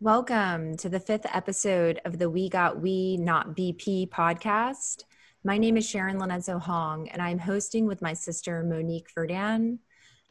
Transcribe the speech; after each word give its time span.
Welcome 0.00 0.76
to 0.78 0.88
the 0.88 1.02
fifth 1.04 1.26
episode 1.34 2.00
of 2.06 2.18
the 2.18 2.30
We 2.30 2.48
Got 2.48 2.80
We 2.80 3.18
Not 3.18 3.54
BP 3.54 4.08
podcast. 4.08 5.04
My 5.44 5.58
name 5.58 5.76
is 5.76 5.86
Sharon 5.86 6.18
Linezo 6.18 6.58
Hong, 6.58 7.08
and 7.08 7.20
I'm 7.20 7.38
hosting 7.38 7.84
with 7.86 8.00
my 8.00 8.14
sister 8.14 8.62
Monique 8.62 9.08
Verdin. 9.14 9.78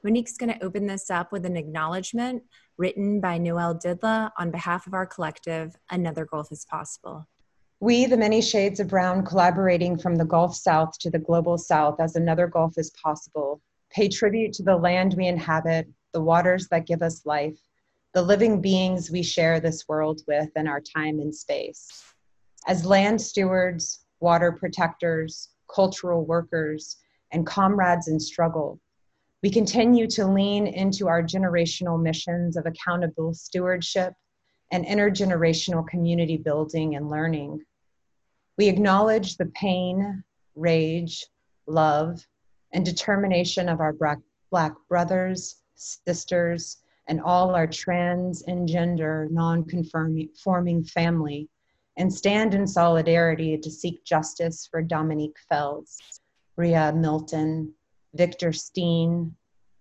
Monique's 0.04 0.38
going 0.38 0.52
to 0.52 0.64
open 0.64 0.88
this 0.88 1.12
up 1.12 1.32
with 1.32 1.46
an 1.46 1.56
acknowledgement 1.56 2.42
written 2.78 3.22
by 3.22 3.38
Noel 3.38 3.76
Didla 3.76 4.32
on 4.40 4.50
behalf 4.50 4.88
of 4.88 4.96
our 4.96 5.06
collective, 5.06 5.76
Another 5.92 6.26
Gulf 6.26 6.52
is 6.52 6.66
Possible. 6.66 7.28
We, 7.80 8.08
the 8.08 8.18
many 8.18 8.42
shades 8.42 8.80
of 8.80 8.88
brown, 8.88 9.24
collaborating 9.24 10.00
from 10.00 10.16
the 10.16 10.26
Gulf 10.26 10.56
South 10.56 10.98
to 11.00 11.12
the 11.12 11.20
global 11.20 11.60
South 11.60 12.00
as 12.00 12.16
another 12.16 12.48
Gulf 12.48 12.74
is 12.78 12.90
possible, 12.92 13.62
pay 13.92 14.08
tribute 14.08 14.54
to 14.54 14.64
the 14.64 14.76
land 14.76 15.14
we 15.16 15.28
inhabit, 15.28 15.88
the 16.14 16.22
waters 16.22 16.68
that 16.70 16.88
give 16.88 17.02
us 17.02 17.26
life, 17.26 17.60
the 18.14 18.22
living 18.22 18.62
beings 18.62 19.10
we 19.12 19.24
share 19.24 19.60
this 19.60 19.88
world 19.88 20.22
with 20.28 20.50
and 20.56 20.68
our 20.68 20.82
time 20.82 21.20
and 21.20 21.34
space. 21.34 22.04
As 22.68 22.86
land 22.86 23.20
stewards, 23.20 24.06
water 24.20 24.52
protectors, 24.52 25.50
cultural 25.74 26.26
workers, 26.26 26.98
and 27.32 27.46
comrades 27.46 28.08
in 28.08 28.20
struggle, 28.20 28.80
we 29.42 29.50
continue 29.50 30.08
to 30.08 30.26
lean 30.26 30.68
into 30.68 31.10
our 31.10 31.22
generational 31.22 32.02
missions 32.02 32.56
of 32.56 32.66
accountable 32.66 33.34
stewardship 33.34 34.14
and 34.72 34.86
intergenerational 34.86 35.86
community 35.88 36.38
building 36.38 36.96
and 36.96 37.10
learning. 37.10 37.62
We 38.58 38.70
acknowledge 38.70 39.36
the 39.36 39.48
pain, 39.48 40.24
rage, 40.56 41.26
love, 41.68 42.26
and 42.72 42.86
determination 42.86 43.68
of 43.68 43.82
our 43.82 43.94
Black 44.52 44.74
brothers, 44.88 45.63
sisters, 46.06 46.78
and 47.08 47.22
all 47.22 47.54
our 47.54 47.68
trans 47.68 48.44
and 48.44 48.68
gender 48.68 49.28
non-conforming 49.32 50.84
family 50.86 51.50
and 51.98 52.12
stand 52.12 52.54
in 52.54 52.66
solidarity 52.66 53.58
to 53.58 53.70
seek 53.70 54.04
justice 54.04 54.68
for 54.70 54.82
Dominique 54.82 55.38
Fells, 55.50 55.98
Riah 56.56 56.94
Milton, 56.94 57.74
Victor 58.16 58.54
Steen, 58.54 59.36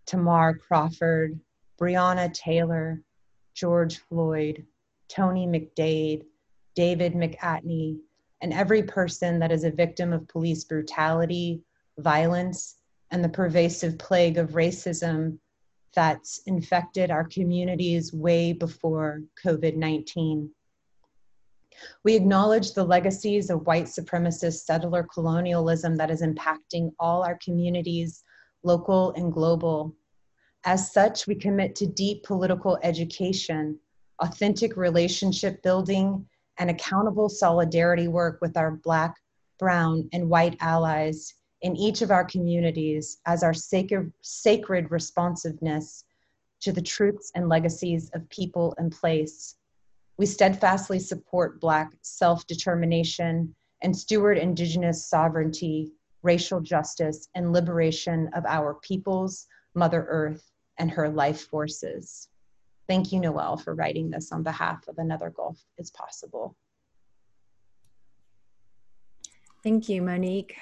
Tamar 0.07 0.55
Crawford, 0.55 1.39
Breonna 1.81 2.33
Taylor, 2.33 3.03
George 3.55 3.98
Floyd, 3.98 4.67
Tony 5.09 5.47
McDade, 5.47 6.25
David 6.75 7.15
McAtee, 7.15 7.98
and 8.41 8.53
every 8.53 8.83
person 8.83 9.39
that 9.39 9.53
is 9.53 9.65
a 9.65 9.71
victim 9.71 10.13
of 10.13 10.29
police 10.29 10.65
brutality, 10.65 11.63
violence, 11.98 12.77
and 13.11 13.23
the 13.23 13.29
pervasive 13.29 13.98
plague 13.98 14.39
of 14.39 14.51
racism 14.51 15.39
that's 15.95 16.39
infected 16.47 17.11
our 17.11 17.25
communities 17.25 18.12
way 18.12 18.53
before 18.53 19.23
COVID 19.45 19.77
19. 19.77 20.51
We 22.05 22.15
acknowledge 22.15 22.73
the 22.73 22.85
legacies 22.85 23.51
of 23.51 23.67
white 23.67 23.87
supremacist 23.87 24.65
settler 24.65 25.07
colonialism 25.13 25.97
that 25.97 26.11
is 26.11 26.23
impacting 26.23 26.93
all 26.98 27.23
our 27.23 27.39
communities, 27.43 28.23
local 28.63 29.13
and 29.13 29.33
global. 29.33 29.95
As 30.65 30.93
such, 30.93 31.27
we 31.27 31.35
commit 31.35 31.75
to 31.77 31.87
deep 31.87 32.23
political 32.25 32.79
education, 32.83 33.79
authentic 34.20 34.77
relationship 34.77 35.63
building, 35.63 36.27
and 36.59 36.70
accountable 36.70 37.29
solidarity 37.29 38.07
work 38.07 38.39
with 38.41 38.57
our 38.57 38.70
Black, 38.70 39.17
Brown, 39.59 40.09
and 40.13 40.29
white 40.29 40.57
allies 40.61 41.35
in 41.63 41.77
each 41.77 42.03
of 42.03 42.11
our 42.11 42.25
communities 42.25 43.19
as 43.27 43.43
our 43.43 43.55
sacred, 43.55 44.13
sacred 44.21 44.91
responsiveness 44.91 46.05
to 46.61 46.73
the 46.73 46.83
truths 46.83 47.31
and 47.35 47.49
legacies 47.49 48.11
of 48.15 48.29
people 48.29 48.75
and 48.79 48.93
place. 48.93 49.57
We 50.19 50.27
steadfastly 50.27 50.99
support 50.99 51.61
Black 51.61 51.93
self 52.03 52.47
determination 52.47 53.55
and 53.83 53.97
steward 53.97 54.39
Indigenous 54.39 55.05
sovereignty, 55.07 55.92
racial 56.23 56.61
justice, 56.61 57.29
and 57.35 57.53
liberation 57.53 58.29
of 58.35 58.45
our 58.47 58.75
peoples, 58.75 59.47
Mother 59.75 60.07
Earth, 60.09 60.53
and 60.79 60.91
her 60.91 61.09
life 61.09 61.42
forces. 61.48 62.29
Thank 62.89 63.13
you, 63.13 63.20
Noel, 63.20 63.57
for 63.57 63.75
writing 63.75 64.11
this 64.11 64.33
on 64.33 64.42
behalf 64.42 64.86
of 64.89 64.98
Another 64.98 65.31
Gulf 65.31 65.65
is 65.79 65.91
Possible. 65.91 66.57
Thank 69.63 69.89
you, 69.89 70.03
Monique. 70.03 70.57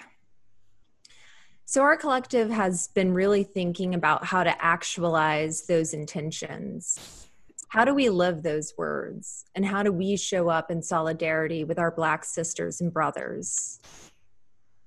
So, 1.70 1.82
our 1.82 1.96
collective 1.96 2.50
has 2.50 2.88
been 2.88 3.14
really 3.14 3.44
thinking 3.44 3.94
about 3.94 4.24
how 4.24 4.42
to 4.42 4.60
actualize 4.60 5.68
those 5.68 5.94
intentions. 5.94 7.28
How 7.68 7.84
do 7.84 7.94
we 7.94 8.08
live 8.08 8.42
those 8.42 8.74
words? 8.76 9.44
And 9.54 9.64
how 9.64 9.84
do 9.84 9.92
we 9.92 10.16
show 10.16 10.48
up 10.48 10.72
in 10.72 10.82
solidarity 10.82 11.62
with 11.62 11.78
our 11.78 11.92
Black 11.92 12.24
sisters 12.24 12.80
and 12.80 12.92
brothers? 12.92 13.78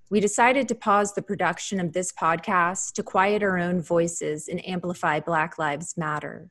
We 0.09 0.19
decided 0.19 0.67
to 0.67 0.75
pause 0.75 1.13
the 1.13 1.21
production 1.21 1.79
of 1.79 1.93
this 1.93 2.11
podcast 2.11 2.91
to 2.95 3.01
quiet 3.01 3.43
our 3.43 3.57
own 3.57 3.81
voices 3.81 4.49
and 4.49 4.67
amplify 4.67 5.21
Black 5.21 5.57
Lives 5.57 5.95
Matter. 5.95 6.49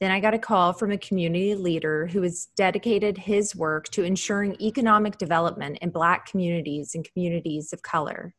Then 0.00 0.12
I 0.12 0.20
got 0.20 0.34
a 0.34 0.38
call 0.38 0.72
from 0.72 0.92
a 0.92 0.98
community 0.98 1.56
leader 1.56 2.06
who 2.06 2.22
has 2.22 2.46
dedicated 2.54 3.18
his 3.18 3.56
work 3.56 3.88
to 3.88 4.04
ensuring 4.04 4.56
economic 4.60 5.18
development 5.18 5.78
in 5.82 5.90
Black 5.90 6.26
communities 6.26 6.94
and 6.94 7.04
communities 7.12 7.72
of 7.72 7.82
color. 7.82 8.36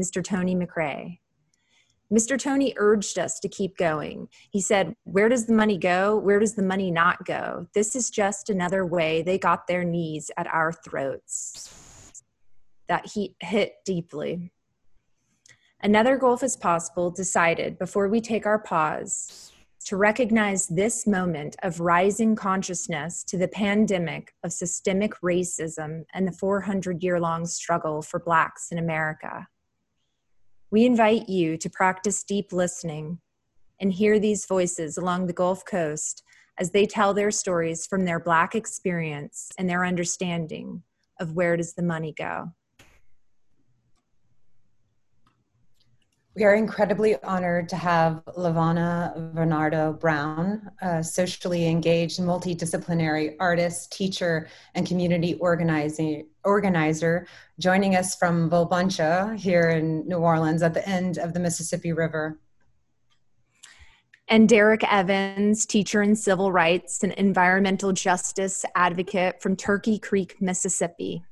Mr. 0.00 0.22
Tony 0.22 0.54
McCray. 0.54 1.18
Mr. 2.12 2.38
Tony 2.38 2.72
urged 2.76 3.18
us 3.18 3.40
to 3.40 3.48
keep 3.48 3.76
going. 3.76 4.28
He 4.50 4.60
said, 4.60 4.94
Where 5.04 5.28
does 5.28 5.46
the 5.46 5.54
money 5.54 5.76
go? 5.76 6.16
Where 6.16 6.38
does 6.38 6.54
the 6.54 6.62
money 6.62 6.90
not 6.90 7.24
go? 7.24 7.66
This 7.74 7.96
is 7.96 8.10
just 8.10 8.48
another 8.48 8.86
way 8.86 9.22
they 9.22 9.38
got 9.38 9.66
their 9.66 9.82
knees 9.82 10.30
at 10.36 10.46
our 10.46 10.72
throats. 10.72 12.22
That 12.88 13.12
hit 13.40 13.74
deeply. 13.84 14.52
Another 15.82 16.16
Gulf 16.16 16.42
is 16.44 16.56
possible 16.56 17.10
decided 17.10 17.78
before 17.78 18.08
we 18.08 18.20
take 18.20 18.46
our 18.46 18.58
pause 18.58 19.52
to 19.86 19.96
recognize 19.96 20.66
this 20.68 21.06
moment 21.06 21.54
of 21.62 21.80
rising 21.80 22.34
consciousness 22.34 23.22
to 23.24 23.36
the 23.36 23.48
pandemic 23.48 24.32
of 24.42 24.52
systemic 24.52 25.12
racism 25.22 26.04
and 26.14 26.26
the 26.26 26.32
400 26.32 27.02
year 27.02 27.20
long 27.20 27.46
struggle 27.46 28.02
for 28.02 28.18
Blacks 28.18 28.72
in 28.72 28.78
America. 28.78 29.46
We 30.70 30.84
invite 30.84 31.28
you 31.28 31.56
to 31.58 31.70
practice 31.70 32.24
deep 32.24 32.52
listening 32.52 33.20
and 33.80 33.92
hear 33.92 34.18
these 34.18 34.46
voices 34.46 34.96
along 34.96 35.26
the 35.26 35.32
Gulf 35.32 35.64
Coast 35.64 36.24
as 36.58 36.72
they 36.72 36.86
tell 36.86 37.14
their 37.14 37.30
stories 37.30 37.86
from 37.86 38.04
their 38.04 38.18
Black 38.18 38.54
experience 38.54 39.52
and 39.58 39.68
their 39.68 39.84
understanding 39.84 40.82
of 41.20 41.34
where 41.34 41.56
does 41.56 41.74
the 41.74 41.82
money 41.82 42.12
go. 42.16 42.52
We 46.36 46.44
are 46.44 46.54
incredibly 46.54 47.16
honored 47.22 47.66
to 47.70 47.76
have 47.76 48.22
LaVonna 48.36 49.32
Varnado 49.32 49.98
Brown, 49.98 50.70
a 50.82 51.02
socially 51.02 51.66
engaged, 51.66 52.20
multidisciplinary 52.20 53.36
artist, 53.40 53.90
teacher, 53.90 54.46
and 54.74 54.86
community 54.86 55.36
organizer, 55.36 57.26
joining 57.58 57.96
us 57.96 58.16
from 58.16 58.50
Bulbancha 58.50 59.34
here 59.38 59.70
in 59.70 60.06
New 60.06 60.18
Orleans 60.18 60.62
at 60.62 60.74
the 60.74 60.86
end 60.86 61.16
of 61.16 61.32
the 61.32 61.40
Mississippi 61.40 61.94
River. 61.94 62.38
And 64.28 64.46
Derrick 64.46 64.84
Evans, 64.84 65.64
teacher 65.64 66.02
in 66.02 66.14
civil 66.14 66.52
rights 66.52 67.02
and 67.02 67.14
environmental 67.14 67.92
justice 67.92 68.62
advocate 68.74 69.40
from 69.40 69.56
Turkey 69.56 69.98
Creek, 69.98 70.36
Mississippi. 70.42 71.24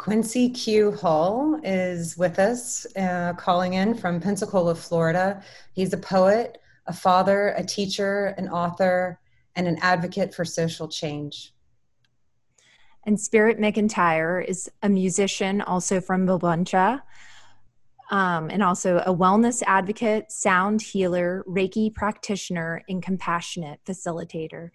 Quincy 0.00 0.48
Q. 0.48 0.92
Hull 0.92 1.60
is 1.62 2.16
with 2.16 2.38
us, 2.38 2.86
uh, 2.96 3.34
calling 3.34 3.74
in 3.74 3.94
from 3.94 4.18
Pensacola, 4.18 4.74
Florida. 4.74 5.42
He's 5.74 5.92
a 5.92 5.98
poet, 5.98 6.56
a 6.86 6.92
father, 6.94 7.48
a 7.48 7.62
teacher, 7.62 8.34
an 8.38 8.48
author, 8.48 9.20
and 9.56 9.68
an 9.68 9.76
advocate 9.82 10.32
for 10.32 10.42
social 10.42 10.88
change. 10.88 11.52
And 13.04 13.20
Spirit 13.20 13.58
McIntyre 13.58 14.42
is 14.42 14.70
a 14.82 14.88
musician, 14.88 15.60
also 15.60 16.00
from 16.00 16.26
Bulbancha, 16.26 17.02
um, 18.10 18.48
and 18.48 18.62
also 18.62 19.02
a 19.04 19.14
wellness 19.14 19.62
advocate, 19.66 20.32
sound 20.32 20.80
healer, 20.80 21.44
Reiki 21.46 21.92
practitioner, 21.92 22.82
and 22.88 23.02
compassionate 23.02 23.80
facilitator. 23.84 24.70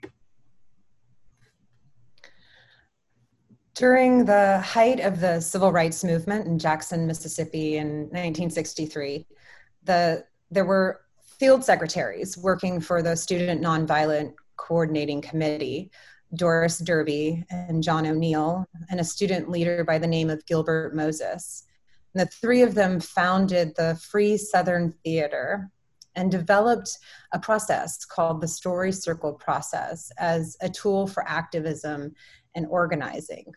During 3.76 4.24
the 4.24 4.62
height 4.62 5.02
of 5.02 5.20
the 5.20 5.42
civil 5.42 5.70
rights 5.70 6.02
movement 6.02 6.48
in 6.48 6.58
Jackson, 6.58 7.06
Mississippi 7.06 7.76
in 7.76 8.04
1963, 8.04 9.28
the, 9.84 10.24
there 10.50 10.64
were 10.64 11.02
field 11.22 11.62
secretaries 11.62 12.38
working 12.38 12.80
for 12.80 13.02
the 13.02 13.18
Student 13.18 13.62
Nonviolent 13.62 14.34
Coordinating 14.56 15.22
Committee, 15.22 15.92
Doris 16.36 16.80
Derby 16.80 17.44
and 17.50 17.84
John 17.84 18.08
O'Neal, 18.08 18.66
and 18.90 19.02
a 19.02 19.04
student 19.04 19.50
leader 19.50 19.84
by 19.84 19.98
the 19.98 20.08
name 20.08 20.30
of 20.30 20.46
Gilbert 20.46 20.96
Moses. 20.96 21.66
And 22.14 22.22
the 22.22 22.32
three 22.32 22.62
of 22.62 22.76
them 22.76 23.02
founded 23.02 23.76
the 23.76 24.00
Free 24.02 24.38
Southern 24.38 24.94
Theater 25.04 25.70
and 26.16 26.32
developed 26.32 26.98
a 27.34 27.40
process 27.40 28.06
called 28.06 28.40
the 28.40 28.48
Story 28.48 28.94
Circle 28.94 29.34
process 29.34 30.14
as 30.18 30.56
a 30.62 30.70
tool 30.70 31.08
for 31.08 31.28
activism 31.28 32.14
and 32.56 32.66
organizing. 32.70 33.54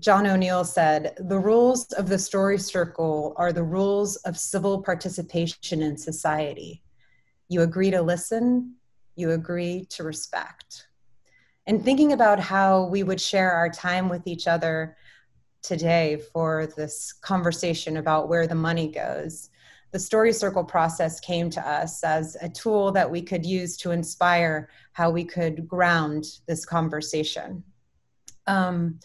John 0.00 0.26
O'Neal 0.26 0.64
said, 0.64 1.14
The 1.18 1.38
rules 1.38 1.84
of 1.92 2.08
the 2.08 2.18
Story 2.18 2.58
Circle 2.58 3.34
are 3.36 3.52
the 3.52 3.62
rules 3.62 4.16
of 4.16 4.38
civil 4.38 4.82
participation 4.82 5.82
in 5.82 5.96
society. 5.98 6.82
You 7.48 7.60
agree 7.62 7.90
to 7.90 8.00
listen, 8.00 8.76
you 9.16 9.32
agree 9.32 9.84
to 9.90 10.02
respect. 10.02 10.86
And 11.66 11.84
thinking 11.84 12.14
about 12.14 12.40
how 12.40 12.86
we 12.86 13.02
would 13.02 13.20
share 13.20 13.52
our 13.52 13.68
time 13.68 14.08
with 14.08 14.26
each 14.26 14.48
other 14.48 14.96
today 15.62 16.22
for 16.32 16.68
this 16.78 17.12
conversation 17.12 17.98
about 17.98 18.30
where 18.30 18.46
the 18.46 18.54
money 18.54 18.90
goes, 18.90 19.50
the 19.92 19.98
Story 19.98 20.32
Circle 20.32 20.64
process 20.64 21.20
came 21.20 21.50
to 21.50 21.68
us 21.68 22.02
as 22.04 22.38
a 22.40 22.48
tool 22.48 22.90
that 22.92 23.10
we 23.10 23.20
could 23.20 23.44
use 23.44 23.76
to 23.78 23.90
inspire 23.90 24.70
how 24.92 25.10
we 25.10 25.24
could 25.24 25.68
ground 25.68 26.24
this 26.46 26.64
conversation. 26.64 27.62
Um, 28.46 28.98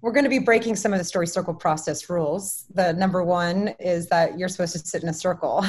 we're 0.00 0.12
going 0.12 0.24
to 0.24 0.30
be 0.30 0.38
breaking 0.38 0.76
some 0.76 0.92
of 0.92 0.98
the 0.98 1.04
story 1.04 1.26
circle 1.26 1.54
process 1.54 2.08
rules. 2.08 2.66
The 2.72 2.92
number 2.92 3.24
one 3.24 3.74
is 3.80 4.08
that 4.08 4.38
you're 4.38 4.48
supposed 4.48 4.72
to 4.74 4.78
sit 4.78 5.02
in 5.02 5.08
a 5.08 5.14
circle. 5.14 5.64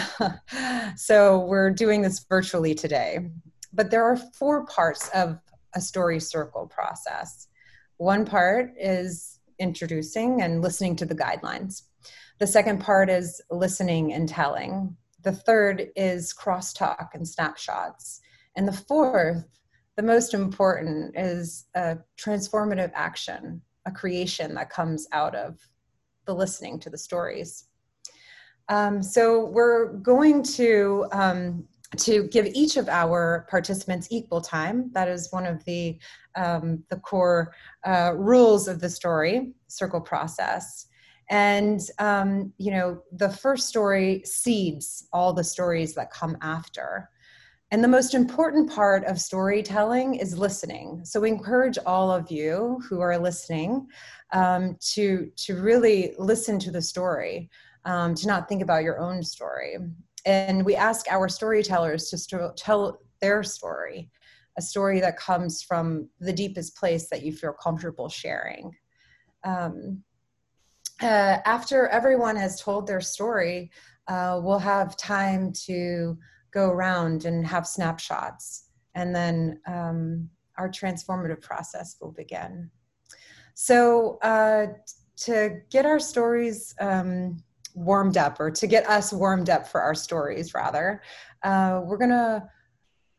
so 0.96 1.40
we're 1.40 1.72
doing 1.72 2.02
this 2.02 2.24
virtually 2.30 2.76
today. 2.76 3.30
But 3.74 3.90
there 3.90 4.04
are 4.04 4.18
four 4.18 4.66
parts 4.66 5.10
of 5.10 5.40
a 5.76 5.81
story 5.81 6.20
circle 6.20 6.68
process. 6.68 7.48
One 7.98 8.24
part 8.24 8.74
is 8.80 9.40
introducing 9.58 10.42
and 10.42 10.62
listening 10.62 10.96
to 10.98 11.06
the 11.06 11.16
guidelines. 11.16 11.84
The 12.40 12.48
second 12.48 12.80
part 12.80 13.10
is 13.10 13.42
listening 13.50 14.14
and 14.14 14.30
telling. 14.30 14.96
The 15.24 15.34
third 15.34 15.90
is 15.96 16.34
crosstalk 16.34 17.10
and 17.14 17.28
snapshots. 17.28 18.22
And 18.56 18.68
the 18.68 18.74
fourth, 18.74 19.44
the 19.98 20.04
most 20.04 20.34
important, 20.34 21.18
is 21.18 21.66
a 21.76 21.98
transformative 22.18 22.92
action, 22.94 23.62
a 23.90 23.92
creation 23.92 24.54
that 24.56 24.70
comes 24.70 25.08
out 25.12 25.36
of 25.36 25.60
the 26.26 26.34
listening 26.34 26.80
to 26.80 26.90
the 26.90 26.98
stories. 26.98 27.66
Um, 28.70 29.02
so 29.02 29.46
we're 29.46 29.94
going 29.94 30.44
to 30.44 31.08
um, 31.12 31.68
to 31.98 32.28
give 32.28 32.46
each 32.54 32.78
of 32.78 32.88
our 32.88 33.48
participants 33.50 34.08
equal 34.12 34.42
time. 34.42 34.92
That 34.94 35.08
is 35.08 35.32
one 35.32 35.48
of 35.48 35.64
the 35.66 35.98
um, 36.36 36.84
the 36.90 36.98
core 36.98 37.54
uh, 37.86 38.14
rules 38.16 38.68
of 38.68 38.80
the 38.80 38.90
story 38.90 39.54
circle 39.68 40.02
process. 40.02 40.86
And 41.32 41.80
um, 41.98 42.54
you 42.58 42.72
know, 42.72 43.02
the 43.12 43.30
first 43.30 43.68
story 43.68 44.22
seeds 44.24 45.08
all 45.12 45.34
the 45.34 45.44
stories 45.44 45.94
that 45.96 46.12
come 46.12 46.38
after. 46.42 47.10
And 47.71 47.83
the 47.83 47.88
most 47.88 48.16
important 48.16 48.71
part 48.71 49.04
of 49.06 49.21
storytelling 49.21 50.16
is 50.16 50.38
listening. 50.38 51.01
So 51.06 51.19
we 51.19 51.30
encourage 51.30 51.77
all 51.86 52.12
of 52.12 52.31
you 52.31 52.81
who 52.89 53.00
are 53.00 53.18
listening 53.18 53.88
um, 54.33 54.75
to 54.94 55.31
to 55.36 55.62
really 55.62 56.16
listen 56.18 56.57
to 56.60 56.71
the 56.71 56.81
story, 56.81 57.50
um, 57.86 58.16
to 58.16 58.27
not 58.27 58.50
think 58.50 58.63
about 58.63 58.83
your 58.83 59.00
own 59.00 59.21
story 59.21 59.77
and 60.25 60.66
we 60.66 60.75
ask 60.75 61.06
our 61.10 61.30
storytellers 61.30 62.10
to 62.10 62.18
st- 62.18 62.57
tell 62.57 63.01
their 63.21 63.44
story 63.44 64.10
a 64.57 64.62
story 64.62 65.00
that 65.00 65.18
comes 65.18 65.62
from 65.62 66.10
the 66.19 66.33
deepest 66.33 66.75
place 66.75 67.10
that 67.10 67.24
you 67.24 67.31
feel 67.31 67.54
comfortable 67.54 68.10
sharing 68.10 68.71
um, 69.44 70.04
uh, 71.01 71.38
after 71.45 71.88
everyone 71.88 72.36
has 72.36 72.62
told 72.62 72.86
their 72.86 73.01
story 73.01 73.71
uh, 74.07 74.39
we'll 74.42 74.60
have 74.60 74.98
time 74.98 75.54
to 75.54 76.18
go 76.51 76.69
around 76.69 77.25
and 77.25 77.46
have 77.46 77.68
snapshots. 77.68 78.69
And 78.96 79.16
then 79.16 79.60
um, 79.68 80.30
our 80.57 80.69
transformative 80.69 81.42
process 81.42 81.96
will 82.01 82.12
begin. 82.12 82.69
So 83.54 84.18
uh, 84.22 84.68
to 85.18 85.60
get 85.69 85.86
our 85.86 86.00
stories 86.00 86.74
um, 86.80 87.38
warmed 87.75 88.18
up 88.18 88.40
or 88.40 88.50
to 88.51 88.68
get 88.68 88.88
us 88.90 89.13
warmed 89.13 89.50
up 89.50 89.68
for 89.68 89.81
our 89.81 89.96
stories 89.96 90.54
rather 90.54 91.01
uh, 91.44 91.81
we're 91.84 91.98
going 91.98 92.10
to 92.10 92.44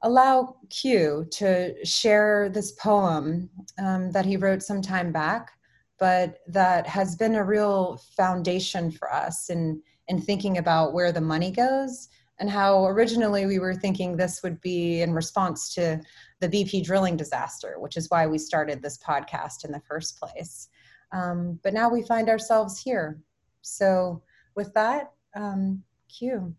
allow 0.03 0.57
q 0.71 1.27
to 1.31 1.75
share 1.85 2.49
this 2.49 2.73
poem 2.73 3.49
um, 3.79 4.11
that 4.11 4.27
he 4.27 4.37
wrote 4.37 4.63
some 4.63 4.83
time 4.83 5.13
back 5.13 5.53
but 5.99 6.39
that 6.49 6.87
has 6.87 7.17
been 7.17 7.37
a 7.37 7.45
real 7.45 8.01
foundation 8.17 8.91
for 8.91 9.13
us 9.13 9.51
in 9.51 9.81
in 10.09 10.21
thinking 10.21 10.59
about 10.59 10.93
where 10.93 11.13
the 11.13 11.21
money 11.21 11.51
goes 11.51 12.09
and 12.41 12.51
how 12.51 12.87
originally 12.87 13.47
we 13.47 13.59
were 13.59 13.75
thinking 13.75 14.17
this 14.17 14.43
would 14.43 14.61
be 14.61 15.03
in 15.03 15.13
response 15.13 15.73
to 15.75 16.01
the 16.41 16.49
bp 16.49 16.83
drilling 16.83 17.17
disaster 17.17 17.77
which 17.79 17.97
is 17.97 18.11
why 18.11 18.27
we 18.27 18.39
started 18.39 18.83
this 18.83 18.99
podcast 18.99 19.65
in 19.65 19.71
the 19.71 19.83
first 19.89 20.19
place 20.19 20.69
um, 21.13 21.59
but 21.63 21.75
now 21.75 21.89
we 21.89 22.03
find 22.03 22.29
ourselves 22.29 22.81
here 22.81 23.21
so 23.63 24.23
with 24.55 24.73
that, 24.75 25.13
um, 25.35 25.83
Q. 26.09 26.55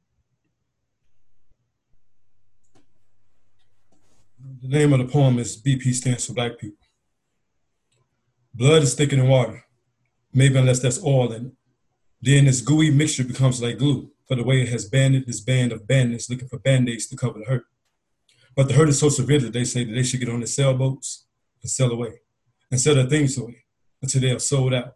The 4.62 4.68
name 4.68 4.94
of 4.94 5.00
the 5.00 5.06
poem 5.06 5.40
is 5.40 5.62
BP 5.62 5.94
stands 5.94 6.26
for 6.26 6.34
Black 6.34 6.58
People. 6.58 6.78
Blood 8.54 8.84
is 8.84 8.96
thicker 8.96 9.16
than 9.16 9.28
water, 9.28 9.64
maybe 10.34 10.58
unless 10.58 10.80
that's 10.80 11.04
oil 11.04 11.32
in 11.32 11.46
it. 11.48 11.52
Then 12.22 12.46
this 12.46 12.62
gooey 12.62 12.92
mixture 12.92 13.24
becomes 13.24 13.62
like 13.62 13.78
glue, 13.78 14.11
for 14.32 14.36
the 14.36 14.44
way 14.46 14.62
it 14.62 14.70
has 14.70 14.86
banded 14.86 15.26
this 15.28 15.42
band 15.42 15.74
of 15.74 15.86
bandits 15.86 16.30
looking 16.30 16.48
for 16.48 16.58
band-aids 16.58 17.06
to 17.06 17.18
cover 17.18 17.38
the 17.40 17.44
hurt. 17.44 17.66
But 18.56 18.70
the 18.70 18.76
hurt 18.76 18.88
is 18.88 18.98
so 18.98 19.10
severe 19.10 19.42
that 19.42 19.52
they 19.52 19.66
say 19.66 19.84
that 19.84 19.92
they 19.92 20.04
should 20.04 20.22
get 20.22 20.30
on 20.30 20.40
their 20.40 20.48
sailboats 20.48 21.26
and 21.62 21.70
sail 21.70 21.92
away, 21.92 22.22
and 22.72 22.80
sell 22.80 22.96
their 22.96 23.10
things 23.10 23.38
away 23.38 23.66
until 24.02 24.22
they 24.22 24.32
are 24.32 24.40
sold 24.40 24.74
out. 24.74 24.96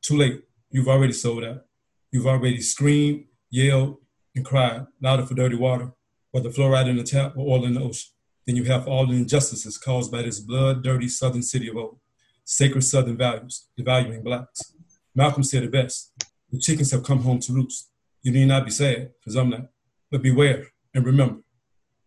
Too 0.00 0.16
late, 0.16 0.44
you've 0.70 0.88
already 0.88 1.12
sold 1.12 1.44
out. 1.44 1.66
You've 2.12 2.26
already 2.26 2.62
screamed, 2.62 3.26
yelled, 3.50 3.98
and 4.34 4.42
cried 4.42 4.86
louder 5.02 5.26
for 5.26 5.34
dirty 5.34 5.56
water, 5.56 5.92
whether 6.30 6.48
fluoride 6.48 6.88
in 6.88 6.96
the 6.96 7.02
tap 7.02 7.36
or 7.36 7.54
oil 7.54 7.66
in 7.66 7.74
the 7.74 7.82
ocean, 7.82 8.10
than 8.46 8.56
you 8.56 8.64
have 8.64 8.84
for 8.84 8.90
all 8.90 9.06
the 9.06 9.12
injustices 9.12 9.76
caused 9.76 10.10
by 10.10 10.22
this 10.22 10.40
blood 10.40 10.82
dirty 10.82 11.08
southern 11.08 11.42
city 11.42 11.68
of 11.68 11.76
old. 11.76 11.98
Sacred 12.46 12.84
southern 12.84 13.18
values, 13.18 13.66
devaluing 13.78 14.24
blacks. 14.24 14.72
Malcolm 15.14 15.42
said 15.42 15.62
it 15.62 15.70
best 15.70 16.10
the 16.50 16.58
chickens 16.58 16.90
have 16.90 17.02
come 17.02 17.22
home 17.22 17.38
to 17.40 17.52
roost. 17.52 17.91
You 18.22 18.32
need 18.32 18.46
not 18.46 18.64
be 18.64 18.70
sad, 18.70 19.10
because 19.18 19.36
I'm 19.36 19.50
not. 19.50 19.68
But 20.10 20.22
beware 20.22 20.68
and 20.94 21.04
remember 21.04 21.40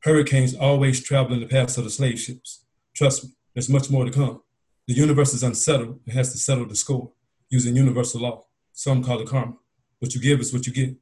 hurricanes 0.06 0.54
always 0.54 1.04
travel 1.04 1.34
in 1.34 1.40
the 1.40 1.48
paths 1.48 1.78
of 1.80 1.84
the 1.84 1.90
slave 1.90 2.20
ships. 2.20 2.64
Trust 2.94 3.24
me, 3.24 3.32
there's 3.54 3.70
much 3.70 3.90
more 3.90 4.06
to 4.06 4.12
come. 4.12 4.42
The 4.88 4.94
universe 4.94 5.34
is 5.34 5.42
unsettled 5.42 6.00
and 6.06 6.16
has 6.16 6.32
to 6.32 6.38
settle 6.38 6.68
the 6.68 6.76
score 6.76 7.12
using 7.50 7.76
universal 7.76 8.22
law. 8.22 8.46
Some 8.72 9.04
call 9.04 9.22
it 9.22 9.28
karma. 9.28 9.56
What 9.98 10.14
you 10.14 10.22
give 10.22 10.40
is 10.40 10.54
what 10.54 10.68
you 10.68 10.74
get. 10.74 10.96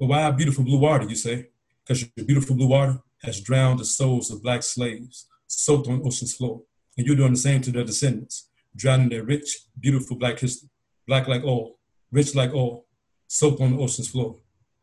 But 0.00 0.06
why 0.06 0.28
beautiful 0.32 0.64
blue 0.64 0.78
water, 0.78 1.08
you 1.08 1.14
say? 1.14 1.50
Because 1.84 2.02
your 2.16 2.26
beautiful 2.26 2.56
blue 2.56 2.66
water 2.66 2.98
has 3.22 3.40
drowned 3.40 3.78
the 3.78 3.84
souls 3.84 4.32
of 4.32 4.42
black 4.42 4.64
slaves, 4.64 5.26
soaked 5.46 5.86
on 5.86 6.02
ocean's 6.04 6.34
floor. 6.34 6.62
And 6.98 7.06
you're 7.06 7.16
doing 7.16 7.32
the 7.32 7.38
same 7.38 7.60
to 7.62 7.70
their 7.70 7.84
descendants, 7.84 8.48
drowning 8.74 9.10
their 9.10 9.22
rich, 9.22 9.58
beautiful 9.78 10.16
black 10.16 10.40
history, 10.40 10.70
black 11.06 11.28
like 11.28 11.44
oil, 11.44 11.78
rich 12.10 12.34
like 12.34 12.52
oil, 12.52 12.86
soaked 13.28 13.60
on 13.60 13.76
the 13.76 13.82
ocean's 13.82 14.08
floor. 14.08 14.38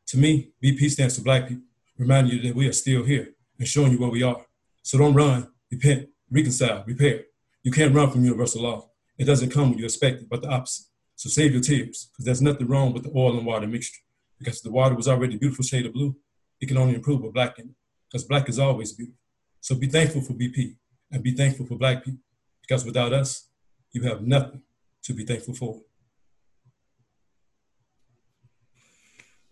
To 0.08 0.18
me, 0.18 0.52
BP 0.64 0.90
stands 0.90 1.18
for 1.18 1.24
black 1.24 1.48
people, 1.48 1.64
reminding 1.98 2.34
you 2.34 2.42
that 2.44 2.56
we 2.56 2.68
are 2.68 2.74
still 2.74 3.04
here 3.04 3.34
and 3.60 3.68
showing 3.68 3.92
you 3.92 4.00
where 4.00 4.10
we 4.10 4.24
are. 4.24 4.46
So 4.82 4.98
don't 4.98 5.14
run, 5.14 5.50
repent, 5.70 6.08
reconcile, 6.32 6.84
repair. 6.88 7.26
You 7.64 7.72
can't 7.72 7.94
run 7.94 8.10
from 8.10 8.24
universal 8.24 8.64
law. 8.64 8.90
It 9.18 9.26
doesn't 9.26 9.52
come 9.52 9.70
when 9.70 9.80
you 9.80 9.86
expect 9.86 10.22
it, 10.22 10.30
but 10.30 10.42
the 10.42 10.50
opposite. 10.50 10.86
So 11.16 11.30
save 11.30 11.52
your 11.52 11.62
tears, 11.62 12.10
because 12.12 12.26
there's 12.26 12.42
nothing 12.42 12.68
wrong 12.68 12.94
with 12.94 13.04
the 13.04 13.12
oil 13.16 13.38
and 13.38 13.46
water 13.46 13.68
mixture. 13.68 14.02
Because 14.40 14.62
the 14.62 14.72
water 14.72 14.96
was 14.96 15.08
already 15.08 15.36
a 15.36 15.40
beautiful 15.40 15.66
shade 15.66 15.86
of 15.86 15.94
blue, 15.94 16.16
it 16.62 16.68
can 16.68 16.78
only 16.78 16.96
improve 16.96 17.22
with 17.22 17.34
black 17.34 17.58
in 17.60 17.66
it. 17.66 17.76
Because 18.08 18.24
black 18.24 18.48
is 18.48 18.60
always 18.60 18.94
beautiful. 18.94 19.20
So 19.60 19.76
be 19.76 19.88
thankful 19.88 20.22
for 20.22 20.34
BP 20.34 20.76
and 21.12 21.24
be 21.24 21.32
thankful 21.32 21.66
for 21.66 21.76
black 21.76 22.06
people. 22.06 22.22
Because 22.62 22.86
without 22.86 23.12
us, 23.12 23.50
you 23.92 24.04
have 24.04 24.22
nothing 24.22 24.62
to 25.04 25.14
be 25.14 25.26
thankful 25.26 25.56
for. 25.56 25.82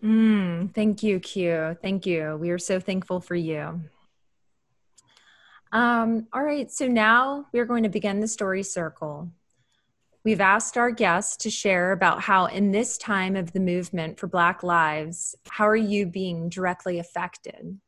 Mm, 0.04 0.74
thank 0.74 1.04
you, 1.04 1.20
Q. 1.20 1.78
Thank 1.82 2.06
you. 2.06 2.38
We 2.40 2.52
are 2.52 2.60
so 2.60 2.80
thankful 2.80 3.20
for 3.20 3.36
you. 3.36 3.82
Um, 5.72 6.28
all 6.32 6.44
right, 6.44 6.72
so 6.72 6.88
now 6.88 7.48
we're 7.52 7.66
going 7.66 7.84
to 7.84 7.90
begin 7.90 8.20
the 8.20 8.28
story 8.28 8.64
circle. 8.64 9.32
We've 10.24 10.42
asked 10.42 10.78
our 10.78 10.90
guests 10.90 11.38
to 11.44 11.50
share 11.50 11.92
about 11.92 12.22
how, 12.22 12.46
in 12.46 12.72
this 12.72 12.98
time 12.98 13.36
of 13.36 13.52
the 13.52 13.60
movement 13.60 14.20
for 14.20 14.28
Black 14.28 14.64
lives, 14.64 15.36
how 15.50 15.68
are 15.68 15.76
you 15.76 16.06
being 16.06 16.50
directly 16.50 16.98
affected? 16.98 17.80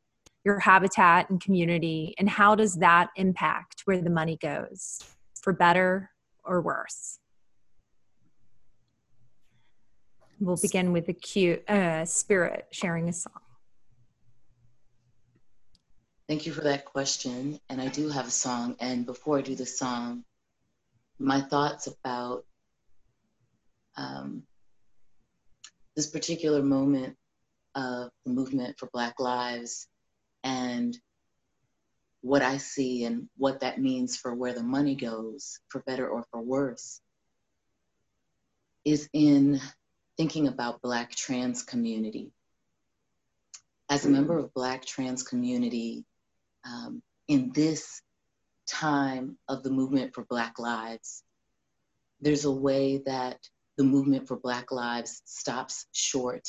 Your 0.44 0.60
habitat 0.60 1.30
and 1.30 1.40
community, 1.40 2.14
and 2.18 2.28
how 2.28 2.54
does 2.54 2.76
that 2.76 3.10
impact 3.16 3.82
where 3.86 4.00
the 4.00 4.10
money 4.10 4.36
goes, 4.40 5.02
for 5.40 5.52
better 5.52 6.10
or 6.44 6.60
worse? 6.60 7.18
We'll 10.40 10.56
begin 10.56 10.92
with 10.92 11.06
the 11.06 11.12
cute 11.12 11.68
uh, 11.68 12.04
spirit 12.04 12.68
sharing 12.70 13.08
a 13.08 13.12
song. 13.12 13.40
Thank 16.28 16.46
you 16.46 16.52
for 16.52 16.60
that 16.60 16.84
question. 16.84 17.58
And 17.68 17.80
I 17.80 17.88
do 17.88 18.08
have 18.08 18.26
a 18.26 18.30
song. 18.30 18.76
And 18.80 19.06
before 19.06 19.38
I 19.38 19.42
do 19.42 19.54
the 19.54 19.66
song, 19.66 20.24
my 21.18 21.40
thoughts 21.40 21.86
about 21.86 22.44
um, 23.96 24.44
this 25.96 26.06
particular 26.06 26.62
moment 26.62 27.16
of 27.74 28.10
the 28.24 28.30
movement 28.30 28.78
for 28.78 28.88
Black 28.92 29.18
Lives 29.18 29.88
and 30.44 30.96
what 32.20 32.42
I 32.42 32.58
see 32.58 33.04
and 33.04 33.28
what 33.36 33.60
that 33.60 33.80
means 33.80 34.16
for 34.16 34.34
where 34.34 34.52
the 34.52 34.62
money 34.62 34.94
goes, 34.94 35.60
for 35.68 35.80
better 35.80 36.08
or 36.08 36.24
for 36.30 36.40
worse, 36.40 37.00
is 38.84 39.08
in 39.12 39.60
thinking 40.18 40.48
about 40.48 40.82
Black 40.82 41.14
trans 41.14 41.62
community. 41.62 42.32
As 43.88 44.04
a 44.04 44.10
member 44.10 44.36
of 44.36 44.52
Black 44.52 44.84
trans 44.84 45.22
community, 45.22 46.04
um, 46.66 47.00
in 47.28 47.52
this 47.54 48.02
time 48.66 49.38
of 49.48 49.62
the 49.62 49.70
movement 49.70 50.14
for 50.14 50.24
Black 50.24 50.58
lives, 50.58 51.22
there's 52.20 52.44
a 52.44 52.50
way 52.50 53.00
that 53.06 53.38
the 53.76 53.84
movement 53.84 54.26
for 54.26 54.36
Black 54.36 54.72
lives 54.72 55.22
stops 55.24 55.86
short 55.92 56.48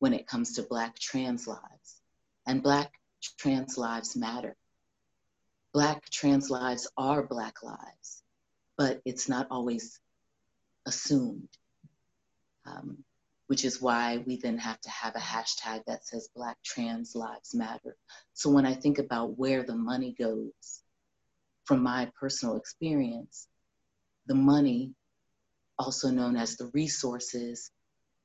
when 0.00 0.12
it 0.12 0.26
comes 0.26 0.54
to 0.54 0.62
Black 0.62 0.98
trans 0.98 1.46
lives. 1.46 2.02
And 2.46 2.62
Black 2.62 2.92
trans 3.38 3.78
lives 3.78 4.16
matter. 4.16 4.56
Black 5.72 6.10
trans 6.10 6.50
lives 6.50 6.90
are 6.96 7.22
Black 7.22 7.62
lives, 7.62 8.22
but 8.76 9.00
it's 9.04 9.28
not 9.28 9.46
always 9.50 10.00
assumed, 10.84 11.48
um, 12.68 12.98
which 13.46 13.64
is 13.64 13.80
why 13.80 14.22
we 14.26 14.36
then 14.36 14.58
have 14.58 14.80
to 14.82 14.90
have 14.90 15.16
a 15.16 15.20
hashtag 15.20 15.82
that 15.86 16.06
says 16.06 16.28
Black 16.34 16.56
trans 16.64 17.14
lives 17.14 17.54
matter. 17.54 17.96
So 18.34 18.50
when 18.50 18.66
I 18.66 18.74
think 18.74 18.98
about 18.98 19.38
where 19.38 19.62
the 19.62 19.74
money 19.76 20.14
goes, 20.18 20.82
from 21.64 21.82
my 21.82 22.10
personal 22.18 22.56
experience, 22.56 23.46
the 24.26 24.34
money, 24.34 24.94
also 25.78 26.10
known 26.10 26.36
as 26.36 26.56
the 26.56 26.70
resources, 26.74 27.70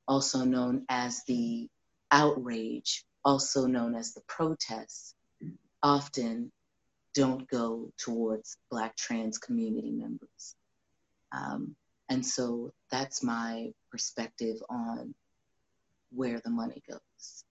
also 0.08 0.44
known 0.44 0.84
as 0.88 1.22
the 1.26 1.68
outrage, 2.10 3.04
also 3.24 3.66
known 3.66 3.94
as 3.94 4.12
the 4.12 4.22
protests, 4.26 5.14
often 5.82 6.52
don't 7.14 7.48
go 7.48 7.92
towards 7.98 8.56
Black 8.70 8.96
trans 8.96 9.38
community 9.38 9.90
members. 9.90 10.56
Um, 11.32 11.76
and 12.10 12.24
so 12.24 12.72
that's 12.90 13.22
my 13.22 13.70
perspective 13.90 14.56
on 14.68 15.14
where 16.10 16.40
the 16.44 16.50
money 16.50 16.82
goes. 16.88 17.44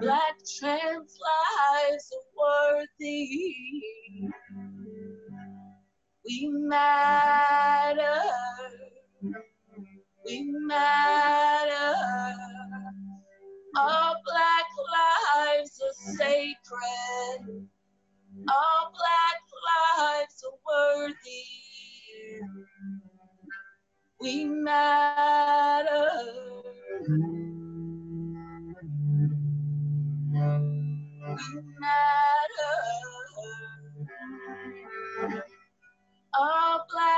Black 0.00 0.33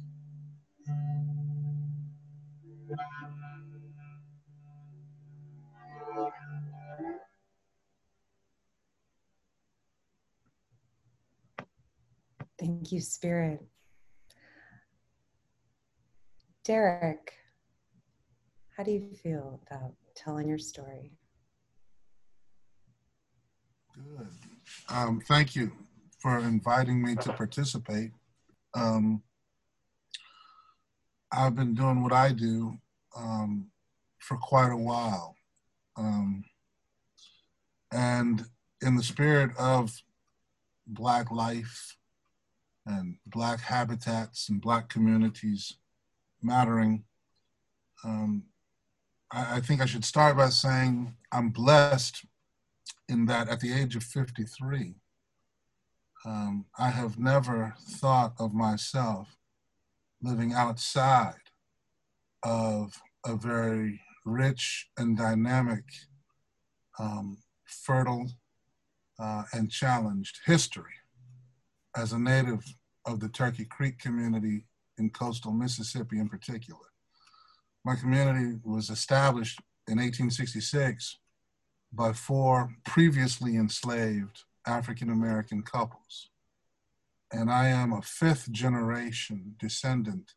Thank 12.59 12.91
you, 12.91 13.01
Spirit. 13.01 13.61
Derrick, 16.63 17.33
how 18.77 18.83
do 18.83 18.91
you 18.91 19.15
feel 19.23 19.59
about 19.65 19.93
telling 20.15 20.47
your 20.47 20.59
story? 20.59 21.11
Good. 23.95 24.27
Um, 24.89 25.21
thank 25.27 25.55
you 25.55 25.71
for 26.19 26.37
inviting 26.37 27.01
me 27.01 27.15
to 27.15 27.33
participate. 27.33 28.11
Um, 28.75 29.23
I've 31.31 31.55
been 31.55 31.73
doing 31.73 32.03
what 32.03 32.13
I 32.13 32.31
do 32.31 32.77
um, 33.17 33.71
for 34.19 34.37
quite 34.37 34.71
a 34.71 34.77
while. 34.77 35.35
Um, 35.97 36.43
and 37.91 38.45
in 38.81 38.95
the 38.95 39.03
spirit 39.03 39.51
of 39.57 40.03
Black 40.85 41.31
life 41.31 41.97
and 42.85 43.15
Black 43.25 43.61
habitats 43.61 44.47
and 44.47 44.61
Black 44.61 44.89
communities 44.89 45.77
mattering, 46.43 47.03
um, 48.03 48.43
I, 49.31 49.57
I 49.57 49.59
think 49.61 49.81
I 49.81 49.85
should 49.85 50.05
start 50.05 50.37
by 50.37 50.49
saying 50.49 51.15
I'm 51.31 51.49
blessed 51.49 52.25
in 53.07 53.25
that 53.25 53.49
at 53.49 53.59
the 53.59 53.73
age 53.73 53.95
of 53.95 54.03
53, 54.03 54.95
um, 56.25 56.65
I 56.77 56.89
have 56.89 57.17
never 57.17 57.75
thought 57.79 58.33
of 58.39 58.53
myself 58.53 59.37
living 60.21 60.53
outside 60.53 61.35
of 62.43 62.93
a 63.25 63.35
very 63.35 63.99
rich 64.25 64.87
and 64.97 65.17
dynamic, 65.17 65.83
um, 66.99 67.37
fertile, 67.65 68.29
uh, 69.19 69.43
and 69.53 69.71
challenged 69.71 70.39
history. 70.45 70.93
As 71.95 72.13
a 72.13 72.19
native 72.19 72.63
of 73.05 73.19
the 73.19 73.29
Turkey 73.29 73.65
Creek 73.65 73.99
community 73.99 74.65
in 75.01 75.09
coastal 75.09 75.51
Mississippi 75.51 76.19
in 76.19 76.29
particular, 76.29 76.87
my 77.83 77.95
community 77.95 78.59
was 78.63 78.89
established 78.89 79.59
in 79.87 79.97
1866 79.97 81.17
by 81.91 82.13
four 82.13 82.75
previously 82.85 83.57
enslaved 83.57 84.43
African 84.65 85.09
American 85.09 85.63
couples. 85.63 86.29
And 87.33 87.49
I 87.49 87.67
am 87.69 87.91
a 87.91 88.01
fifth 88.01 88.51
generation 88.51 89.55
descendant 89.59 90.33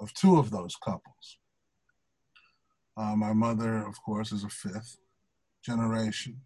of 0.00 0.12
two 0.14 0.38
of 0.38 0.50
those 0.50 0.76
couples. 0.76 1.38
Uh, 2.96 3.14
my 3.14 3.32
mother, 3.32 3.76
of 3.86 4.02
course, 4.02 4.32
is 4.32 4.42
a 4.42 4.48
fifth 4.48 4.96
generation. 5.62 6.40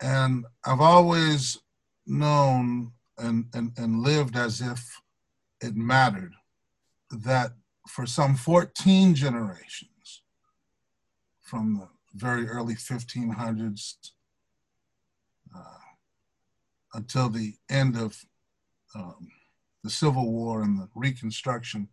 And 0.00 0.46
I've 0.64 0.80
always 0.80 1.58
known 2.06 2.92
and, 3.18 3.44
and, 3.52 3.72
and 3.76 4.02
lived 4.02 4.36
as 4.36 4.62
if 4.62 5.00
it 5.60 5.76
mattered 5.76 6.32
that 7.10 7.52
for 7.88 8.06
some 8.06 8.34
14 8.36 9.14
generations, 9.14 10.22
from 11.42 11.78
the 11.80 11.88
very 12.14 12.46
early 12.48 12.74
1500s 12.74 13.94
uh, 15.56 15.60
until 16.94 17.28
the 17.28 17.54
end 17.68 17.96
of 17.96 18.16
um, 18.94 19.28
the 19.82 19.90
Civil 19.90 20.30
War 20.30 20.62
and 20.62 20.78
the 20.78 20.88
Reconstruction 20.94 21.88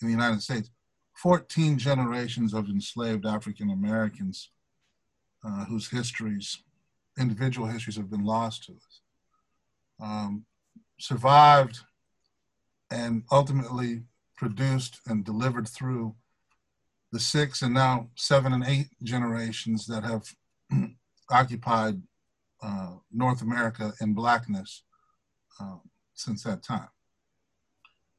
in 0.00 0.06
the 0.06 0.12
United 0.12 0.42
States, 0.42 0.70
14 1.16 1.78
generations 1.78 2.54
of 2.54 2.68
enslaved 2.68 3.26
African 3.26 3.70
Americans 3.70 4.50
uh, 5.44 5.64
whose 5.66 5.88
histories, 5.88 6.58
individual 7.18 7.66
histories, 7.66 7.96
have 7.96 8.10
been 8.10 8.24
lost 8.24 8.64
to 8.64 8.72
us, 8.72 9.00
um, 10.00 10.44
survived 10.98 11.80
and 12.90 13.22
ultimately 13.30 14.02
produced 14.36 15.00
and 15.06 15.24
delivered 15.24 15.68
through 15.68 16.14
the 17.12 17.20
six 17.20 17.62
and 17.62 17.74
now 17.74 18.08
seven 18.16 18.52
and 18.52 18.64
eight 18.66 18.88
generations 19.02 19.86
that 19.86 20.02
have 20.02 20.24
occupied 21.30 22.02
uh, 22.62 22.94
North 23.12 23.42
America 23.42 23.92
in 24.00 24.14
blackness 24.14 24.82
uh, 25.60 25.76
since 26.14 26.42
that 26.42 26.62
time. 26.62 26.88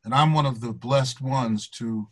And 0.03 0.13
I'm 0.13 0.33
one 0.33 0.45
of 0.45 0.61
the 0.61 0.71
blessed 0.71 1.19
ones 1.19 1.67
to 1.69 2.07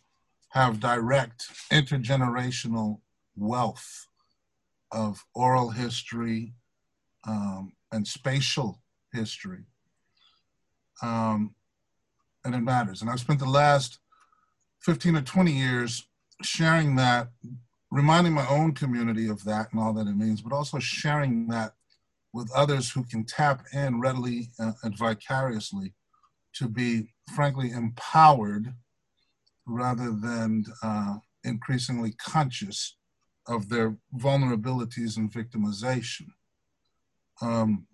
have 0.49 0.79
direct 0.79 1.47
intergenerational 1.71 2.99
wealth 3.35 4.07
of 4.91 5.23
oral 5.33 5.69
history 5.69 6.53
um, 7.27 7.73
and 7.91 8.07
spatial 8.07 8.81
history. 9.13 9.63
Um, 11.01 11.55
and 12.45 12.55
it 12.55 12.61
matters. 12.61 13.01
And 13.01 13.09
I've 13.09 13.19
spent 13.19 13.39
the 13.39 13.45
last 13.45 13.99
15 14.81 15.15
or 15.15 15.21
20 15.21 15.51
years 15.51 16.07
sharing 16.41 16.95
that, 16.97 17.29
reminding 17.91 18.33
my 18.33 18.47
own 18.47 18.73
community 18.73 19.27
of 19.27 19.43
that 19.45 19.71
and 19.71 19.81
all 19.81 19.93
that 19.93 20.07
it 20.07 20.17
means, 20.17 20.41
but 20.41 20.53
also 20.53 20.79
sharing 20.79 21.47
that 21.47 21.73
with 22.33 22.51
others 22.55 22.91
who 22.91 23.03
can 23.03 23.23
tap 23.23 23.63
in 23.73 23.99
readily 23.99 24.49
and 24.57 24.97
vicariously 24.97 25.93
to 26.53 26.67
be, 26.67 27.13
frankly, 27.35 27.71
empowered 27.71 28.73
rather 29.65 30.11
than 30.11 30.65
uh, 30.81 31.15
increasingly 31.43 32.13
conscious 32.13 32.95
of 33.47 33.69
their 33.69 33.95
vulnerabilities 34.17 35.17
and 35.17 35.31
victimization. 35.31 36.27
Um, 37.41 37.87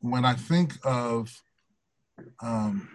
when 0.00 0.24
I 0.24 0.34
think 0.34 0.74
of 0.84 1.42
um, 2.42 2.88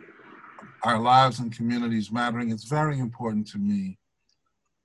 our 0.84 1.00
lives 1.00 1.40
and 1.40 1.56
communities 1.56 2.12
mattering, 2.12 2.52
it's 2.52 2.66
very 2.66 3.00
important 3.00 3.48
to 3.48 3.58
me 3.58 3.98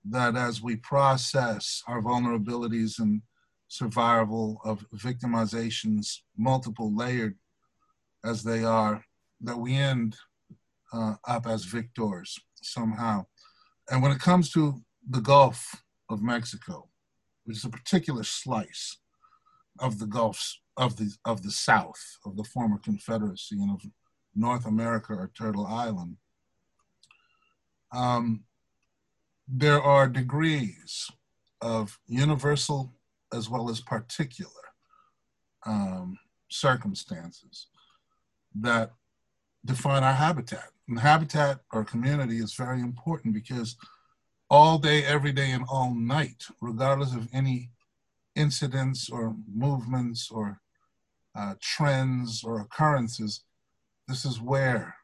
that 0.05 0.37
as 0.37 0.63
we 0.63 0.77
process 0.77 1.83
our 1.89 2.01
vulnerabilities 2.03 2.99
and 2.99 3.23
survival 3.69 4.61
of 4.65 4.85
victimizations, 4.95 6.19
multiple 6.37 6.95
layered 6.95 7.37
as 8.25 8.43
they 8.43 8.63
are, 8.65 9.05
that 9.41 9.59
we 9.59 9.75
end 9.75 10.17
uh, 10.93 11.15
up 11.27 11.47
as 11.47 11.65
victors 11.65 12.39
somehow. 12.63 13.25
And 13.91 14.03
when 14.03 14.13
it 14.13 14.21
comes 14.21 14.51
to 14.53 14.81
the 15.09 15.21
Gulf 15.21 15.83
of 16.11 16.23
Mexico, 16.23 16.89
which 17.45 17.59
is 17.59 17.65
a 17.65 17.71
particular 17.71 18.25
slice 18.25 18.99
of 19.81 19.99
the 19.99 20.07
Gulfs 20.07 20.61
of 20.77 20.97
the 20.97 21.13
of 21.25 21.43
the 21.43 21.51
South 21.51 22.01
of 22.25 22.37
the 22.37 22.45
former 22.45 22.79
Confederacy 22.79 23.57
and 23.61 23.71
of 23.71 23.83
North 24.35 24.67
America 24.67 25.13
or 25.13 25.31
Turtle 25.37 25.67
Island. 25.67 26.17
Um, 27.93 28.45
there 29.47 29.81
are 29.81 30.09
degrees 30.09 31.11
of 31.61 31.99
universal 32.07 32.93
as 33.33 33.49
well 33.49 33.71
as 33.71 33.81
particular 33.81 34.51
um, 35.67 36.19
circumstances 36.49 37.69
that 38.55 38.93
define 39.65 40.03
our 40.03 40.13
habitat. 40.13 40.71
And 40.89 40.99
habitat 40.99 41.61
or 41.73 41.85
community 41.85 42.39
is 42.39 42.55
very 42.55 42.81
important 42.81 43.35
because 43.35 43.77
all 44.51 44.79
day, 44.79 45.05
every 45.05 45.33
day, 45.33 45.51
and 45.51 45.65
all 45.69 45.95
night, 45.95 46.45
regardless 46.61 47.15
of 47.15 47.29
any 47.33 47.71
incidents 48.37 49.09
or 49.09 49.35
movements 49.53 50.31
or 50.31 50.61
uh, 51.35 51.55
trends 51.61 52.45
or 52.45 52.61
occurrences, 52.61 53.43
this 54.09 54.25
is 54.25 54.41
where 54.41 54.95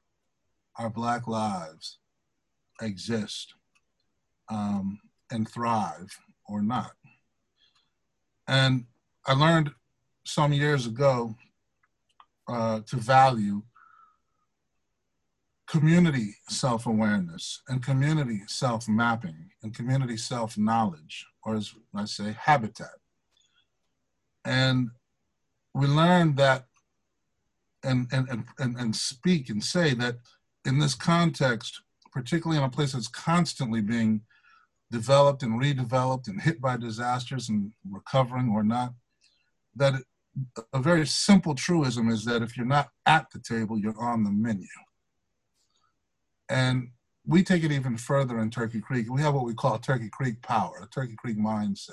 our 0.78 0.90
Black 0.90 1.26
lives 1.26 1.98
exist 2.80 3.54
um, 4.50 5.00
and 5.30 5.48
thrive 5.48 6.10
or 6.46 6.62
not. 6.62 6.92
And 8.48 8.84
I 9.26 9.34
learned 9.34 9.70
some 10.24 10.52
years 10.52 10.86
ago 10.86 11.36
uh, 12.48 12.80
to 12.86 12.96
value 12.96 13.62
community 15.68 16.34
self 16.48 16.86
awareness 16.86 17.62
and 17.68 17.84
community 17.84 18.40
self 18.48 18.88
mapping 18.88 19.50
and 19.62 19.74
community 19.74 20.16
self 20.16 20.58
knowledge, 20.58 21.26
or 21.44 21.54
as 21.54 21.72
I 21.94 22.06
say, 22.06 22.34
habitat. 22.38 22.98
And 24.44 24.90
we 25.74 25.86
learned 25.86 26.36
that 26.38 26.66
and, 27.82 28.06
and, 28.12 28.44
and, 28.58 28.76
and 28.76 28.96
speak 28.96 29.48
and 29.48 29.62
say 29.62 29.94
that 29.94 30.16
in 30.64 30.78
this 30.78 30.94
context, 30.94 31.80
particularly 32.12 32.58
in 32.58 32.64
a 32.64 32.70
place 32.70 32.92
that's 32.92 33.08
constantly 33.08 33.80
being 33.80 34.22
developed 34.90 35.42
and 35.42 35.60
redeveloped 35.60 36.28
and 36.28 36.42
hit 36.42 36.60
by 36.60 36.76
disasters 36.76 37.48
and 37.48 37.72
recovering 37.88 38.50
or 38.50 38.62
not, 38.62 38.92
that 39.76 39.94
a 40.72 40.78
very 40.80 41.06
simple 41.06 41.54
truism 41.54 42.08
is 42.08 42.24
that 42.24 42.42
if 42.42 42.56
you're 42.56 42.66
not 42.66 42.90
at 43.06 43.30
the 43.30 43.38
table, 43.38 43.78
you're 43.78 44.00
on 44.00 44.24
the 44.24 44.30
menu. 44.30 44.66
And 46.48 46.90
we 47.26 47.42
take 47.42 47.62
it 47.62 47.72
even 47.72 47.96
further 47.96 48.40
in 48.40 48.50
Turkey 48.50 48.80
Creek. 48.80 49.06
We 49.10 49.22
have 49.22 49.34
what 49.34 49.44
we 49.44 49.54
call 49.54 49.78
Turkey 49.78 50.08
Creek 50.10 50.42
power, 50.42 50.80
a 50.82 50.86
Turkey 50.88 51.14
Creek 51.16 51.38
mindset. 51.38 51.92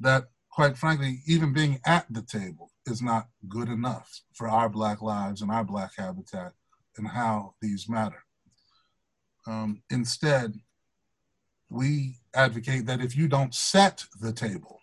That, 0.00 0.24
quite 0.50 0.76
frankly, 0.76 1.20
even 1.26 1.52
being 1.52 1.80
at 1.84 2.06
the 2.10 2.22
table 2.22 2.70
is 2.86 3.02
not 3.02 3.28
good 3.48 3.68
enough 3.68 4.20
for 4.32 4.48
our 4.48 4.68
Black 4.68 5.00
lives 5.02 5.42
and 5.42 5.50
our 5.50 5.64
Black 5.64 5.92
habitat 5.96 6.52
and 6.96 7.08
how 7.08 7.54
these 7.60 7.88
matter. 7.88 8.24
Um, 9.46 9.82
instead, 9.90 10.54
we 11.70 12.16
advocate 12.34 12.86
that 12.86 13.00
if 13.00 13.16
you 13.16 13.28
don't 13.28 13.54
set 13.54 14.04
the 14.20 14.32
table, 14.32 14.80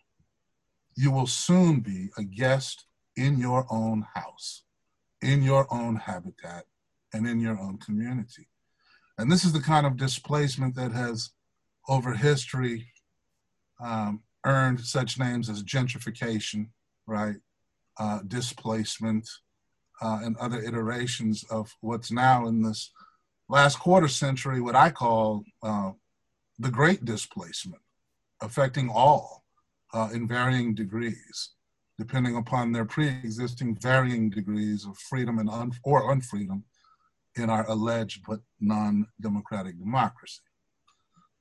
you 0.95 1.11
will 1.11 1.27
soon 1.27 1.79
be 1.79 2.09
a 2.17 2.23
guest 2.23 2.85
in 3.15 3.37
your 3.39 3.65
own 3.69 4.05
house, 4.13 4.63
in 5.21 5.41
your 5.41 5.67
own 5.73 5.95
habitat, 5.95 6.65
and 7.13 7.27
in 7.27 7.39
your 7.39 7.59
own 7.59 7.77
community. 7.77 8.47
And 9.17 9.31
this 9.31 9.43
is 9.45 9.53
the 9.53 9.61
kind 9.61 9.85
of 9.85 9.97
displacement 9.97 10.75
that 10.75 10.91
has, 10.91 11.31
over 11.87 12.13
history, 12.13 12.87
um, 13.79 14.21
earned 14.45 14.81
such 14.81 15.19
names 15.19 15.49
as 15.49 15.63
gentrification, 15.63 16.69
right? 17.07 17.35
Uh, 18.01 18.19
displacement, 18.25 19.29
uh, 20.01 20.21
and 20.23 20.35
other 20.37 20.59
iterations 20.59 21.43
of 21.51 21.71
what's 21.81 22.11
now 22.11 22.47
in 22.47 22.63
this 22.63 22.91
last 23.47 23.77
quarter 23.77 24.07
century, 24.07 24.59
what 24.59 24.75
I 24.75 24.89
call 24.89 25.43
uh, 25.61 25.91
the 26.57 26.71
great 26.71 27.05
displacement, 27.05 27.83
affecting 28.41 28.89
all 28.89 29.43
uh, 29.93 30.09
in 30.11 30.27
varying 30.27 30.73
degrees, 30.73 31.51
depending 31.99 32.37
upon 32.37 32.71
their 32.71 32.85
pre 32.85 33.07
existing 33.07 33.77
varying 33.79 34.31
degrees 34.31 34.83
of 34.87 34.97
freedom 34.97 35.37
and 35.37 35.47
un- 35.47 35.73
or 35.83 36.11
unfreedom 36.11 36.63
in 37.35 37.51
our 37.51 37.69
alleged 37.69 38.23
but 38.27 38.39
non 38.59 39.05
democratic 39.21 39.77
democracy. 39.77 40.41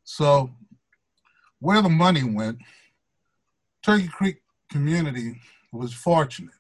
So, 0.05 0.51
where 1.59 1.81
the 1.81 1.88
money 1.88 2.23
went, 2.23 2.59
Turkey 3.83 4.09
Creek 4.09 4.42
community 4.70 5.40
was 5.72 5.92
fortunate 5.92 6.54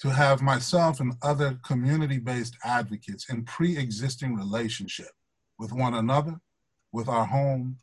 to 0.00 0.10
have 0.10 0.42
myself 0.42 1.00
and 1.00 1.14
other 1.22 1.58
community 1.64 2.18
based 2.18 2.56
advocates 2.64 3.28
in 3.30 3.44
pre 3.44 3.76
existing 3.76 4.34
relationship 4.34 5.10
with 5.58 5.72
one 5.72 5.94
another 5.94 6.40
with 6.92 7.08
our 7.08 7.24
home 7.24 7.78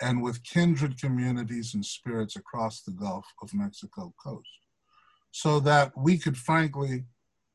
and 0.00 0.22
with 0.22 0.42
kindred 0.44 1.00
communities 1.00 1.74
and 1.74 1.84
spirits 1.84 2.36
across 2.36 2.82
the 2.82 2.90
Gulf 2.90 3.26
of 3.40 3.54
Mexico 3.54 4.12
coast 4.22 4.48
so 5.30 5.60
that 5.60 5.92
we 5.96 6.18
could 6.18 6.36
frankly 6.36 7.04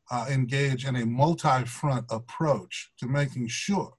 uh, 0.09 0.25
engage 0.29 0.85
in 0.85 0.95
a 0.95 1.05
multi-front 1.05 2.05
approach 2.09 2.91
to 2.97 3.05
making 3.05 3.47
sure 3.47 3.93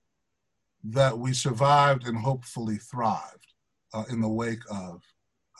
that 0.83 1.19
we 1.19 1.33
survived 1.33 2.07
and 2.07 2.19
hopefully 2.19 2.77
thrived 2.77 3.53
uh, 3.93 4.05
in 4.11 4.21
the 4.21 4.29
wake 4.29 4.63
of 4.71 5.03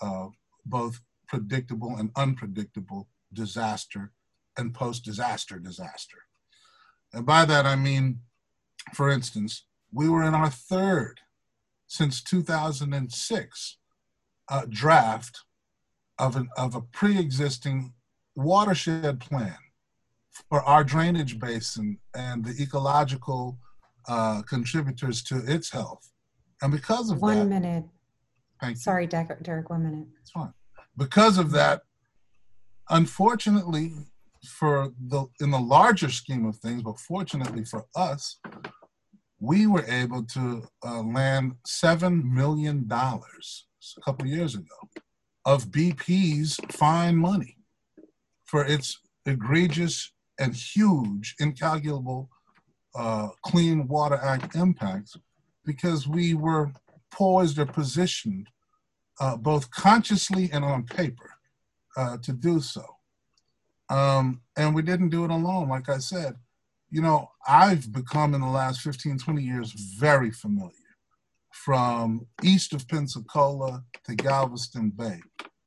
uh, 0.01 0.27
both 0.65 1.01
predictable 1.29 1.97
and 1.97 2.11
unpredictable 2.17 3.09
disaster 3.33 4.13
and 4.57 4.75
post-disaster 4.75 5.59
disaster. 5.59 6.19
And 7.13 7.25
by 7.25 7.45
that 7.45 7.67
I 7.67 7.77
mean, 7.77 8.21
for 8.95 9.11
instance, 9.11 9.65
we 9.93 10.09
were 10.09 10.23
in 10.23 10.35
our 10.35 10.51
third 10.51 11.21
since 11.87 12.23
2006 12.23 13.79
uh, 14.51 14.67
draft 14.69 15.41
of, 16.19 16.37
an, 16.37 16.49
of 16.57 16.75
a 16.75 16.81
pre-existing 16.81 17.93
watershed 18.35 19.21
plan 19.21 19.57
for 20.49 20.63
our 20.63 20.85
drainage 20.85 21.39
basin 21.39 21.99
and 22.15 22.45
the 22.45 22.63
ecological 22.63 23.59
uh, 24.09 24.43
contributors 24.43 25.23
to 25.23 25.43
its 25.47 25.71
health. 25.71 26.11
And 26.63 26.73
because 26.73 27.11
of 27.11 27.21
one 27.21 27.39
that, 27.39 27.47
minute. 27.47 27.85
Thank 28.61 28.77
you. 28.77 28.81
Sorry, 28.81 29.07
Derrick, 29.07 29.43
Derrick, 29.43 29.71
one 29.71 29.85
minute. 29.85 30.07
It's 30.21 30.31
fine. 30.31 30.53
Because 30.99 31.39
of 31.39 31.53
that, 31.53 31.83
unfortunately, 32.91 33.93
for 34.45 34.93
the 35.01 35.27
in 35.41 35.51
the 35.53 35.61
larger 35.61 36.11
scheme 36.11 36.45
of 36.45 36.57
things, 36.57 36.83
but 36.83 36.99
fortunately 36.99 37.65
for 37.65 37.87
us, 37.95 38.41
we 39.41 39.67
were 39.69 39.85
able 39.87 40.25
to 40.25 40.67
uh, 40.85 41.03
land 41.03 41.55
seven 41.65 42.35
million 42.35 42.89
dollars 42.89 43.67
a 43.97 44.01
couple 44.01 44.27
years 44.27 44.57
ago 44.57 44.77
of 45.45 45.69
BP's 45.69 46.59
fine 46.73 47.17
money 47.17 47.57
for 48.45 48.65
its 48.65 48.99
egregious 49.25 50.13
and 50.41 50.55
huge, 50.55 51.37
incalculable 51.39 52.29
uh, 52.97 53.29
Clean 53.43 53.87
Water 53.87 54.17
Act 54.17 54.57
impacts 54.57 55.17
because 55.65 56.09
we 56.09 56.35
were 56.35 56.73
poised 57.13 57.59
or 57.59 57.67
positioned 57.67 58.49
uh, 59.21 59.37
both 59.37 59.71
consciously 59.71 60.51
and 60.53 60.65
on 60.65 60.85
paper 60.85 61.31
uh, 61.97 62.17
to 62.19 62.33
do 62.33 62.61
so. 62.61 62.85
Um, 63.91 64.43
and 64.57 64.75
we 64.75 64.83
didn't 64.83 65.09
do 65.09 65.25
it 65.25 65.31
alone, 65.31 65.69
like 65.69 65.89
I 65.89 65.99
said. 65.99 66.37
You 66.91 67.03
know, 67.03 67.31
I've 67.47 67.93
become 67.93 68.35
in 68.35 68.41
the 68.41 68.47
last 68.47 68.81
15, 68.81 69.19
20 69.19 69.43
years 69.43 69.73
very 69.73 70.31
familiar 70.31 70.73
from 71.53 72.27
east 72.43 72.73
of 72.73 72.87
Pensacola 72.89 73.85
to 74.05 74.15
Galveston 74.15 74.91
Bay 74.91 75.21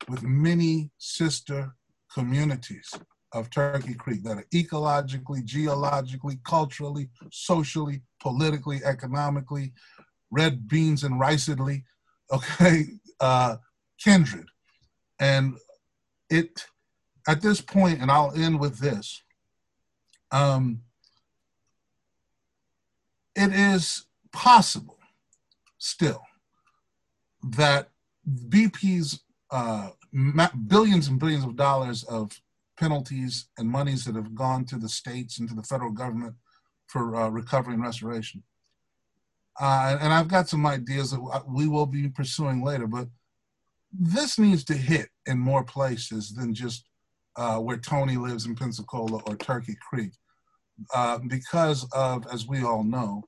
with 0.08 0.24
many 0.24 0.92
sister 0.98 1.76
communities 2.14 2.92
of 3.34 3.50
Turkey 3.50 3.94
Creek 3.94 4.24
that 4.24 4.38
are 4.38 4.48
ecologically, 4.54 5.44
geologically, 5.44 6.40
culturally, 6.44 7.10
socially, 7.32 8.02
politically, 8.20 8.82
economically, 8.84 9.74
red 10.32 10.68
beans 10.68 11.04
and 11.04 11.20
riceedly, 11.20 11.86
okay, 12.32 12.86
uh, 13.22 13.58
kindred. 14.04 14.48
And 15.20 15.56
it, 16.30 16.66
at 17.28 17.42
this 17.42 17.62
point, 17.62 18.02
and 18.02 18.12
I'll 18.12 18.34
end 18.36 18.60
with 18.60 18.80
this, 18.80 19.22
um, 20.32 20.82
it 23.36 23.54
is 23.54 24.06
possible 24.34 24.98
still 25.78 26.22
that 27.44 27.90
BP's 28.50 29.22
uh, 29.52 29.90
billions 30.68 31.08
and 31.08 31.20
billions 31.20 31.44
of 31.44 31.56
dollars 31.56 32.04
of 32.04 32.42
penalties 32.78 33.48
and 33.58 33.70
monies 33.70 34.06
that 34.06 34.16
have 34.16 34.34
gone 34.34 34.66
to 34.66 34.78
the 34.78 34.90
states 34.90 35.40
and 35.40 35.48
to 35.50 35.56
the 35.56 35.64
federal 35.64 35.92
government 35.92 36.36
for 36.88 37.16
uh, 37.16 37.30
recovery 37.30 37.74
and 37.74 37.84
restoration. 37.84 38.44
Uh, 39.62 39.98
and 40.02 40.12
I've 40.12 40.28
got 40.28 40.50
some 40.50 40.66
ideas 40.66 41.12
that 41.12 41.44
we 41.48 41.68
will 41.68 41.86
be 41.86 42.10
pursuing 42.10 42.64
later, 42.64 42.88
but 42.88 43.08
this 43.94 44.40
needs 44.40 44.64
to 44.66 44.74
hit 44.74 45.10
in 45.28 45.38
more 45.38 45.64
places 45.64 46.34
than 46.34 46.56
just 46.56 46.86
uh, 47.38 47.58
where 47.58 47.78
Tony 47.78 48.18
lives 48.18 48.46
in 48.46 48.56
Pensacola 48.56 49.22
or 49.28 49.36
Turkey 49.36 49.78
Creek, 49.88 50.14
uh, 50.96 51.20
because 51.28 51.88
of, 51.94 52.26
as 52.34 52.48
we 52.48 52.64
all 52.64 52.84
know, 52.84 53.24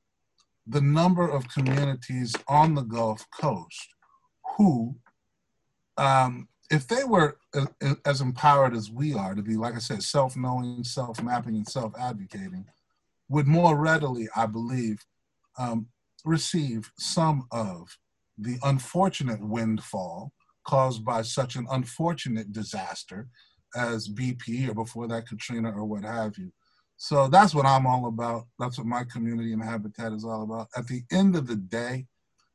the 0.66 0.82
number 0.82 1.30
of 1.30 1.48
communities 1.50 2.34
on 2.48 2.74
the 2.74 2.82
Gulf 2.82 3.26
Coast 3.40 3.88
who 4.58 4.96
um, 5.98 6.48
if 6.72 6.88
they 6.88 7.04
were 7.04 7.38
as 8.06 8.22
empowered 8.22 8.74
as 8.74 8.90
we 8.90 9.14
are 9.14 9.36
to 9.36 9.44
be, 9.44 9.56
like 9.56 9.76
I 9.76 9.80
said, 9.80 10.02
self 10.02 10.36
knowing, 10.36 10.84
self 10.84 11.22
mapping, 11.22 11.56
and 11.56 11.68
self 11.68 11.94
advocating, 12.00 12.66
would 13.30 13.48
more 13.48 13.78
readily, 13.78 14.28
I 14.36 14.48
believe, 14.48 14.98
um, 15.60 15.88
receive 16.24 16.92
some 16.98 17.48
of 17.52 17.98
the 18.38 18.58
unfortunate 18.64 19.42
windfall 19.42 20.32
caused 20.66 21.04
by 21.04 21.22
such 21.22 21.56
an 21.56 21.68
unfortunate 21.72 22.52
disaster 22.52 23.28
as 23.76 24.08
BP 24.08 24.70
or 24.70 24.74
before 24.74 25.08
that 25.08 25.28
Katrina 25.28 25.72
or 25.72 25.86
what 25.86 26.04
have 26.04 26.38
you. 26.38 26.52
So 26.98 27.28
that's 27.28 27.54
what 27.54 27.66
I'm 27.66 27.86
all 27.86 28.08
about. 28.08 28.46
That's 28.60 28.78
what 28.78 28.88
my 28.88 29.04
community 29.04 29.52
and 29.54 29.64
habitat 29.64 30.14
is 30.14 30.24
all 30.24 30.44
about. 30.44 30.68
At 30.78 30.88
the 30.88 31.04
end 31.12 31.36
of 31.36 31.48
the 31.48 31.56
day, 31.56 32.06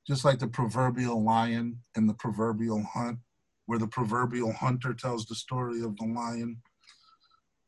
just 0.06 0.24
like 0.24 0.38
the 0.38 0.48
proverbial 0.48 1.22
lion 1.22 1.80
and 1.96 2.08
the 2.08 2.14
proverbial 2.14 2.82
hunt, 2.82 3.18
where 3.66 3.78
the 3.78 3.86
proverbial 3.86 4.52
hunter 4.52 4.94
tells 4.94 5.26
the 5.26 5.34
story 5.34 5.82
of 5.82 5.96
the 5.96 6.06
lion. 6.06 6.62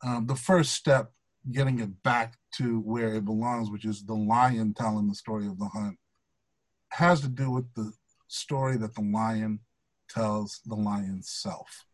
Um, 0.02 0.26
the 0.26 0.36
first 0.36 0.72
step, 0.72 1.12
getting 1.52 1.80
it 1.80 2.02
back 2.02 2.34
to 2.56 2.80
where 2.80 3.14
it 3.14 3.24
belongs, 3.24 3.70
which 3.70 3.84
is 3.84 4.04
the 4.04 4.14
lion 4.14 4.74
telling 4.74 5.08
the 5.08 5.14
story 5.14 5.46
of 5.46 5.58
the 5.58 5.68
hunt, 5.68 5.96
has 6.92 7.20
to 7.20 7.28
do 7.28 7.50
with 7.50 7.72
the 7.74 7.92
story 8.28 8.76
that 8.76 8.94
the 8.94 9.02
lion 9.02 9.60
tells 10.08 10.60
the 10.66 10.74
lion's 10.74 11.30
self 11.30 11.86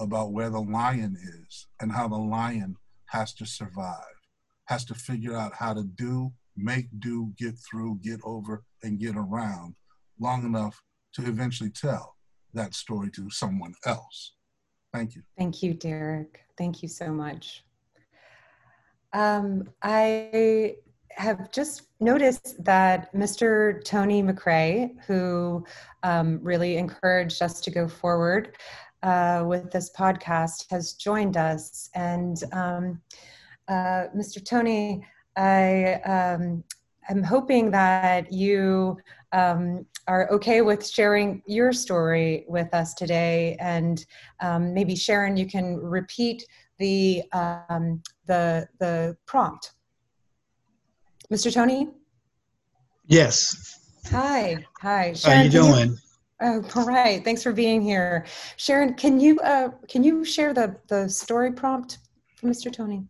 about 0.00 0.32
where 0.32 0.50
the 0.50 0.60
lion 0.60 1.16
is 1.46 1.66
and 1.80 1.92
how 1.92 2.08
the 2.08 2.16
lion 2.16 2.76
has 3.06 3.34
to 3.34 3.44
survive, 3.44 4.16
has 4.66 4.84
to 4.84 4.94
figure 4.94 5.36
out 5.36 5.52
how 5.54 5.74
to 5.74 5.82
do, 5.82 6.32
make 6.56 6.86
do, 6.98 7.32
get 7.38 7.54
through, 7.58 7.98
get 8.02 8.20
over, 8.24 8.64
and 8.82 8.98
get 8.98 9.16
around 9.16 9.74
long 10.20 10.44
enough 10.44 10.82
to 11.14 11.22
eventually 11.26 11.70
tell 11.70 12.16
that 12.54 12.74
story 12.74 13.10
to 13.10 13.30
someone 13.30 13.74
else. 13.86 14.34
Thank 14.92 15.14
you. 15.14 15.22
Thank 15.36 15.62
you, 15.62 15.74
Derrick. 15.74 16.40
Thank 16.56 16.82
you 16.82 16.88
so 16.88 17.12
much. 17.12 17.64
Um, 19.12 19.68
I 19.82 20.76
have 21.10 21.50
just 21.50 21.88
noticed 22.00 22.62
that 22.64 23.12
Mr. 23.12 23.84
Tony 23.84 24.22
McCray, 24.22 24.94
who 25.06 25.64
um, 26.02 26.38
really 26.42 26.76
encouraged 26.76 27.42
us 27.42 27.60
to 27.60 27.70
go 27.70 27.88
forward 27.88 28.56
uh, 29.02 29.44
with 29.46 29.70
this 29.70 29.90
podcast, 29.96 30.66
has 30.70 30.92
joined 30.92 31.36
us. 31.36 31.90
And 31.94 32.36
um, 32.52 33.00
uh, 33.66 34.06
Mr. 34.16 34.44
Tony, 34.44 35.04
I 35.36 36.00
am 36.04 36.64
um, 37.10 37.22
hoping 37.22 37.70
that 37.72 38.32
you 38.32 38.98
um, 39.32 39.86
are 40.06 40.30
okay 40.30 40.62
with 40.62 40.86
sharing 40.86 41.42
your 41.46 41.72
story 41.72 42.44
with 42.48 42.72
us 42.72 42.94
today. 42.94 43.56
And 43.60 44.04
um, 44.40 44.72
maybe 44.72 44.94
Sharon, 44.96 45.36
you 45.36 45.46
can 45.46 45.76
repeat 45.76 46.44
the, 46.78 47.22
um, 47.32 48.02
the, 48.26 48.68
the 48.78 49.16
prompt. 49.26 49.72
Mr. 51.32 51.52
Tony? 51.52 51.88
Yes. 53.06 53.78
Hi, 54.10 54.64
hi. 54.80 55.12
Sharon, 55.12 55.38
How 55.38 55.44
you 55.44 55.50
doing? 55.50 55.88
You, 55.90 55.96
oh, 56.40 56.64
all 56.76 56.86
right. 56.86 57.22
Thanks 57.22 57.42
for 57.42 57.52
being 57.52 57.82
here. 57.82 58.24
Sharon, 58.56 58.94
can 58.94 59.20
you, 59.20 59.38
uh, 59.40 59.70
can 59.88 60.02
you 60.02 60.24
share 60.24 60.54
the, 60.54 60.76
the 60.88 61.08
story 61.08 61.52
prompt 61.52 61.98
for 62.36 62.46
Mr. 62.46 62.72
Tony? 62.72 63.04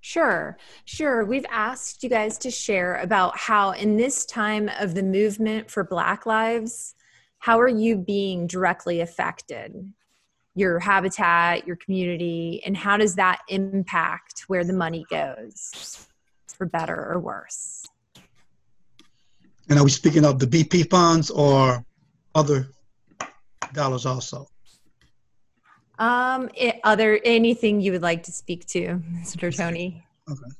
Sure, 0.00 0.56
sure. 0.84 1.24
We've 1.24 1.44
asked 1.50 2.02
you 2.02 2.08
guys 2.08 2.38
to 2.38 2.50
share 2.50 2.96
about 2.96 3.36
how, 3.36 3.72
in 3.72 3.96
this 3.96 4.24
time 4.24 4.70
of 4.80 4.94
the 4.94 5.02
movement 5.02 5.70
for 5.70 5.84
Black 5.84 6.24
lives, 6.24 6.94
how 7.40 7.60
are 7.60 7.68
you 7.68 7.96
being 7.96 8.46
directly 8.46 9.00
affected? 9.00 9.92
Your 10.58 10.80
habitat, 10.80 11.66
your 11.68 11.76
community, 11.76 12.60
and 12.66 12.76
how 12.76 12.96
does 12.96 13.14
that 13.14 13.38
impact 13.48 14.44
where 14.48 14.64
the 14.64 14.72
money 14.72 15.06
goes, 15.08 16.08
for 16.48 16.66
better 16.66 17.12
or 17.12 17.20
worse? 17.20 17.86
And 19.68 19.78
are 19.78 19.84
we 19.84 19.90
speaking 19.90 20.24
of 20.24 20.40
the 20.40 20.46
BP 20.46 20.90
funds 20.90 21.30
or 21.30 21.84
other 22.34 22.66
dollars 23.72 24.04
also? 24.04 24.48
Um, 26.00 26.48
it, 26.56 26.80
other 26.82 27.20
anything 27.24 27.80
you 27.80 27.92
would 27.92 28.02
like 28.02 28.24
to 28.24 28.32
speak 28.32 28.66
to, 28.68 29.00
Mr. 29.22 29.56
Tony? 29.56 30.04
Okay. 30.28 30.50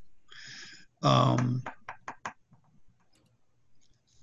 Um, 1.03 1.63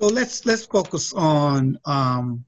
So 0.02 0.08
let's 0.08 0.46
let's 0.46 0.66
focus 0.66 1.14
on 1.14 1.80
um, 1.86 2.46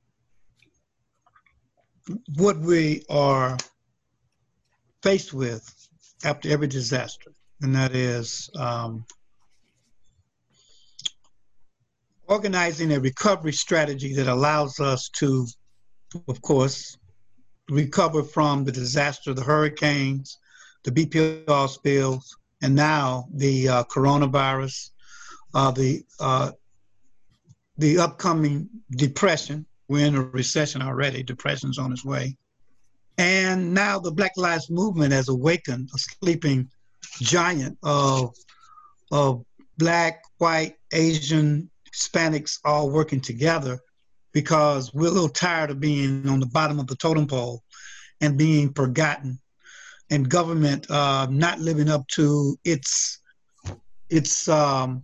what 2.35 2.57
we 2.57 3.03
are 3.09 3.57
faced 5.03 5.33
with 5.33 5.63
after 6.23 6.49
every 6.49 6.67
disaster, 6.67 7.31
and 7.61 7.75
that 7.75 7.95
is 7.95 8.49
um, 8.55 9.05
organizing 12.27 12.93
a 12.93 12.99
recovery 12.99 13.53
strategy 13.53 14.13
that 14.13 14.27
allows 14.27 14.79
us 14.79 15.09
to, 15.09 15.47
of 16.27 16.41
course, 16.41 16.97
recover 17.69 18.23
from 18.23 18.63
the 18.63 18.71
disaster, 18.71 19.33
the 19.33 19.43
hurricanes, 19.43 20.37
the 20.83 20.91
BP 20.91 21.49
oil 21.49 21.67
spills, 21.67 22.37
and 22.61 22.75
now 22.75 23.27
the 23.33 23.69
uh, 23.69 23.83
coronavirus, 23.85 24.91
uh, 25.53 25.71
the 25.71 26.03
uh, 26.19 26.51
the 27.77 27.99
upcoming 27.99 28.67
depression. 28.89 29.65
We're 29.87 30.05
in 30.05 30.15
a 30.15 30.21
recession 30.21 30.81
already. 30.81 31.23
Depression's 31.23 31.77
on 31.77 31.91
its 31.91 32.05
way, 32.05 32.35
and 33.17 33.73
now 33.73 33.99
the 33.99 34.11
Black 34.11 34.33
Lives 34.37 34.69
Movement 34.69 35.13
has 35.13 35.29
awakened 35.29 35.89
a 35.95 35.97
sleeping 35.97 36.69
giant 37.21 37.77
of 37.83 38.35
of 39.11 39.45
black, 39.77 40.21
white, 40.37 40.75
Asian, 40.91 41.69
Hispanics 41.91 42.59
all 42.65 42.89
working 42.89 43.21
together 43.21 43.79
because 44.33 44.93
we're 44.93 45.07
a 45.07 45.11
little 45.11 45.29
tired 45.29 45.71
of 45.71 45.79
being 45.79 46.27
on 46.27 46.39
the 46.39 46.45
bottom 46.45 46.79
of 46.79 46.87
the 46.87 46.95
totem 46.95 47.27
pole 47.27 47.63
and 48.21 48.37
being 48.37 48.73
forgotten 48.73 49.39
and 50.09 50.29
government 50.29 50.89
uh, 50.89 51.27
not 51.29 51.59
living 51.59 51.89
up 51.89 52.07
to 52.07 52.57
its 52.63 53.19
its 54.09 54.47
um, 54.47 55.03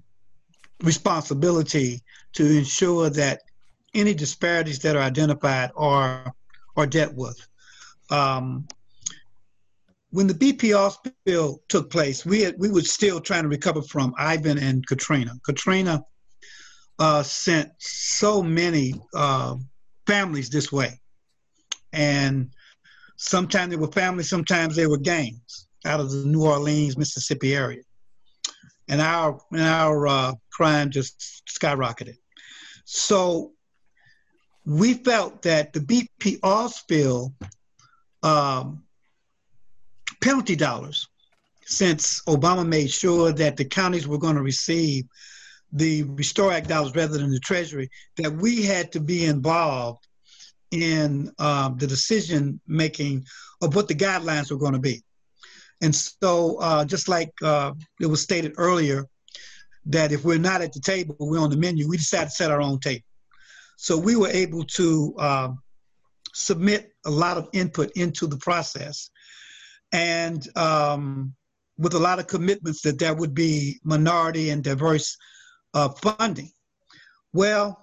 responsibility 0.82 2.02
to 2.34 2.46
ensure 2.58 3.10
that 3.10 3.42
any 3.94 4.14
disparities 4.14 4.80
that 4.80 4.96
are 4.96 5.02
identified 5.02 5.72
are 5.76 6.34
are 6.76 6.88
dealt 6.88 7.14
with. 7.14 7.40
Um, 8.10 8.68
when 10.10 10.28
the 10.28 10.34
BPR 10.34 10.92
spill 10.92 11.62
took 11.70 11.90
place, 11.90 12.26
we 12.26 12.42
had, 12.42 12.56
we 12.60 12.70
were 12.70 12.82
still 12.82 13.20
trying 13.20 13.44
to 13.44 13.50
recover 13.50 13.82
from 13.82 14.14
Ivan 14.18 14.60
and 14.60 14.86
Katrina. 14.86 15.34
Katrina 15.44 16.04
uh, 17.00 17.24
sent 17.24 17.72
so 17.80 18.44
many 18.44 18.94
uh, 19.16 19.56
families 20.06 20.50
this 20.50 20.72
way, 20.72 21.00
and 21.92 22.52
sometimes 23.18 23.72
they 23.72 23.78
were 23.78 23.92
families, 23.92 24.30
sometimes 24.30 24.76
they 24.76 24.88
were 24.88 24.98
gangs 25.00 25.68
out 25.86 26.00
of 26.00 26.12
the 26.12 26.26
New 26.26 26.44
Orleans, 26.44 26.98
Mississippi 26.98 27.56
area, 27.56 27.82
and 28.88 29.02
our 29.02 29.40
and 29.52 29.62
our 29.62 30.08
uh, 30.08 30.34
crime 30.52 30.92
just 30.92 31.44
skyrocketed. 31.50 32.18
So 32.86 33.54
we 34.66 34.94
felt 34.94 35.42
that 35.44 35.74
the 35.74 35.80
BP 35.80 36.40
oil 36.44 36.70
spill 36.70 37.34
um, 38.22 38.84
penalty 40.22 40.56
dollars, 40.56 41.08
since 41.66 42.22
Obama 42.24 42.68
made 42.68 42.90
sure 42.90 43.32
that 43.32 43.58
the 43.58 43.66
counties 43.66 44.08
were 44.08 44.18
going 44.18 44.36
to 44.36 44.42
receive 44.42 45.06
the 45.72 46.04
Restore 46.04 46.54
Act 46.54 46.70
dollars 46.70 46.96
rather 46.96 47.18
than 47.18 47.32
the 47.32 47.40
Treasury, 47.40 47.90
that 48.18 48.32
we 48.32 48.64
had 48.64 48.92
to 48.94 49.00
be 49.00 49.26
involved 49.26 50.08
in 50.72 51.32
um, 51.40 51.78
the 51.78 51.88
decision 51.88 52.60
making 52.68 53.26
of 53.62 53.76
what 53.76 53.88
the 53.88 53.96
guidelines 53.96 54.52
were 54.52 54.58
going 54.58 54.74
to 54.74 54.80
be. 54.80 55.04
And 55.82 55.94
so, 55.94 56.58
uh, 56.60 56.86
just 56.86 57.10
like 57.10 57.32
uh, 57.44 57.74
it 58.00 58.06
was 58.06 58.22
stated 58.22 58.54
earlier, 58.58 59.08
that 59.88 60.12
if 60.12 60.24
we're 60.24 60.38
not 60.38 60.62
at 60.62 60.72
the 60.72 60.80
table, 60.80 61.16
we're 61.20 61.40
on 61.40 61.50
the 61.50 61.58
menu, 61.58 61.90
we 61.90 61.98
decided 61.98 62.30
to 62.30 62.36
set 62.36 62.52
our 62.52 62.62
own 62.62 62.80
table. 62.80 63.04
So 63.84 63.98
we 63.98 64.16
were 64.16 64.30
able 64.30 64.64
to 64.64 65.14
uh, 65.20 65.50
submit 66.34 66.94
a 67.06 67.12
lot 67.12 67.36
of 67.36 67.50
input 67.52 67.92
into 67.98 68.28
the 68.28 68.38
process. 68.38 69.10
And 69.92 70.42
um, 70.58 71.36
with 71.78 71.94
a 71.94 72.00
lot 72.00 72.18
of 72.18 72.28
commitments 72.28 72.80
that 72.84 72.98
there 72.98 73.14
would 73.14 73.34
be 73.34 73.82
minority 73.84 74.52
and 74.52 74.64
diverse 74.64 75.18
uh, 75.74 75.90
funding. 75.90 76.50
Well, 77.34 77.78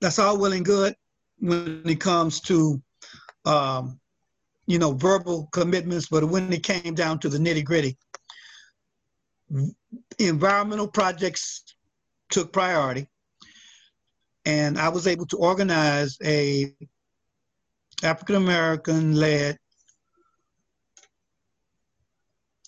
that's 0.00 0.20
all 0.20 0.38
well 0.38 0.52
and 0.52 0.64
good 0.64 0.94
when 1.40 1.82
it 1.84 1.98
comes 1.98 2.40
to, 2.42 2.80
um, 3.46 3.98
you 4.68 4.78
know, 4.78 4.92
verbal 4.92 5.48
commitments, 5.50 6.06
but 6.08 6.22
when 6.22 6.52
it 6.52 6.62
came 6.62 6.94
down 6.94 7.18
to 7.18 7.28
the 7.28 7.38
nitty 7.38 7.64
gritty, 7.64 7.98
environmental 10.20 10.86
projects 10.86 11.64
took 12.30 12.52
priority, 12.52 13.08
and 14.44 14.78
I 14.78 14.88
was 14.88 15.06
able 15.06 15.26
to 15.26 15.36
organize 15.36 16.16
a 16.24 16.72
African 18.02 18.36
American 18.36 19.14
led 19.14 19.58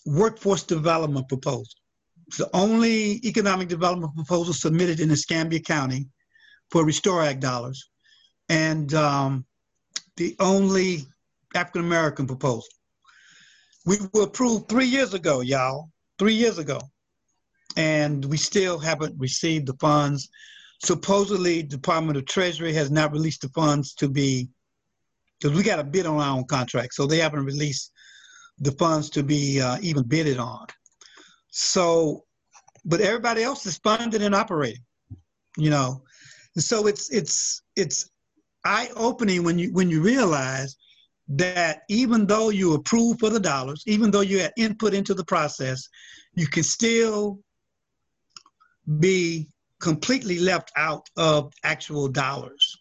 workforce 0.05 0.63
development 0.63 1.27
proposal. 1.29 1.73
It's 2.27 2.37
the 2.37 2.49
only 2.53 3.19
economic 3.25 3.67
development 3.67 4.15
proposal 4.15 4.53
submitted 4.53 4.99
in 4.99 5.11
Escambia 5.11 5.59
County 5.59 6.07
for 6.69 6.85
Restore 6.85 7.23
Act 7.23 7.39
dollars, 7.39 7.89
and 8.49 8.93
um, 8.93 9.45
the 10.17 10.35
only 10.39 11.05
African 11.55 11.81
American 11.81 12.27
proposal. 12.27 12.69
We 13.85 13.97
were 14.13 14.23
approved 14.23 14.69
three 14.69 14.85
years 14.85 15.13
ago, 15.13 15.41
y'all, 15.41 15.89
three 16.17 16.33
years 16.33 16.57
ago, 16.57 16.79
and 17.75 18.23
we 18.25 18.37
still 18.37 18.79
haven't 18.79 19.19
received 19.19 19.67
the 19.67 19.73
funds. 19.73 20.29
Supposedly, 20.83 21.63
Department 21.63 22.17
of 22.17 22.25
Treasury 22.25 22.73
has 22.73 22.91
not 22.91 23.13
released 23.13 23.41
the 23.41 23.49
funds 23.49 23.93
to 23.95 24.09
be, 24.09 24.49
because 25.39 25.55
we 25.57 25.63
got 25.63 25.79
a 25.79 25.83
bid 25.83 26.05
on 26.05 26.19
our 26.19 26.37
own 26.37 26.45
contract, 26.45 26.93
so 26.93 27.07
they 27.07 27.19
haven't 27.19 27.45
released 27.45 27.91
the 28.59 28.71
funds 28.73 29.09
to 29.11 29.23
be 29.23 29.61
uh, 29.61 29.77
even 29.81 30.03
bidded 30.03 30.39
on. 30.39 30.67
So, 31.51 32.25
but 32.83 32.99
everybody 32.99 33.43
else 33.43 33.65
is 33.65 33.77
funded 33.77 34.21
and 34.21 34.35
operating, 34.35 34.83
you 35.57 35.69
know. 35.69 36.03
And 36.55 36.63
so 36.63 36.87
it's 36.87 37.09
it's 37.11 37.61
it's 37.77 38.09
eye 38.65 38.89
opening 38.95 39.43
when 39.43 39.57
you 39.57 39.71
when 39.71 39.89
you 39.89 40.01
realize 40.01 40.75
that 41.29 41.83
even 41.89 42.27
though 42.27 42.49
you 42.49 42.73
approve 42.73 43.19
for 43.19 43.29
the 43.29 43.39
dollars, 43.39 43.83
even 43.87 44.11
though 44.11 44.21
you 44.21 44.39
had 44.39 44.51
input 44.57 44.93
into 44.93 45.13
the 45.13 45.23
process, 45.23 45.87
you 46.35 46.47
can 46.47 46.63
still 46.63 47.39
be 48.99 49.47
completely 49.83 50.39
left 50.39 50.71
out 50.77 51.09
of 51.17 51.51
actual 51.65 52.07
dollars. 52.07 52.77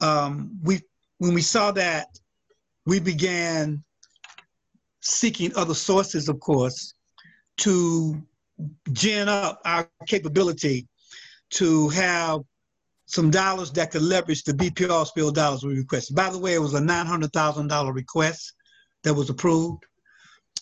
Um, 0.00 0.58
we 0.62 0.80
when 1.18 1.34
we 1.34 1.42
saw 1.42 1.70
that, 1.72 2.06
we 2.86 2.98
began 2.98 3.84
seeking 5.02 5.54
other 5.54 5.74
sources, 5.74 6.30
of 6.30 6.40
course, 6.40 6.94
to 7.58 8.22
gin 8.92 9.28
up 9.28 9.60
our 9.66 9.86
capability 10.06 10.88
to 11.50 11.90
have 11.90 12.40
some 13.04 13.30
dollars 13.30 13.70
that 13.72 13.90
could 13.90 14.02
leverage 14.02 14.44
the 14.44 14.52
BPR 14.52 15.06
spill 15.06 15.30
dollars 15.30 15.62
we 15.62 15.76
requested. 15.76 16.16
By 16.16 16.30
the 16.30 16.38
way, 16.38 16.54
it 16.54 16.62
was 16.62 16.74
a 16.74 16.80
$900,000 16.80 17.94
request 17.94 18.54
that 19.04 19.12
was 19.12 19.28
approved, 19.28 19.84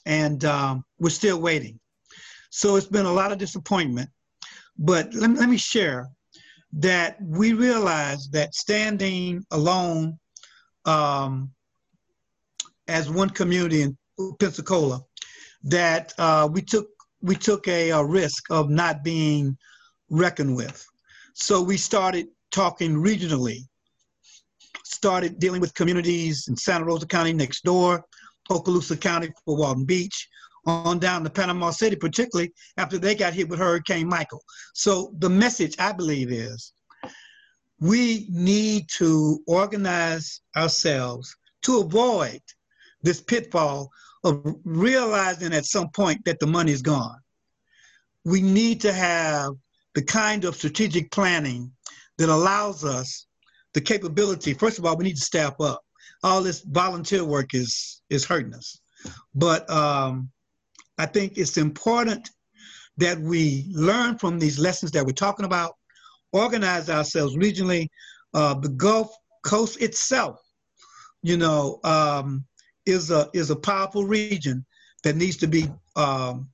and 0.06 0.44
um, 0.44 0.84
we're 0.98 1.10
still 1.10 1.40
waiting. 1.40 1.78
So 2.50 2.74
it's 2.74 2.86
been 2.86 3.06
a 3.06 3.12
lot 3.12 3.32
of 3.32 3.38
disappointment, 3.38 4.10
but 4.78 5.12
let, 5.14 5.30
let 5.30 5.48
me 5.48 5.56
share 5.56 6.08
that 6.72 7.16
we 7.22 7.52
realized 7.52 8.32
that 8.32 8.54
standing 8.54 9.44
alone 9.52 10.18
um, 10.84 11.50
as 12.88 13.10
one 13.10 13.30
community 13.30 13.82
in 13.82 13.96
Pensacola, 14.38 15.00
that 15.62 16.12
uh, 16.18 16.48
we 16.50 16.62
took 16.62 16.88
we 17.22 17.34
took 17.34 17.66
a, 17.68 17.88
a, 17.90 18.04
risk 18.04 18.44
of 18.50 18.68
not 18.68 19.02
being 19.02 19.56
reckoned 20.10 20.54
with. 20.54 20.86
So 21.32 21.62
we 21.62 21.78
started 21.78 22.26
talking 22.50 22.94
regionally, 22.94 23.60
started 24.84 25.38
dealing 25.38 25.62
with 25.62 25.72
communities 25.72 26.48
in 26.48 26.56
Santa 26.56 26.84
Rosa 26.84 27.06
County 27.06 27.32
next 27.32 27.64
door, 27.64 28.04
Okaloosa 28.50 29.00
County 29.00 29.30
Fort 29.46 29.58
Walton 29.58 29.86
Beach, 29.86 30.28
on 30.66 30.98
down 30.98 31.24
to 31.24 31.30
Panama 31.30 31.70
City, 31.70 31.96
particularly 31.96 32.52
after 32.76 32.98
they 32.98 33.14
got 33.14 33.34
hit 33.34 33.48
with 33.48 33.58
Hurricane 33.58 34.08
Michael. 34.08 34.42
So 34.74 35.12
the 35.18 35.30
message 35.30 35.74
I 35.78 35.92
believe 35.92 36.30
is 36.32 36.72
we 37.80 38.26
need 38.30 38.88
to 38.96 39.40
organize 39.46 40.40
ourselves 40.56 41.34
to 41.62 41.80
avoid 41.80 42.40
this 43.02 43.20
pitfall 43.20 43.90
of 44.22 44.42
realizing 44.64 45.52
at 45.52 45.66
some 45.66 45.90
point 45.90 46.24
that 46.24 46.40
the 46.40 46.46
money 46.46 46.72
is 46.72 46.82
gone. 46.82 47.18
We 48.24 48.40
need 48.40 48.80
to 48.82 48.92
have 48.92 49.52
the 49.94 50.02
kind 50.02 50.44
of 50.44 50.56
strategic 50.56 51.10
planning 51.10 51.70
that 52.16 52.28
allows 52.28 52.84
us 52.84 53.26
the 53.74 53.80
capability. 53.80 54.54
First 54.54 54.78
of 54.78 54.86
all, 54.86 54.96
we 54.96 55.04
need 55.04 55.16
to 55.16 55.20
staff 55.20 55.60
up. 55.60 55.82
All 56.22 56.42
this 56.42 56.60
volunteer 56.60 57.24
work 57.24 57.54
is 57.54 58.00
is 58.08 58.24
hurting 58.24 58.54
us, 58.54 58.80
but 59.34 59.68
um, 59.68 60.30
I 60.98 61.06
think 61.06 61.36
it's 61.36 61.56
important 61.56 62.30
that 62.96 63.18
we 63.18 63.66
learn 63.70 64.18
from 64.18 64.38
these 64.38 64.58
lessons 64.58 64.92
that 64.92 65.04
we're 65.04 65.12
talking 65.12 65.44
about, 65.44 65.74
organize 66.32 66.88
ourselves 66.88 67.36
regionally. 67.36 67.88
Uh, 68.32 68.54
the 68.54 68.68
Gulf 68.68 69.14
Coast 69.42 69.80
itself, 69.80 70.40
you 71.22 71.36
know, 71.36 71.80
um, 71.84 72.44
is 72.86 73.10
a 73.10 73.28
is 73.32 73.50
a 73.50 73.56
powerful 73.56 74.04
region 74.04 74.64
that 75.02 75.16
needs 75.16 75.36
to 75.38 75.46
be 75.46 75.68
um, 75.96 76.48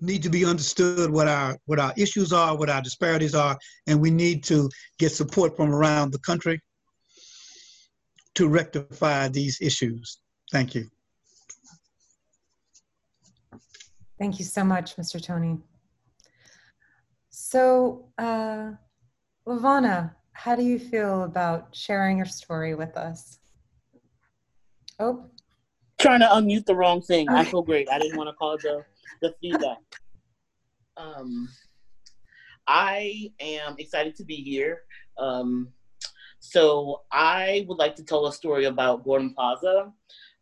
need 0.00 0.22
to 0.22 0.30
be 0.30 0.44
understood 0.44 1.10
what 1.10 1.28
our 1.28 1.58
what 1.66 1.78
our 1.78 1.92
issues 1.96 2.32
are, 2.32 2.56
what 2.56 2.70
our 2.70 2.82
disparities 2.82 3.34
are, 3.34 3.58
and 3.86 4.00
we 4.00 4.10
need 4.10 4.44
to 4.44 4.68
get 4.98 5.12
support 5.12 5.56
from 5.56 5.74
around 5.74 6.12
the 6.12 6.18
country 6.20 6.60
to 8.34 8.48
rectify 8.48 9.28
these 9.28 9.58
issues. 9.60 10.18
Thank 10.52 10.74
you. 10.74 10.88
Thank 14.20 14.38
you 14.38 14.44
so 14.44 14.62
much, 14.62 14.96
Mr. 14.96 15.20
Tony. 15.20 15.56
So, 17.30 18.04
uh, 18.18 18.72
LaVonna, 19.48 20.14
how 20.32 20.54
do 20.54 20.62
you 20.62 20.78
feel 20.78 21.24
about 21.24 21.74
sharing 21.74 22.18
your 22.18 22.26
story 22.26 22.74
with 22.74 22.98
us? 22.98 23.38
Oh. 24.98 25.24
Trying 25.98 26.20
to 26.20 26.26
unmute 26.26 26.66
the 26.66 26.74
wrong 26.74 27.00
thing. 27.00 27.30
I 27.30 27.44
feel 27.44 27.62
great. 27.62 27.88
I 27.90 27.98
didn't 27.98 28.18
want 28.18 28.28
to 28.28 28.34
call 28.34 28.58
the, 28.58 28.84
the 29.22 29.34
feedback. 29.40 29.78
Um, 30.98 31.48
I 32.66 33.32
am 33.40 33.76
excited 33.78 34.16
to 34.16 34.24
be 34.24 34.36
here. 34.36 34.82
Um, 35.16 35.68
so 36.40 37.04
I 37.10 37.64
would 37.68 37.78
like 37.78 37.96
to 37.96 38.04
tell 38.04 38.26
a 38.26 38.32
story 38.34 38.66
about 38.66 39.02
Gordon 39.02 39.32
Plaza. 39.32 39.90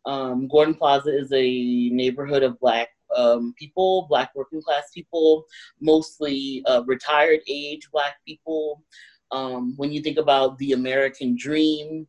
Um, 0.05 0.49
Gordon 0.49 0.75
Plaza 0.75 1.17
is 1.17 1.31
a 1.31 1.89
neighborhood 1.89 2.43
of 2.43 2.59
Black 2.59 2.89
um, 3.15 3.53
people, 3.57 4.07
Black 4.09 4.31
working 4.35 4.61
class 4.61 4.91
people, 4.93 5.45
mostly 5.81 6.63
uh, 6.65 6.83
retired 6.85 7.41
age 7.47 7.89
Black 7.91 8.15
people. 8.25 8.83
Um, 9.31 9.73
when 9.77 9.91
you 9.91 10.01
think 10.01 10.17
about 10.17 10.57
the 10.57 10.71
American 10.71 11.35
dream 11.37 12.07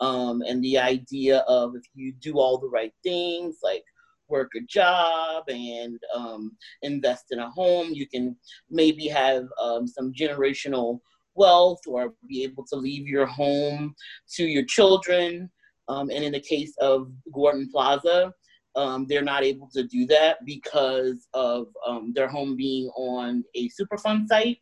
um, 0.00 0.42
and 0.42 0.62
the 0.62 0.78
idea 0.78 1.38
of 1.48 1.74
if 1.74 1.84
you 1.94 2.12
do 2.12 2.38
all 2.38 2.58
the 2.58 2.68
right 2.68 2.92
things, 3.02 3.58
like 3.62 3.84
work 4.28 4.52
a 4.56 4.60
job 4.60 5.44
and 5.48 5.98
um, 6.14 6.56
invest 6.82 7.26
in 7.30 7.38
a 7.38 7.50
home, 7.50 7.88
you 7.92 8.06
can 8.06 8.36
maybe 8.70 9.08
have 9.08 9.46
um, 9.60 9.86
some 9.86 10.12
generational 10.12 11.00
wealth 11.34 11.80
or 11.86 12.14
be 12.28 12.42
able 12.42 12.64
to 12.66 12.76
leave 12.76 13.06
your 13.06 13.26
home 13.26 13.94
to 14.34 14.44
your 14.44 14.64
children. 14.64 15.50
Um, 15.88 16.10
and 16.10 16.22
in 16.22 16.32
the 16.32 16.40
case 16.40 16.74
of 16.80 17.10
Gordon 17.32 17.68
Plaza, 17.72 18.32
um, 18.78 19.06
they're 19.08 19.22
not 19.22 19.42
able 19.42 19.68
to 19.72 19.82
do 19.82 20.06
that 20.06 20.44
because 20.46 21.26
of 21.34 21.66
um, 21.84 22.12
their 22.14 22.28
home 22.28 22.54
being 22.54 22.88
on 22.96 23.44
a 23.56 23.68
Superfund 23.70 24.28
site. 24.28 24.58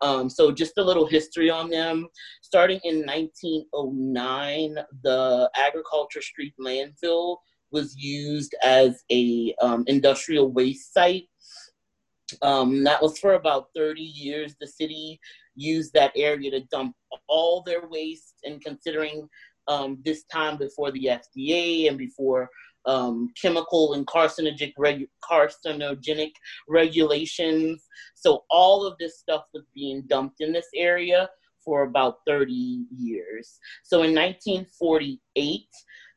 Um, 0.00 0.30
so 0.30 0.50
just 0.50 0.78
a 0.78 0.82
little 0.82 1.06
history 1.06 1.50
on 1.50 1.68
them. 1.68 2.08
Starting 2.40 2.80
in 2.82 3.04
1909, 3.06 4.76
the 5.02 5.50
Agriculture 5.54 6.22
Street 6.22 6.54
landfill 6.58 7.36
was 7.70 7.94
used 7.94 8.54
as 8.64 9.04
a 9.12 9.54
um, 9.60 9.84
industrial 9.86 10.50
waste 10.50 10.94
site. 10.94 11.28
Um, 12.40 12.82
that 12.84 13.02
was 13.02 13.18
for 13.18 13.34
about 13.34 13.68
30 13.76 14.00
years. 14.00 14.56
The 14.58 14.66
city 14.66 15.20
used 15.54 15.92
that 15.92 16.12
area 16.16 16.50
to 16.52 16.60
dump 16.70 16.96
all 17.28 17.62
their 17.62 17.86
waste 17.86 18.36
and 18.44 18.64
considering 18.64 19.28
um, 19.68 19.98
this 20.04 20.24
time 20.24 20.56
before 20.56 20.90
the 20.90 21.10
FDA 21.36 21.88
and 21.88 21.98
before 21.98 22.48
um, 22.86 23.32
chemical 23.40 23.94
and 23.94 24.06
carcinogenic, 24.06 24.74
regu- 24.78 25.08
carcinogenic 25.22 26.32
regulations. 26.68 27.86
So 28.14 28.44
all 28.50 28.86
of 28.86 28.96
this 28.98 29.18
stuff 29.18 29.44
was 29.52 29.64
being 29.74 30.02
dumped 30.06 30.40
in 30.40 30.52
this 30.52 30.68
area 30.74 31.28
for 31.64 31.82
about 31.82 32.18
30 32.26 32.86
years. 32.96 33.58
So 33.84 33.98
in 34.02 34.14
1948, 34.14 35.66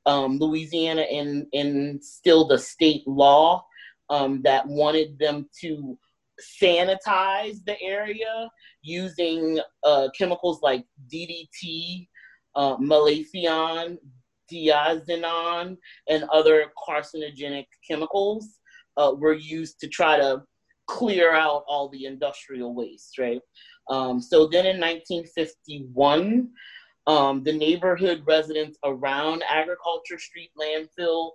um, 0.06 0.38
Louisiana 0.38 1.04
in, 1.04 1.48
instilled 1.52 2.52
a 2.52 2.58
state 2.58 3.08
law 3.08 3.66
um, 4.10 4.42
that 4.44 4.68
wanted 4.68 5.18
them 5.20 5.50
to 5.62 5.98
sanitize 6.62 7.64
the 7.66 7.80
area 7.82 8.50
using 8.82 9.60
uh, 9.84 10.10
chemicals 10.18 10.62
like 10.62 10.86
DDT, 11.12 12.08
uh, 12.56 12.78
malathion, 12.78 13.98
diazinon, 14.52 15.78
and 16.10 16.24
other 16.26 16.66
carcinogenic 16.88 17.66
chemicals 17.88 18.60
uh, 18.98 19.12
were 19.16 19.34
used 19.34 19.80
to 19.80 19.88
try 19.88 20.18
to 20.18 20.42
clear 20.88 21.34
out 21.34 21.64
all 21.68 21.90
the 21.90 22.06
industrial 22.06 22.74
waste, 22.74 23.18
right? 23.18 23.42
Um, 23.90 24.22
so 24.22 24.48
then 24.48 24.66
in 24.66 24.80
1951, 24.80 26.50
um, 27.08 27.44
the 27.44 27.54
neighborhood 27.54 28.24
residents 28.26 28.78
around 28.84 29.44
Agriculture 29.48 30.18
Street 30.18 30.52
landfill 30.60 31.32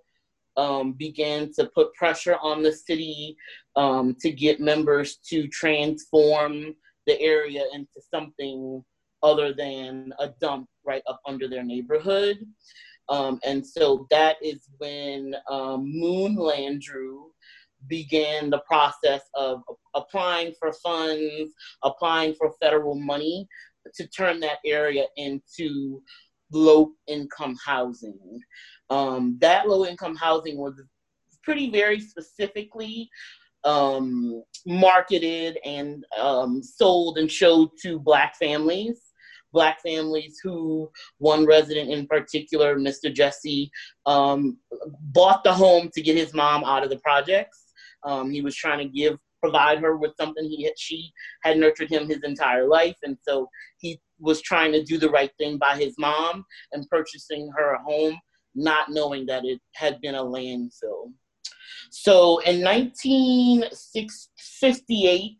um, 0.56 0.92
began 0.92 1.52
to 1.54 1.70
put 1.74 1.94
pressure 1.94 2.36
on 2.42 2.62
the 2.62 2.72
city 2.72 3.36
um, 3.76 4.16
to 4.20 4.30
get 4.30 4.60
members 4.60 5.16
to 5.28 5.46
transform 5.48 6.74
the 7.06 7.20
area 7.20 7.64
into 7.72 8.00
something 8.12 8.84
other 9.22 9.52
than 9.52 10.12
a 10.18 10.28
dump 10.40 10.66
right 10.84 11.02
up 11.08 11.20
under 11.26 11.48
their 11.48 11.62
neighborhood. 11.62 12.38
Um, 13.10 13.40
and 13.44 13.66
so 13.66 14.06
that 14.10 14.36
is 14.40 14.68
when 14.78 15.34
um, 15.50 15.84
Moon 15.84 16.36
Landrieu 16.36 17.24
began 17.88 18.50
the 18.50 18.60
process 18.60 19.22
of 19.34 19.62
applying 19.94 20.54
for 20.58 20.72
funds, 20.72 21.52
applying 21.82 22.34
for 22.34 22.52
federal 22.62 22.94
money 22.94 23.48
to 23.94 24.06
turn 24.08 24.40
that 24.40 24.58
area 24.64 25.04
into 25.16 26.02
low 26.52 26.90
income 27.06 27.56
housing. 27.64 28.40
Um, 28.90 29.38
that 29.40 29.68
low 29.68 29.86
income 29.86 30.16
housing 30.16 30.58
was 30.58 30.80
pretty 31.42 31.70
very 31.70 32.00
specifically 32.00 33.08
um, 33.64 34.42
marketed 34.66 35.58
and 35.64 36.04
um, 36.18 36.62
sold 36.62 37.18
and 37.18 37.30
showed 37.30 37.70
to 37.82 37.98
Black 37.98 38.36
families. 38.36 39.00
Black 39.52 39.80
families 39.82 40.38
who, 40.42 40.90
one 41.18 41.46
resident 41.46 41.90
in 41.90 42.06
particular, 42.06 42.76
Mr. 42.76 43.12
Jesse, 43.12 43.70
um, 44.06 44.58
bought 45.12 45.44
the 45.44 45.52
home 45.52 45.90
to 45.94 46.02
get 46.02 46.16
his 46.16 46.34
mom 46.34 46.64
out 46.64 46.84
of 46.84 46.90
the 46.90 46.98
projects. 46.98 47.72
Um, 48.04 48.30
he 48.30 48.40
was 48.40 48.56
trying 48.56 48.78
to 48.78 48.88
give 48.88 49.18
provide 49.40 49.80
her 49.80 49.96
with 49.96 50.12
something 50.16 50.44
he 50.44 50.62
had, 50.64 50.78
she 50.78 51.12
had 51.42 51.58
nurtured 51.58 51.90
him 51.90 52.08
his 52.08 52.22
entire 52.22 52.68
life 52.68 52.96
and 53.02 53.16
so 53.26 53.48
he 53.78 53.98
was 54.18 54.42
trying 54.42 54.70
to 54.72 54.84
do 54.84 54.98
the 54.98 55.08
right 55.08 55.30
thing 55.38 55.56
by 55.56 55.74
his 55.76 55.94
mom 55.98 56.44
and 56.72 56.86
purchasing 56.90 57.50
her 57.56 57.72
a 57.74 57.82
home 57.82 58.18
not 58.54 58.90
knowing 58.90 59.24
that 59.26 59.44
it 59.44 59.58
had 59.74 60.00
been 60.00 60.14
a 60.14 60.22
landfill 60.22 61.12
so 61.90 62.38
in 62.40 62.62
1958 62.62 65.36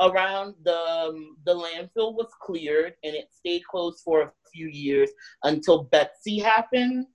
around 0.00 0.54
the 0.64 0.76
um, 0.76 1.36
the 1.44 1.54
landfill 1.54 2.14
was 2.14 2.30
cleared 2.40 2.94
and 3.04 3.14
it 3.14 3.28
stayed 3.32 3.64
closed 3.64 4.00
for 4.04 4.22
a 4.22 4.32
few 4.52 4.68
years 4.68 5.10
until 5.42 5.84
Betsy 5.84 6.38
happened. 6.38 7.06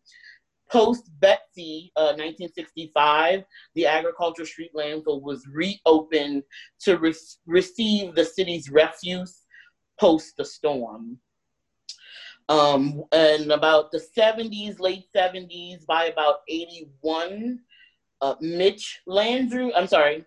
Post 0.72 1.10
Betsy, 1.20 1.92
uh, 1.96 2.14
1965, 2.16 3.44
the 3.74 3.88
Agriculture 3.88 4.46
Street 4.46 4.70
landfill 4.76 5.22
was 5.24 5.44
reopened 5.52 6.44
to 6.82 6.98
re- 7.00 7.16
receive 7.48 8.14
the 8.14 8.24
city's 8.24 8.70
refuse 8.70 9.46
post 10.00 10.38
the 10.38 10.46
storm. 10.46 11.18
Um, 12.48 13.04
and 13.12 13.52
about 13.52 13.92
the 13.92 14.02
70s, 14.18 14.80
late 14.80 15.06
70s, 15.16 15.86
by 15.86 16.06
about 16.06 16.38
81, 16.48 17.60
uh, 18.22 18.36
Mitch 18.42 19.02
Landrieu, 19.08 19.72
I'm 19.76 19.88
sorry, 19.88 20.26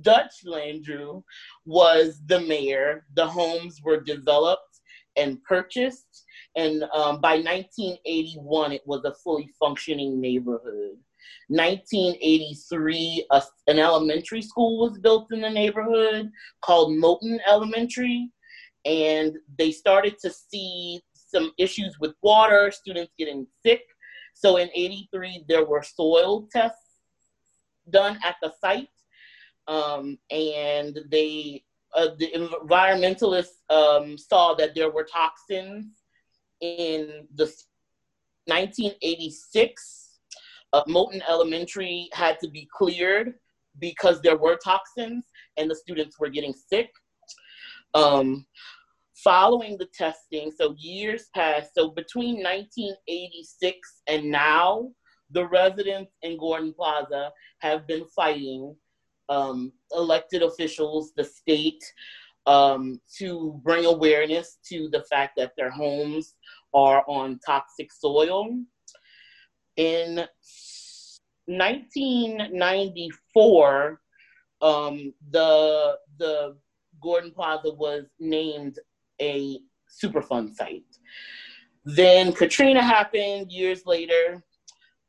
Dutch 0.00 0.44
Landrieu 0.44 1.22
was 1.64 2.20
the 2.26 2.40
mayor. 2.40 3.06
The 3.14 3.26
homes 3.26 3.80
were 3.82 4.00
developed 4.00 4.80
and 5.16 5.42
purchased. 5.44 6.24
And 6.56 6.84
um, 6.94 7.20
by 7.20 7.36
1981, 7.36 8.72
it 8.72 8.82
was 8.86 9.04
a 9.04 9.14
fully 9.14 9.50
functioning 9.58 10.20
neighborhood. 10.20 10.98
1983, 11.48 13.26
a, 13.30 13.42
an 13.66 13.78
elementary 13.78 14.42
school 14.42 14.78
was 14.78 14.98
built 14.98 15.32
in 15.32 15.40
the 15.40 15.50
neighborhood 15.50 16.30
called 16.62 16.92
Moton 16.92 17.38
Elementary. 17.46 18.30
And 18.84 19.36
they 19.58 19.72
started 19.72 20.18
to 20.20 20.30
see 20.30 21.00
some 21.12 21.52
issues 21.58 21.98
with 22.00 22.14
water, 22.22 22.70
students 22.70 23.12
getting 23.18 23.46
sick. 23.64 23.82
So 24.34 24.58
in 24.58 24.68
83, 24.74 25.44
there 25.48 25.64
were 25.64 25.82
soil 25.82 26.48
tests 26.52 26.82
done 27.90 28.18
at 28.24 28.36
the 28.42 28.52
site 28.60 28.88
um, 29.68 30.18
and 30.30 30.98
they 31.10 31.62
uh, 31.94 32.08
the 32.18 32.30
environmentalists 32.32 33.62
um, 33.70 34.18
saw 34.18 34.54
that 34.54 34.74
there 34.74 34.90
were 34.90 35.04
toxins 35.04 35.86
in 36.60 37.26
the 37.34 37.44
1986. 38.46 40.18
Uh, 40.72 40.84
Moton 40.84 41.22
Elementary 41.28 42.08
had 42.12 42.38
to 42.40 42.48
be 42.50 42.68
cleared 42.76 43.34
because 43.78 44.20
there 44.20 44.36
were 44.36 44.56
toxins 44.56 45.24
and 45.56 45.70
the 45.70 45.74
students 45.74 46.18
were 46.18 46.28
getting 46.28 46.52
sick. 46.52 46.90
Um, 47.94 48.46
following 49.14 49.78
the 49.78 49.88
testing, 49.94 50.52
so 50.54 50.74
years 50.78 51.28
passed, 51.34 51.70
so 51.74 51.90
between 51.90 52.42
1986 52.42 54.02
and 54.06 54.30
now, 54.30 54.90
the 55.30 55.46
residents 55.48 56.12
in 56.22 56.38
Gordon 56.38 56.72
Plaza 56.72 57.32
have 57.58 57.86
been 57.86 58.04
fighting 58.14 58.76
um, 59.28 59.72
elected 59.92 60.42
officials, 60.42 61.12
the 61.16 61.24
state, 61.24 61.84
um, 62.46 63.00
to 63.18 63.60
bring 63.64 63.84
awareness 63.84 64.58
to 64.68 64.88
the 64.90 65.02
fact 65.10 65.34
that 65.36 65.52
their 65.56 65.70
homes 65.70 66.34
are 66.74 67.04
on 67.08 67.40
toxic 67.44 67.92
soil. 67.92 68.48
In 69.76 70.24
1994, 71.46 74.00
um, 74.62 75.12
the 75.30 75.98
the 76.18 76.56
Gordon 77.02 77.30
Plaza 77.30 77.74
was 77.74 78.06
named 78.18 78.78
a 79.20 79.58
Superfund 80.02 80.54
site. 80.54 80.82
Then 81.84 82.32
Katrina 82.32 82.82
happened 82.82 83.52
years 83.52 83.84
later. 83.86 84.42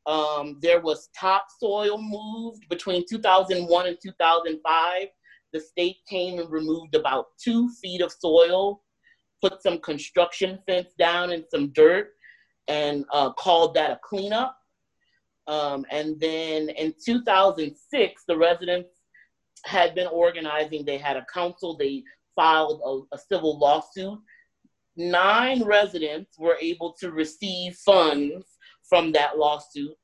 Um, 0.08 0.56
there 0.62 0.80
was 0.80 1.10
topsoil 1.14 2.00
moved 2.00 2.66
between 2.70 3.04
2001 3.06 3.86
and 3.86 3.98
2005. 4.02 5.08
The 5.52 5.60
state 5.60 5.98
came 6.08 6.38
and 6.38 6.50
removed 6.50 6.94
about 6.94 7.26
two 7.38 7.68
feet 7.82 8.00
of 8.00 8.10
soil, 8.10 8.82
put 9.42 9.62
some 9.62 9.78
construction 9.80 10.60
fence 10.66 10.94
down 10.98 11.32
and 11.32 11.44
some 11.50 11.68
dirt, 11.72 12.14
and 12.68 13.04
uh, 13.12 13.32
called 13.34 13.74
that 13.74 13.90
a 13.90 14.00
cleanup. 14.02 14.56
Um, 15.46 15.84
and 15.90 16.18
then 16.18 16.70
in 16.70 16.94
2006, 17.04 18.22
the 18.26 18.36
residents 18.36 18.90
had 19.66 19.94
been 19.94 20.06
organizing. 20.06 20.86
They 20.86 20.98
had 20.98 21.18
a 21.18 21.26
council. 21.32 21.76
They 21.76 22.02
filed 22.34 22.80
a, 23.12 23.14
a 23.14 23.18
civil 23.18 23.58
lawsuit. 23.58 24.18
Nine 24.96 25.64
residents 25.64 26.38
were 26.38 26.56
able 26.62 26.94
to 26.94 27.10
receive 27.10 27.74
funds 27.74 28.46
from 28.88 29.12
that 29.12 29.38
lawsuit. 29.38 29.94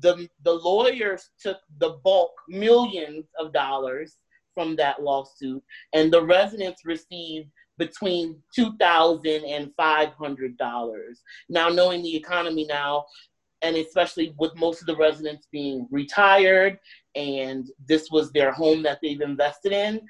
The, 0.00 0.28
the 0.42 0.52
lawyers 0.52 1.30
took 1.40 1.58
the 1.78 1.98
bulk, 2.02 2.32
millions 2.48 3.26
of 3.38 3.52
dollars 3.52 4.16
from 4.54 4.76
that 4.76 5.02
lawsuit, 5.02 5.62
and 5.92 6.12
the 6.12 6.22
residents 6.22 6.84
received 6.84 7.48
between 7.78 8.36
$2,000 8.56 9.42
and 9.46 9.70
$500. 9.78 11.00
Now, 11.48 11.68
knowing 11.68 12.02
the 12.02 12.16
economy 12.16 12.66
now, 12.68 13.04
and 13.62 13.76
especially 13.76 14.34
with 14.38 14.54
most 14.56 14.80
of 14.80 14.86
the 14.86 14.96
residents 14.96 15.48
being 15.50 15.88
retired 15.90 16.78
and 17.14 17.70
this 17.88 18.10
was 18.10 18.30
their 18.30 18.52
home 18.52 18.82
that 18.82 18.98
they've 19.02 19.20
invested 19.20 19.72
in, 19.72 20.00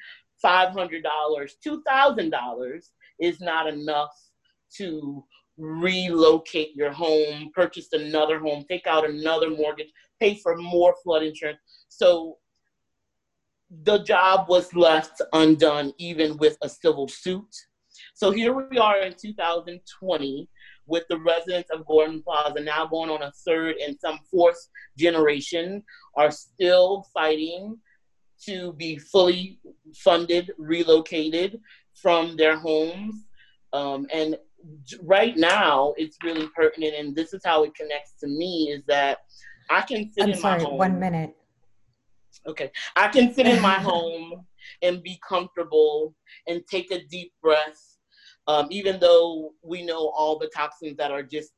$500, 0.45 1.03
$2,000 1.03 2.89
is 3.21 3.41
not 3.41 3.67
enough 3.67 4.11
to 4.77 5.25
relocate 5.57 6.75
your 6.75 6.93
home, 6.93 7.51
purchase 7.55 7.89
another 7.93 8.39
home, 8.39 8.65
take 8.69 8.87
out 8.87 9.09
another 9.09 9.51
mortgage, 9.51 9.91
pay 10.21 10.35
for 10.37 10.57
more 10.57 10.95
flood 11.03 11.23
insurance. 11.23 11.59
So 11.89 12.39
the 13.83 13.99
job 13.99 14.49
was 14.49 14.75
left 14.75 15.21
undone 15.33 15.93
even 15.99 16.37
with 16.39 16.57
a 16.63 16.69
civil 16.69 17.09
suit. 17.09 17.55
So 18.15 18.31
here 18.31 18.53
we 18.53 18.79
are 18.79 19.01
in 19.01 19.15
2020 19.15 20.49
with 20.87 21.05
the 21.09 21.19
residents 21.19 21.71
of 21.71 21.87
Gordon 21.87 22.23
Plaza 22.23 22.61
now 22.61 22.87
going 22.87 23.11
on 23.11 23.23
a 23.23 23.33
third 23.47 23.77
and 23.77 23.97
some 23.99 24.19
fourth 24.31 24.59
generation 24.99 25.83
are 26.17 26.31
still 26.31 27.07
fighting 27.15 27.79
to 28.47 28.73
be 28.75 28.99
fully 28.99 29.59
funded, 29.97 30.53
relocated 30.59 31.61
from 31.95 32.37
their 32.37 32.57
homes. 32.59 33.15
Um, 33.73 34.07
and 34.13 34.37
right 35.03 35.37
now, 35.37 35.95
it's 35.97 36.17
really 36.23 36.49
pertinent, 36.57 36.95
and 36.97 37.15
this 37.17 37.33
is 37.33 37.43
how 37.45 37.65
it 37.65 37.75
connects 37.75 38.15
to 38.21 38.27
me 38.27 38.71
is 38.71 38.83
that 38.87 39.19
I 39.71 39.83
can 39.83 40.13
sit 40.13 40.25
I'm 40.25 40.31
in 40.31 40.37
sorry, 40.37 40.63
my 40.63 40.69
home. 40.69 40.79
one 40.79 41.01
minute. 41.01 41.37
Okay. 42.47 42.71
I 42.97 43.09
can 43.09 43.33
sit 43.33 43.47
in 43.47 43.61
my 43.63 43.75
home 43.81 44.45
and 44.83 45.03
be 45.03 45.19
comfortable 45.27 46.15
and 46.47 46.63
take 46.71 46.91
a 46.91 47.03
deep 47.05 47.33
breath 47.43 47.95
um, 48.47 48.67
even 48.71 49.01
though 49.01 49.53
we 49.63 49.85
know 49.85 50.13
all 50.17 50.39
the 50.39 50.51
toxins 50.55 50.97
that 50.99 51.11
are 51.11 51.23
just 51.23 51.53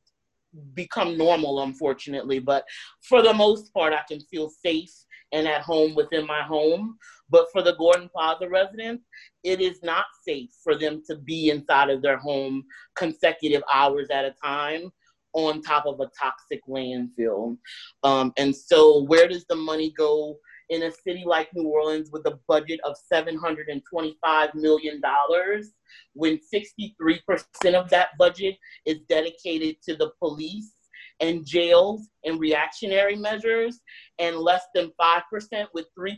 become 0.73 1.17
normal, 1.17 1.61
unfortunately. 1.63 2.39
But 2.39 2.63
for 3.07 3.21
the 3.21 3.33
most 3.33 3.73
part, 3.73 3.93
I 3.93 4.01
can 4.07 4.21
feel 4.21 4.49
safe 4.49 4.91
and 5.33 5.47
at 5.47 5.61
home 5.61 5.95
within 5.95 6.25
my 6.25 6.41
home. 6.41 6.97
But 7.29 7.47
for 7.51 7.61
the 7.61 7.75
Gordon 7.75 8.09
Plaza 8.13 8.47
residents, 8.47 9.03
it 9.47 9.61
is 9.61 9.79
not 9.81 10.05
safe 10.27 10.49
for 10.61 10.77
them 10.77 11.01
to 11.07 11.15
be 11.15 11.49
inside 11.49 11.89
of 11.89 12.01
their 12.01 12.17
home 12.17 12.65
consecutive 12.95 13.63
hours 13.73 14.09
at 14.11 14.25
a 14.25 14.35
time 14.43 14.91
on 15.33 15.61
top 15.61 15.85
of 15.85 15.99
a 16.01 16.09
toxic 16.19 16.59
landfill. 16.67 17.57
Um, 18.03 18.33
and 18.37 18.53
so, 18.53 19.03
where 19.03 19.27
does 19.27 19.45
the 19.47 19.55
money 19.55 19.93
go 19.97 20.37
in 20.69 20.83
a 20.83 20.91
city 20.91 21.23
like 21.25 21.49
New 21.53 21.69
Orleans 21.69 22.09
with 22.11 22.25
a 22.25 22.37
budget 22.47 22.81
of 22.83 22.95
$725 23.11 24.55
million, 24.55 25.01
when 26.13 26.39
63% 26.53 27.73
of 27.73 27.89
that 27.89 28.09
budget 28.19 28.55
is 28.85 28.97
dedicated 29.07 29.77
to 29.83 29.95
the 29.95 30.11
police 30.19 30.73
and 31.19 31.45
jails 31.45 32.09
and 32.23 32.39
reactionary 32.39 33.15
measures, 33.15 33.79
and 34.19 34.37
less 34.37 34.63
than 34.75 34.91
5%, 34.99 35.67
with 35.73 35.87
3% 35.97 36.17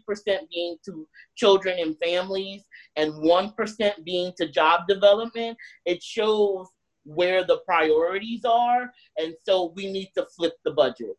being 0.52 0.78
to 0.86 1.08
children 1.36 1.80
and 1.80 1.98
families, 2.00 2.64
and 2.96 3.14
1% 3.14 3.92
being 4.04 4.34
to 4.38 4.50
job 4.50 4.88
development, 4.88 5.58
it 5.86 6.04
shows 6.04 6.68
where 7.04 7.44
the 7.44 7.60
priorities 7.66 8.44
are. 8.46 8.92
And 9.18 9.34
so 9.44 9.74
we 9.76 9.92
need 9.92 10.12
to 10.16 10.28
flip 10.36 10.54
the 10.66 10.72
budget 10.72 11.16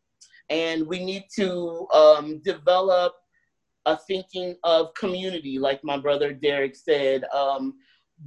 and 0.51 0.87
we 0.87 1.03
need 1.03 1.27
to 1.37 1.87
um, 1.95 2.41
develop 2.45 3.15
a 3.87 3.97
thinking 3.97 4.57
of 4.65 4.93
community, 4.95 5.59
like 5.59 5.83
my 5.83 5.97
brother 5.97 6.33
Derrick 6.33 6.77
said, 6.77 7.25
um, 7.33 7.75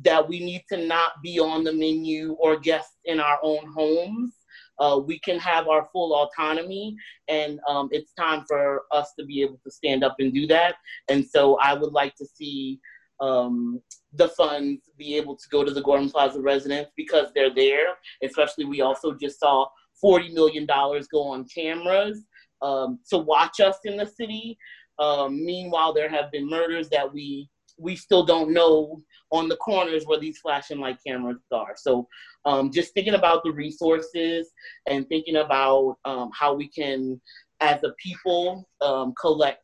that 0.02 0.28
we 0.28 0.40
need 0.40 0.64
to 0.70 0.78
not 0.78 1.22
be 1.22 1.40
on 1.40 1.64
the 1.64 1.74
menu 1.74 2.34
or 2.40 2.58
guests 2.58 2.98
in 3.06 3.20
our 3.20 3.38
own 3.44 3.72
homes. 3.72 4.34
Uh, 4.80 5.00
we 5.06 5.20
can 5.20 5.40
have 5.40 5.68
our 5.68 5.88
full 5.92 6.14
autonomy, 6.16 6.96
and 7.28 7.60
um, 7.68 7.90
it's 7.92 8.14
time 8.14 8.44
for 8.48 8.84
us 8.92 9.14
to 9.20 9.26
be 9.26 9.42
able 9.42 9.60
to 9.64 9.72
stand 9.72 10.04
up 10.04 10.16
and 10.20 10.34
do 10.34 10.48
that. 10.48 10.76
And 11.10 11.26
so 11.26 11.58
I 11.60 11.74
would 11.74 11.94
like 11.94 12.16
to 12.16 12.26
see 12.26 12.80
um, 13.20 13.82
the 14.14 14.30
funds 14.30 14.90
be 14.98 15.16
able 15.16 15.36
to 15.36 15.48
go 15.50 15.64
to 15.64 15.72
the 15.72 15.82
Gordon 15.82 16.10
Plaza 16.10 16.42
residents 16.42 16.92
because 16.98 17.28
they're 17.34 17.54
there. 17.54 17.96
Especially, 18.24 18.66
we 18.66 18.82
also 18.82 19.14
just 19.14 19.40
saw 19.40 19.68
$40 20.04 20.34
million 20.34 20.66
go 20.66 21.28
on 21.28 21.46
cameras 21.46 22.24
um, 22.62 23.00
to 23.10 23.18
watch 23.18 23.60
us 23.60 23.78
in 23.86 23.98
the 23.98 24.06
city. 24.06 24.58
Um, 25.00 25.44
meanwhile, 25.44 25.94
there 25.94 26.10
have 26.10 26.32
been 26.32 26.50
murders 26.50 26.90
that 26.90 27.12
we 27.12 27.50
we 27.80 27.96
still 27.96 28.24
don't 28.24 28.54
know 28.54 29.02
on 29.34 29.50
the 29.50 29.58
corners 29.58 30.04
where 30.06 30.20
these 30.20 30.38
flashing 30.38 30.80
light 30.80 31.00
cameras 31.06 31.38
are. 31.52 31.74
So, 31.76 32.08
um, 32.46 32.72
just 32.72 32.94
thinking 32.94 33.16
about 33.16 33.44
the 33.44 33.52
resources 33.52 34.52
and 34.88 35.08
thinking 35.10 35.38
about 35.38 35.98
um, 36.06 36.30
how 36.34 36.54
we 36.54 36.70
can, 36.70 37.20
as 37.60 37.84
a 37.84 37.94
people, 37.98 38.70
um, 38.82 39.14
collect 39.20 39.64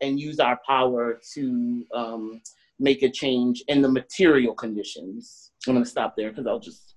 and 0.00 0.20
use 0.20 0.38
our 0.38 0.60
power 0.66 1.20
to 1.34 1.84
um, 1.92 2.40
make 2.78 3.02
a 3.02 3.10
change 3.10 3.64
in 3.66 3.82
the 3.82 3.88
material 3.88 4.54
conditions. 4.54 5.50
I'm 5.66 5.74
going 5.74 5.84
to 5.84 5.90
stop 5.90 6.14
there 6.16 6.30
because 6.30 6.46
I'll 6.46 6.60
just. 6.60 6.94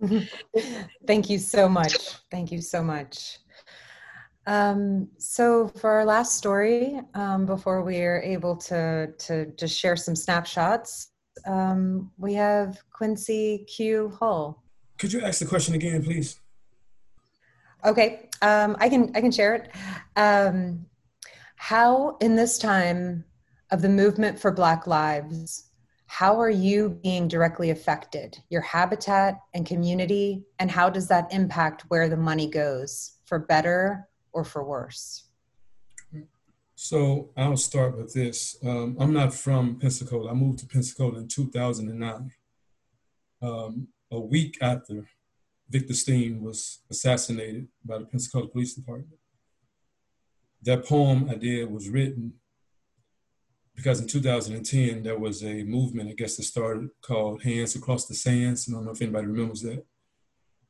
Thank 1.06 1.28
you 1.28 1.38
so 1.38 1.68
much. 1.68 2.14
Thank 2.30 2.50
you 2.50 2.62
so 2.62 2.82
much. 2.82 3.38
Um, 4.46 5.08
so 5.18 5.68
for 5.68 5.90
our 5.90 6.04
last 6.06 6.36
story, 6.36 7.00
um, 7.14 7.44
before 7.44 7.82
we 7.82 8.00
are 8.00 8.22
able 8.22 8.56
to 8.56 9.12
to 9.18 9.46
just 9.56 9.76
share 9.78 9.96
some 9.96 10.14
snapshots, 10.14 11.10
um, 11.44 12.10
we 12.18 12.34
have 12.34 12.78
Quincy 12.92 13.66
Q 13.68 14.12
Hull. 14.18 14.62
Could 14.98 15.12
you 15.12 15.20
ask 15.20 15.40
the 15.40 15.46
question 15.46 15.74
again, 15.74 16.02
please? 16.02 16.40
Okay, 17.84 18.28
um, 18.42 18.76
I 18.80 18.88
can 18.88 19.12
I 19.14 19.20
can 19.20 19.30
share 19.30 19.54
it. 19.54 19.70
Um, 20.16 20.86
how 21.56 22.16
in 22.20 22.36
this 22.36 22.58
time 22.58 23.24
of 23.70 23.82
the 23.82 23.88
movement 23.88 24.38
for 24.38 24.50
Black 24.50 24.86
Lives, 24.86 25.70
how 26.06 26.40
are 26.40 26.50
you 26.50 26.98
being 27.02 27.28
directly 27.28 27.70
affected? 27.70 28.38
Your 28.48 28.62
habitat 28.62 29.38
and 29.54 29.66
community, 29.66 30.44
and 30.58 30.70
how 30.70 30.88
does 30.88 31.08
that 31.08 31.32
impact 31.32 31.84
where 31.88 32.08
the 32.08 32.16
money 32.16 32.48
goes 32.48 33.18
for 33.24 33.38
better 33.38 34.08
or 34.32 34.44
for 34.44 34.64
worse? 34.64 35.25
So 36.78 37.30
I'll 37.38 37.56
start 37.56 37.96
with 37.96 38.12
this. 38.12 38.58
Um, 38.62 38.98
I'm 39.00 39.14
not 39.14 39.32
from 39.32 39.78
Pensacola. 39.78 40.30
I 40.30 40.34
moved 40.34 40.58
to 40.58 40.66
Pensacola 40.66 41.18
in 41.20 41.26
2009. 41.26 42.30
Um, 43.40 43.88
a 44.10 44.20
week 44.20 44.58
after 44.60 45.08
Victor 45.70 45.94
Steen 45.94 46.42
was 46.42 46.80
assassinated 46.90 47.68
by 47.82 47.98
the 47.98 48.04
Pensacola 48.04 48.48
Police 48.48 48.74
Department. 48.74 49.18
That 50.62 50.84
poem 50.84 51.30
I 51.30 51.36
did 51.36 51.70
was 51.70 51.88
written 51.88 52.34
because 53.74 53.98
in 53.98 54.06
2010 54.06 55.02
there 55.02 55.18
was 55.18 55.42
a 55.42 55.64
movement, 55.64 56.10
I 56.10 56.12
guess, 56.12 56.38
it 56.38 56.42
started 56.42 56.90
called 57.00 57.42
Hands 57.42 57.74
Across 57.74 58.06
the 58.06 58.14
Sands. 58.14 58.68
I 58.68 58.72
don't 58.72 58.84
know 58.84 58.90
if 58.90 59.00
anybody 59.00 59.26
remembers 59.28 59.62
that. 59.62 59.82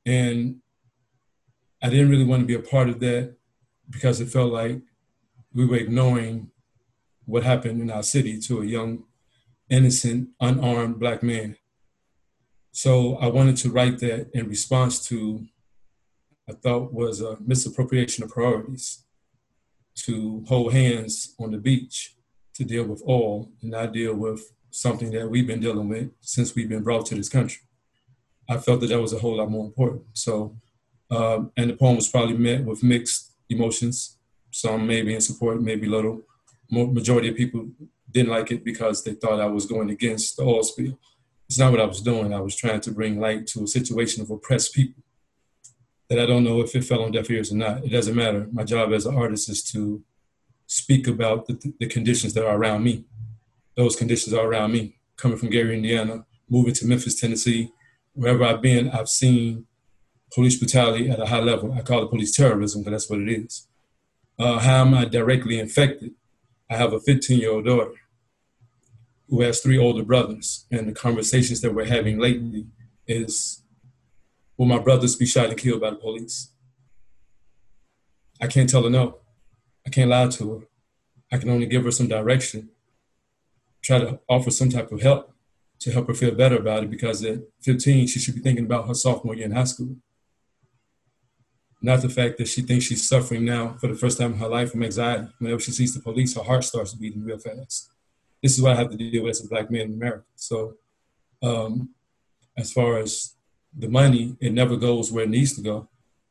And 0.04 0.60
I 1.82 1.90
didn't 1.90 2.10
really 2.10 2.24
want 2.24 2.42
to 2.42 2.46
be 2.46 2.54
a 2.54 2.60
part 2.60 2.88
of 2.88 3.00
that 3.00 3.34
because 3.90 4.20
it 4.20 4.28
felt 4.28 4.52
like 4.52 4.80
were 5.64 5.76
ignoring 5.76 6.50
what 7.24 7.42
happened 7.42 7.80
in 7.80 7.90
our 7.90 8.02
city 8.02 8.38
to 8.40 8.60
a 8.60 8.66
young, 8.66 9.04
innocent, 9.70 10.28
unarmed 10.40 10.98
black 11.00 11.22
man. 11.22 11.56
So 12.72 13.16
I 13.16 13.28
wanted 13.28 13.56
to 13.58 13.70
write 13.70 14.00
that 14.00 14.30
in 14.34 14.48
response 14.48 15.06
to, 15.08 15.46
I 16.48 16.52
thought 16.52 16.92
was 16.92 17.20
a 17.20 17.38
misappropriation 17.40 18.22
of 18.22 18.30
priorities 18.30 19.04
to 20.04 20.44
hold 20.46 20.72
hands 20.72 21.34
on 21.40 21.52
the 21.52 21.58
beach 21.58 22.14
to 22.54 22.64
deal 22.64 22.84
with 22.84 23.02
oil 23.08 23.50
and 23.62 23.70
not 23.70 23.92
deal 23.92 24.14
with 24.14 24.52
something 24.70 25.10
that 25.12 25.30
we've 25.30 25.46
been 25.46 25.60
dealing 25.60 25.88
with 25.88 26.10
since 26.20 26.54
we've 26.54 26.68
been 26.68 26.82
brought 26.82 27.06
to 27.06 27.14
this 27.14 27.30
country. 27.30 27.62
I 28.48 28.58
felt 28.58 28.80
that 28.80 28.88
that 28.88 29.00
was 29.00 29.12
a 29.12 29.18
whole 29.18 29.36
lot 29.36 29.50
more 29.50 29.64
important. 29.64 30.04
So, 30.12 30.56
um, 31.10 31.50
and 31.56 31.70
the 31.70 31.76
poem 31.76 31.96
was 31.96 32.08
probably 32.08 32.36
met 32.36 32.64
with 32.64 32.82
mixed 32.82 33.32
emotions. 33.48 34.15
Some 34.60 34.86
maybe 34.86 35.14
in 35.14 35.20
support, 35.20 35.60
maybe 35.60 35.86
little. 35.86 36.22
Majority 36.70 37.28
of 37.28 37.36
people 37.36 37.68
didn't 38.10 38.30
like 38.30 38.50
it 38.50 38.64
because 38.64 39.04
they 39.04 39.12
thought 39.12 39.38
I 39.38 39.46
was 39.46 39.66
going 39.66 39.90
against 39.90 40.38
the 40.38 40.44
oil 40.44 40.62
spill. 40.62 40.98
It's 41.46 41.58
not 41.58 41.72
what 41.72 41.80
I 41.80 41.84
was 41.84 42.00
doing. 42.00 42.32
I 42.32 42.40
was 42.40 42.56
trying 42.56 42.80
to 42.80 42.90
bring 42.90 43.20
light 43.20 43.46
to 43.48 43.64
a 43.64 43.66
situation 43.66 44.22
of 44.22 44.30
oppressed 44.30 44.72
people 44.74 45.02
that 46.08 46.18
I 46.18 46.24
don't 46.24 46.42
know 46.42 46.62
if 46.62 46.74
it 46.74 46.84
fell 46.84 47.02
on 47.02 47.12
deaf 47.12 47.30
ears 47.30 47.52
or 47.52 47.56
not. 47.56 47.84
It 47.84 47.90
doesn't 47.90 48.16
matter. 48.16 48.48
My 48.50 48.64
job 48.64 48.94
as 48.94 49.04
an 49.04 49.14
artist 49.14 49.50
is 49.50 49.62
to 49.72 50.02
speak 50.66 51.06
about 51.06 51.46
the, 51.46 51.74
the 51.78 51.86
conditions 51.86 52.32
that 52.32 52.46
are 52.46 52.56
around 52.56 52.82
me. 52.82 53.04
Those 53.76 53.94
conditions 53.94 54.32
are 54.32 54.46
around 54.46 54.72
me. 54.72 54.96
Coming 55.18 55.36
from 55.36 55.50
Gary, 55.50 55.76
Indiana, 55.76 56.24
moving 56.48 56.72
to 56.74 56.86
Memphis, 56.86 57.20
Tennessee, 57.20 57.72
wherever 58.14 58.42
I've 58.42 58.62
been, 58.62 58.88
I've 58.88 59.10
seen 59.10 59.66
police 60.32 60.56
brutality 60.58 61.10
at 61.10 61.20
a 61.20 61.26
high 61.26 61.40
level. 61.40 61.74
I 61.74 61.82
call 61.82 62.04
it 62.04 62.10
police 62.10 62.34
terrorism, 62.34 62.82
but 62.82 62.92
that's 62.92 63.10
what 63.10 63.20
it 63.20 63.28
is. 63.28 63.68
Uh, 64.38 64.58
how 64.58 64.82
am 64.82 64.94
I 64.94 65.06
directly 65.06 65.58
infected? 65.58 66.12
I 66.70 66.76
have 66.76 66.92
a 66.92 67.00
15 67.00 67.38
year 67.38 67.52
old 67.52 67.64
daughter 67.64 67.92
who 69.28 69.40
has 69.40 69.60
three 69.60 69.78
older 69.78 70.04
brothers, 70.04 70.66
and 70.70 70.88
the 70.88 70.92
conversations 70.92 71.60
that 71.60 71.74
we're 71.74 71.86
having 71.86 72.18
lately 72.18 72.66
is 73.06 73.62
will 74.56 74.66
my 74.66 74.78
brothers 74.78 75.16
be 75.16 75.26
shot 75.26 75.48
and 75.48 75.58
killed 75.58 75.80
by 75.80 75.90
the 75.90 75.96
police? 75.96 76.50
I 78.40 78.46
can't 78.46 78.68
tell 78.68 78.82
her 78.82 78.90
no. 78.90 79.18
I 79.86 79.90
can't 79.90 80.10
lie 80.10 80.28
to 80.28 80.54
her. 80.54 80.66
I 81.32 81.38
can 81.38 81.50
only 81.50 81.66
give 81.66 81.84
her 81.84 81.90
some 81.90 82.08
direction, 82.08 82.70
try 83.82 83.98
to 83.98 84.20
offer 84.28 84.50
some 84.50 84.68
type 84.68 84.92
of 84.92 85.02
help 85.02 85.32
to 85.80 85.92
help 85.92 86.08
her 86.08 86.14
feel 86.14 86.34
better 86.34 86.56
about 86.56 86.84
it 86.84 86.90
because 86.90 87.24
at 87.24 87.40
15, 87.62 88.06
she 88.06 88.18
should 88.18 88.34
be 88.34 88.40
thinking 88.40 88.64
about 88.64 88.88
her 88.88 88.94
sophomore 88.94 89.34
year 89.34 89.46
in 89.46 89.52
high 89.52 89.64
school. 89.64 89.96
Not 91.82 92.02
the 92.02 92.08
fact 92.08 92.38
that 92.38 92.48
she 92.48 92.62
thinks 92.62 92.86
she's 92.86 93.08
suffering 93.08 93.44
now 93.44 93.76
for 93.80 93.88
the 93.88 93.94
first 93.94 94.18
time 94.18 94.32
in 94.32 94.38
her 94.38 94.48
life 94.48 94.72
from 94.72 94.82
anxiety. 94.82 95.28
Whenever 95.38 95.60
she 95.60 95.72
sees 95.72 95.94
the 95.94 96.00
police, 96.00 96.34
her 96.34 96.42
heart 96.42 96.64
starts 96.64 96.94
beating 96.94 97.22
real 97.22 97.38
fast. 97.38 97.90
This 98.42 98.56
is 98.56 98.62
what 98.62 98.72
I 98.72 98.76
have 98.76 98.90
to 98.90 98.96
deal 98.96 99.24
with 99.24 99.32
as 99.32 99.44
a 99.44 99.48
black 99.48 99.70
man 99.70 99.82
in 99.82 99.94
America. 99.94 100.24
So, 100.36 100.74
um, 101.42 101.90
as 102.56 102.72
far 102.72 102.98
as 102.98 103.34
the 103.76 103.88
money, 103.88 104.36
it 104.40 104.52
never 104.52 104.76
goes 104.76 105.12
where 105.12 105.24
it 105.24 105.30
needs 105.30 105.54
to 105.56 105.62
go. 105.62 105.88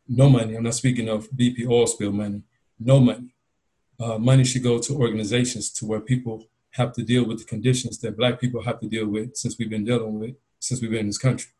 No 0.08 0.30
money. 0.30 0.56
I'm 0.56 0.64
not 0.64 0.74
speaking 0.74 1.10
of 1.10 1.30
BP 1.30 1.68
oil 1.68 1.88
spill 1.88 2.12
money. 2.12 2.42
No 2.80 3.00
money 3.00 3.36
uh, 4.00 4.18
money 4.18 4.44
should 4.44 4.64
go 4.64 4.80
to 4.80 4.96
organizations 4.96 5.70
to 5.72 5.86
where 5.86 6.00
people 6.00 6.46
have 6.72 6.94
to 6.94 7.04
deal 7.04 7.26
with 7.26 7.40
the 7.40 7.46
conditions 7.46 7.98
that 8.00 8.18
black 8.18 8.40
people 8.40 8.62
have 8.64 8.80
to 8.80 8.88
deal 8.88 9.08
with 9.08 9.36
since 9.36 9.58
we've 9.58 9.70
been 9.70 9.86
dealing 9.86 10.20
with 10.20 10.36
since 10.60 10.82
we've 10.82 10.92
been 10.92 11.02
in 11.02 11.08
this 11.08 11.18
country. 11.18 11.52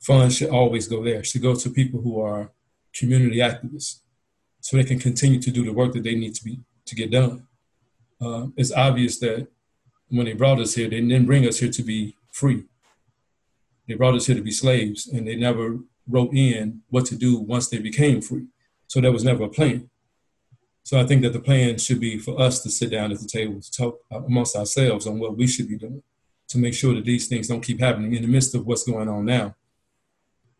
Funds 0.00 0.36
should 0.36 0.50
always 0.50 0.86
go 0.86 1.02
there. 1.02 1.24
Should 1.24 1.42
go 1.42 1.54
to 1.54 1.70
people 1.70 2.00
who 2.00 2.20
are 2.20 2.50
community 2.94 3.38
activists, 3.38 4.00
so 4.60 4.76
they 4.76 4.84
can 4.84 4.98
continue 4.98 5.40
to 5.40 5.50
do 5.50 5.64
the 5.64 5.72
work 5.72 5.92
that 5.92 6.02
they 6.02 6.14
need 6.14 6.34
to 6.34 6.44
be 6.44 6.60
to 6.86 6.94
get 6.94 7.10
done. 7.10 7.46
Uh, 8.20 8.46
it's 8.56 8.72
obvious 8.72 9.18
that 9.20 9.46
when 10.08 10.26
they 10.26 10.32
brought 10.32 10.60
us 10.60 10.74
here, 10.74 10.88
they 10.88 11.00
didn't 11.00 11.26
bring 11.26 11.46
us 11.46 11.58
here 11.58 11.70
to 11.70 11.82
be 11.82 12.16
free. 12.32 12.64
They 13.86 13.94
brought 13.94 14.14
us 14.14 14.26
here 14.26 14.36
to 14.36 14.42
be 14.42 14.50
slaves, 14.50 15.06
and 15.06 15.26
they 15.26 15.36
never 15.36 15.78
wrote 16.08 16.32
in 16.32 16.82
what 16.88 17.06
to 17.06 17.16
do 17.16 17.38
once 17.38 17.68
they 17.68 17.78
became 17.78 18.20
free. 18.20 18.46
So 18.86 19.00
there 19.00 19.12
was 19.12 19.24
never 19.24 19.44
a 19.44 19.48
plan. 19.48 19.90
So 20.82 20.98
I 20.98 21.04
think 21.04 21.22
that 21.22 21.34
the 21.34 21.40
plan 21.40 21.76
should 21.76 22.00
be 22.00 22.18
for 22.18 22.40
us 22.40 22.62
to 22.62 22.70
sit 22.70 22.90
down 22.90 23.12
at 23.12 23.20
the 23.20 23.26
table 23.26 23.60
to 23.60 23.70
talk 23.70 24.00
amongst 24.10 24.56
ourselves 24.56 25.06
on 25.06 25.18
what 25.18 25.36
we 25.36 25.46
should 25.46 25.68
be 25.68 25.76
doing 25.76 26.02
to 26.48 26.58
make 26.58 26.72
sure 26.72 26.94
that 26.94 27.04
these 27.04 27.28
things 27.28 27.48
don't 27.48 27.60
keep 27.60 27.78
happening 27.78 28.14
in 28.14 28.22
the 28.22 28.28
midst 28.28 28.54
of 28.54 28.66
what's 28.66 28.84
going 28.84 29.08
on 29.08 29.26
now. 29.26 29.54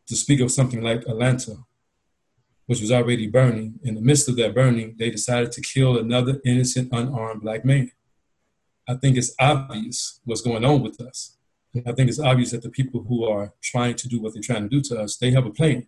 To 0.09 0.17
speak 0.17 0.41
of 0.41 0.51
something 0.51 0.83
like 0.83 1.03
Atlanta, 1.03 1.59
which 2.67 2.81
was 2.81 2.93
already 2.93 3.27
burning, 3.27 3.79
in 3.83 3.95
the 3.95 4.01
midst 4.01 4.29
of 4.29 4.37
that 4.37 4.55
burning, 4.55 4.97
they 4.99 5.11
decided 5.11 5.53
to 5.53 5.61
kill 5.61 5.99
another 5.99 6.41
innocent, 6.45 6.91
unarmed 6.93 7.43
black 7.43 7.65
man. 7.65 7.91
I 8.89 8.95
think 8.95 9.17
it's 9.17 9.35
obvious 9.39 10.21
what's 10.25 10.41
going 10.41 10.65
on 10.65 10.83
with 10.83 11.01
us. 11.01 11.37
I 11.87 11.93
think 11.93 12.09
it's 12.09 12.19
obvious 12.19 12.53
that 12.53 12.63
the 12.63 12.71
people 12.71 13.05
who 13.05 13.25
are 13.25 13.53
trying 13.63 13.97
to 13.97 14.09
do 14.09 14.21
what 14.21 14.33
they're 14.33 14.43
trying 14.43 14.63
to 14.63 14.69
do 14.69 14.81
to 14.89 15.01
us, 15.01 15.17
they 15.17 15.31
have 15.33 15.47
a 15.47 15.51
plan. 15.51 15.87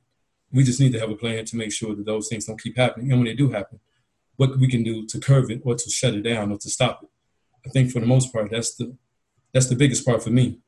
We 0.52 0.64
just 0.64 0.80
need 0.80 0.92
to 0.92 1.00
have 1.00 1.10
a 1.10 1.16
plan 1.16 1.44
to 1.46 1.56
make 1.56 1.72
sure 1.72 1.94
that 1.94 2.04
those 2.04 2.28
things 2.28 2.44
don't 2.44 2.60
keep 2.60 2.76
happening. 2.76 3.10
And 3.10 3.20
when 3.20 3.26
they 3.26 3.34
do 3.34 3.50
happen, 3.50 3.80
what 4.36 4.58
we 4.58 4.68
can 4.68 4.82
do 4.82 5.06
to 5.06 5.20
curb 5.20 5.50
it 5.50 5.62
or 5.64 5.74
to 5.74 5.90
shut 5.90 6.14
it 6.14 6.22
down 6.22 6.50
or 6.52 6.58
to 6.58 6.70
stop 6.70 7.02
it. 7.02 7.10
I 7.66 7.70
think 7.70 7.90
for 7.90 8.00
the 8.00 8.06
most 8.06 8.32
part, 8.32 8.50
that's 8.50 8.74
the 8.74 8.96
that's 9.52 9.66
the 9.66 9.74
biggest 9.74 10.06
part 10.06 10.22
for 10.22 10.30
me 10.30 10.60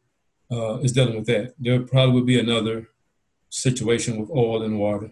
uh, 0.51 0.79
is 0.79 0.93
dealing 0.93 1.17
with 1.17 1.27
that. 1.27 1.55
There 1.59 1.81
probably 1.81 2.15
will 2.15 2.27
be 2.27 2.39
another 2.39 2.89
situation 3.53 4.19
with 4.19 4.31
oil 4.31 4.63
and 4.63 4.79
water 4.79 5.11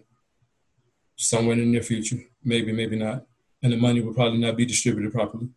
somewhere 1.15 1.53
in 1.53 1.61
the 1.61 1.67
near 1.67 1.83
future, 1.83 2.17
maybe, 2.43 2.73
maybe 2.73 2.97
not, 2.97 3.27
and 3.63 3.73
the 3.73 3.77
money 3.77 4.01
will 4.01 4.15
probably 4.15 4.39
not 4.39 4.57
be 4.57 4.65
distributed 4.65 5.13
properly. 5.13 5.49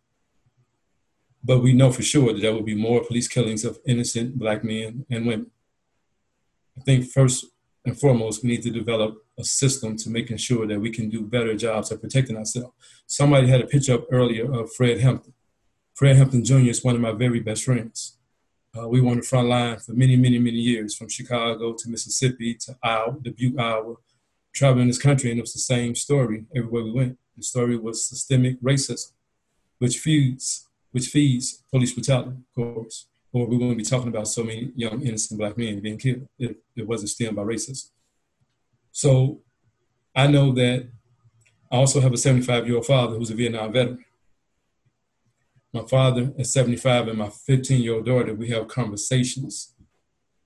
But 1.42 1.60
we 1.60 1.72
know 1.72 1.90
for 1.90 2.02
sure 2.02 2.32
that 2.32 2.40
there 2.42 2.52
will 2.52 2.62
be 2.62 2.74
more 2.74 3.02
police 3.02 3.26
killings 3.26 3.64
of 3.64 3.78
innocent 3.86 4.38
black 4.38 4.62
men 4.62 5.06
and 5.10 5.26
women. 5.26 5.50
I 6.78 6.82
think 6.82 7.06
first 7.06 7.46
and 7.86 7.98
foremost, 7.98 8.42
we 8.42 8.50
need 8.50 8.62
to 8.62 8.70
develop 8.70 9.16
a 9.38 9.44
system 9.44 9.96
to 9.96 10.10
making 10.10 10.36
sure 10.36 10.66
that 10.66 10.80
we 10.80 10.90
can 10.90 11.08
do 11.08 11.22
better 11.22 11.54
jobs 11.54 11.90
of 11.90 12.02
protecting 12.02 12.36
ourselves. 12.36 12.74
Somebody 13.06 13.48
had 13.48 13.62
a 13.62 13.66
picture 13.66 13.94
up 13.94 14.06
earlier 14.12 14.52
of 14.52 14.72
Fred 14.74 15.00
Hampton. 15.00 15.32
Fred 15.94 16.16
Hampton 16.16 16.44
Jr. 16.44 16.68
is 16.68 16.84
one 16.84 16.94
of 16.94 17.00
my 17.00 17.12
very 17.12 17.40
best 17.40 17.64
friends. 17.64 18.18
Uh, 18.76 18.88
we 18.88 19.00
were 19.00 19.10
on 19.10 19.18
the 19.18 19.22
front 19.22 19.48
line 19.48 19.78
for 19.78 19.92
many, 19.92 20.16
many, 20.16 20.38
many 20.38 20.58
years, 20.58 20.94
from 20.94 21.08
Chicago 21.08 21.74
to 21.74 21.88
Mississippi 21.88 22.54
to 22.54 22.76
Iowa, 22.82 23.16
Dubuque, 23.22 23.58
Iowa, 23.58 23.94
traveling 24.52 24.88
this 24.88 24.98
country, 24.98 25.30
and 25.30 25.38
it 25.38 25.42
was 25.42 25.52
the 25.52 25.60
same 25.60 25.94
story 25.94 26.44
everywhere 26.54 26.84
we 26.84 26.92
went. 26.92 27.18
The 27.36 27.42
story 27.42 27.76
was 27.76 28.04
systemic 28.04 28.60
racism, 28.60 29.12
which 29.78 29.98
feeds, 29.98 30.68
which 30.90 31.06
feeds 31.06 31.62
police 31.70 31.92
brutality, 31.92 32.30
of 32.30 32.54
course 32.54 33.06
or 33.34 33.46
we 33.46 33.56
wouldn't 33.56 33.76
be 33.76 33.84
talking 33.84 34.08
about 34.08 34.28
so 34.28 34.44
many 34.44 34.70
young 34.76 35.02
innocent 35.02 35.38
black 35.38 35.58
men 35.58 35.80
being 35.80 35.98
killed 35.98 36.26
if 36.38 36.56
it 36.76 36.86
wasn't 36.86 37.10
stemmed 37.10 37.34
by 37.34 37.42
racism. 37.42 37.90
So 38.92 39.40
I 40.14 40.28
know 40.28 40.52
that 40.52 40.88
I 41.70 41.76
also 41.76 42.00
have 42.00 42.12
a 42.12 42.16
75 42.16 42.66
year 42.66 42.76
old 42.76 42.86
father 42.86 43.16
who's 43.16 43.30
a 43.30 43.34
Vietnam 43.34 43.72
veteran. 43.72 44.04
My 45.74 45.82
father 45.82 46.32
at 46.38 46.46
75 46.46 47.08
and 47.08 47.18
my 47.18 47.28
15 47.28 47.82
year 47.82 47.94
old 47.94 48.06
daughter, 48.06 48.32
we 48.32 48.50
have 48.50 48.68
conversations. 48.68 49.74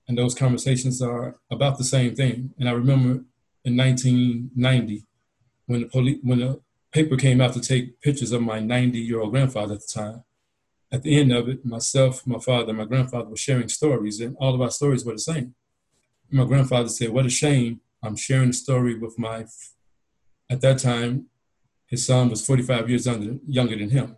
And 0.08 0.16
those 0.16 0.34
conversations 0.34 1.02
are 1.02 1.36
about 1.50 1.76
the 1.76 1.84
same 1.84 2.16
thing. 2.16 2.54
And 2.58 2.66
I 2.66 2.72
remember 2.72 3.24
in 3.62 3.76
1990, 3.76 5.04
when 5.66 5.82
the, 5.82 5.86
police, 5.86 6.18
when 6.22 6.38
the 6.38 6.62
paper 6.92 7.16
came 7.16 7.42
out 7.42 7.52
to 7.52 7.60
take 7.60 8.00
pictures 8.00 8.32
of 8.32 8.40
my 8.40 8.58
90 8.58 8.98
year 8.98 9.20
old 9.20 9.32
grandfather 9.32 9.74
at 9.74 9.80
the 9.80 10.00
time, 10.00 10.24
at 10.90 11.02
the 11.02 11.20
end 11.20 11.30
of 11.30 11.46
it, 11.46 11.62
myself, 11.62 12.26
my 12.26 12.38
father, 12.38 12.72
my 12.72 12.86
grandfather 12.86 13.28
were 13.28 13.36
sharing 13.36 13.68
stories, 13.68 14.22
and 14.22 14.34
all 14.40 14.54
of 14.54 14.62
our 14.62 14.70
stories 14.70 15.04
were 15.04 15.12
the 15.12 15.18
same. 15.18 15.54
My 16.30 16.46
grandfather 16.46 16.88
said, 16.88 17.10
What 17.10 17.26
a 17.26 17.30
shame. 17.30 17.82
I'm 18.02 18.16
sharing 18.16 18.48
a 18.48 18.54
story 18.54 18.94
with 18.98 19.18
my, 19.18 19.44
at 20.48 20.62
that 20.62 20.78
time, 20.78 21.26
his 21.86 22.06
son 22.06 22.30
was 22.30 22.46
45 22.46 22.88
years 22.88 23.06
younger 23.06 23.76
than 23.76 23.90
him. 23.90 24.16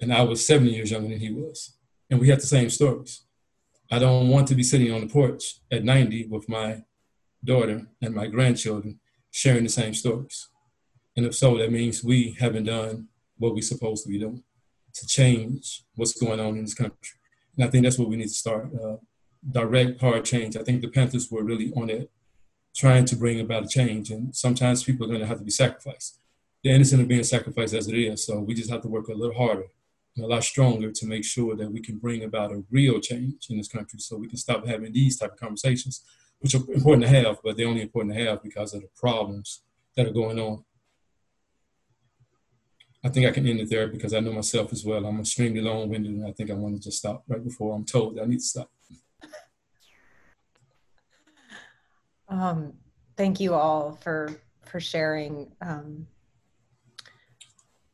And 0.00 0.12
I 0.12 0.22
was 0.22 0.46
70 0.46 0.70
years 0.70 0.90
younger 0.90 1.08
than 1.08 1.18
he 1.18 1.32
was. 1.32 1.76
And 2.10 2.20
we 2.20 2.28
had 2.28 2.38
the 2.38 2.46
same 2.46 2.70
stories. 2.70 3.22
I 3.90 3.98
don't 3.98 4.28
want 4.28 4.48
to 4.48 4.54
be 4.54 4.62
sitting 4.62 4.92
on 4.92 5.00
the 5.00 5.06
porch 5.06 5.60
at 5.70 5.84
90 5.84 6.26
with 6.26 6.48
my 6.48 6.82
daughter 7.42 7.86
and 8.02 8.14
my 8.14 8.26
grandchildren 8.26 9.00
sharing 9.30 9.64
the 9.64 9.70
same 9.70 9.94
stories. 9.94 10.48
And 11.16 11.26
if 11.26 11.34
so, 11.34 11.56
that 11.58 11.72
means 11.72 12.04
we 12.04 12.36
haven't 12.38 12.64
done 12.64 13.08
what 13.38 13.54
we're 13.54 13.62
supposed 13.62 14.04
to 14.04 14.10
be 14.10 14.18
doing 14.18 14.42
to 14.94 15.06
change 15.06 15.84
what's 15.94 16.20
going 16.20 16.40
on 16.40 16.56
in 16.56 16.64
this 16.64 16.74
country. 16.74 17.18
And 17.56 17.64
I 17.64 17.70
think 17.70 17.84
that's 17.84 17.98
what 17.98 18.08
we 18.08 18.16
need 18.16 18.28
to 18.28 18.34
start. 18.34 18.70
Uh, 18.74 18.96
direct, 19.50 20.00
hard 20.00 20.24
change. 20.24 20.56
I 20.56 20.62
think 20.62 20.82
the 20.82 20.88
Panthers 20.88 21.30
were 21.30 21.44
really 21.44 21.72
on 21.76 21.90
it, 21.90 22.10
trying 22.74 23.04
to 23.06 23.16
bring 23.16 23.40
about 23.40 23.64
a 23.64 23.68
change. 23.68 24.10
And 24.10 24.34
sometimes 24.34 24.84
people 24.84 25.06
are 25.06 25.08
going 25.08 25.20
to 25.20 25.26
have 25.26 25.38
to 25.38 25.44
be 25.44 25.50
sacrificed. 25.50 26.20
The 26.62 26.70
innocent 26.70 27.02
are 27.02 27.06
being 27.06 27.24
sacrificed 27.24 27.74
as 27.74 27.88
it 27.88 27.96
is. 27.96 28.26
So 28.26 28.40
we 28.40 28.54
just 28.54 28.70
have 28.70 28.82
to 28.82 28.88
work 28.88 29.08
a 29.08 29.14
little 29.14 29.36
harder 29.36 29.68
a 30.18 30.26
lot 30.26 30.44
stronger 30.44 30.90
to 30.90 31.06
make 31.06 31.24
sure 31.24 31.56
that 31.56 31.70
we 31.70 31.80
can 31.80 31.98
bring 31.98 32.24
about 32.24 32.52
a 32.52 32.64
real 32.70 33.00
change 33.00 33.46
in 33.50 33.56
this 33.56 33.68
country 33.68 33.98
so 33.98 34.16
we 34.16 34.28
can 34.28 34.38
stop 34.38 34.66
having 34.66 34.92
these 34.92 35.18
type 35.18 35.32
of 35.32 35.38
conversations, 35.38 36.02
which 36.40 36.54
are 36.54 36.62
important 36.72 37.02
to 37.02 37.08
have, 37.08 37.38
but 37.42 37.56
they're 37.56 37.68
only 37.68 37.82
important 37.82 38.14
to 38.14 38.24
have 38.24 38.42
because 38.42 38.74
of 38.74 38.82
the 38.82 38.88
problems 38.96 39.62
that 39.96 40.06
are 40.06 40.12
going 40.12 40.38
on. 40.38 40.64
I 43.04 43.08
think 43.08 43.26
I 43.26 43.30
can 43.30 43.46
end 43.46 43.60
it 43.60 43.70
there 43.70 43.86
because 43.86 44.12
I 44.12 44.20
know 44.20 44.32
myself 44.32 44.72
as 44.72 44.84
well. 44.84 45.06
I'm 45.06 45.20
extremely 45.20 45.60
long-winded, 45.60 46.12
and 46.12 46.26
I 46.26 46.32
think 46.32 46.50
I 46.50 46.54
want 46.54 46.76
to 46.76 46.82
just 46.82 46.98
stop 46.98 47.22
right 47.28 47.42
before 47.42 47.74
I'm 47.74 47.84
told 47.84 48.16
that 48.16 48.22
I 48.22 48.26
need 48.26 48.40
to 48.40 48.44
stop. 48.44 48.70
Um, 52.28 52.74
thank 53.16 53.40
you 53.40 53.54
all 53.54 53.92
for 54.02 54.34
for 54.66 54.80
sharing. 54.80 55.50
Um, 55.62 56.06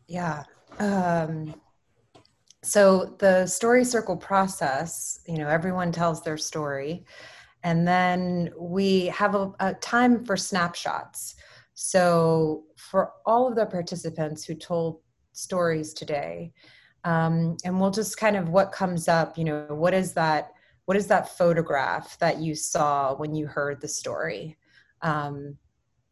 yeah. 0.08 0.44
Um, 0.78 1.54
so 2.64 3.16
the 3.18 3.46
story 3.46 3.84
circle 3.84 4.16
process, 4.16 5.20
you 5.26 5.38
know, 5.38 5.48
everyone 5.48 5.92
tells 5.92 6.22
their 6.22 6.36
story, 6.36 7.04
and 7.62 7.86
then 7.86 8.50
we 8.58 9.06
have 9.06 9.34
a, 9.34 9.52
a 9.60 9.74
time 9.74 10.24
for 10.24 10.36
snapshots. 10.36 11.36
So 11.74 12.64
for 12.76 13.12
all 13.26 13.48
of 13.48 13.56
the 13.56 13.66
participants 13.66 14.44
who 14.44 14.54
told 14.54 15.00
stories 15.32 15.92
today, 15.92 16.52
um, 17.04 17.56
and 17.64 17.80
we'll 17.80 17.90
just 17.90 18.16
kind 18.16 18.36
of 18.36 18.48
what 18.48 18.72
comes 18.72 19.08
up, 19.08 19.36
you 19.36 19.44
know, 19.44 19.66
what 19.70 19.94
is 19.94 20.12
that? 20.14 20.52
What 20.86 20.96
is 20.96 21.06
that 21.06 21.36
photograph 21.36 22.18
that 22.18 22.38
you 22.38 22.54
saw 22.54 23.14
when 23.14 23.34
you 23.34 23.46
heard 23.46 23.80
the 23.80 23.88
story? 23.88 24.58
Um, 25.00 25.56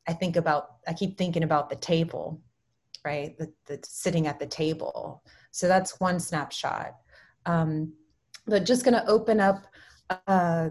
I 0.09 0.15
think 0.15 0.37
about, 0.37 0.77
I 0.89 0.95
keep 0.95 1.17
thinking 1.17 1.45
about 1.45 1.71
the 1.71 1.77
table, 1.77 2.41
right? 3.05 3.37
The, 3.39 3.53
the 3.67 3.79
sitting 3.85 4.27
at 4.27 4.39
the 4.39 4.47
table. 4.47 5.23
So 5.53 5.69
that's 5.69 6.01
one 6.01 6.19
snapshot. 6.19 6.97
Um, 7.47 7.93
but 8.47 8.65
just 8.65 8.85
going 8.85 8.95
to 8.95 9.07
open 9.07 9.39
up, 9.39 9.65
uh, 10.27 10.71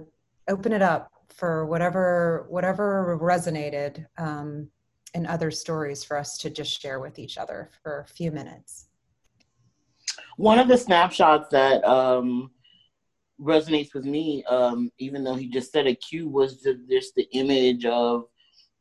open 0.49 0.73
it 0.73 0.81
up 0.81 1.09
for 1.29 1.65
whatever 1.65 2.45
whatever 2.49 3.17
resonated 3.21 4.05
um, 4.17 4.69
in 5.13 5.25
other 5.25 5.49
stories 5.49 6.03
for 6.03 6.17
us 6.17 6.37
to 6.39 6.49
just 6.49 6.81
share 6.81 6.99
with 6.99 7.19
each 7.19 7.37
other 7.37 7.69
for 7.81 8.01
a 8.01 8.07
few 8.07 8.31
minutes. 8.31 8.87
One 10.37 10.59
of 10.59 10.67
the 10.67 10.77
snapshots 10.77 11.47
that 11.51 11.83
um, 11.85 12.51
resonates 13.39 13.93
with 13.93 14.05
me, 14.05 14.43
um, 14.45 14.91
even 14.97 15.23
though 15.23 15.35
he 15.35 15.47
just 15.47 15.71
said 15.71 15.87
a 15.87 15.95
cue, 15.95 16.27
was 16.27 16.65
just 16.89 17.15
the 17.15 17.27
image 17.33 17.85
of 17.85 18.25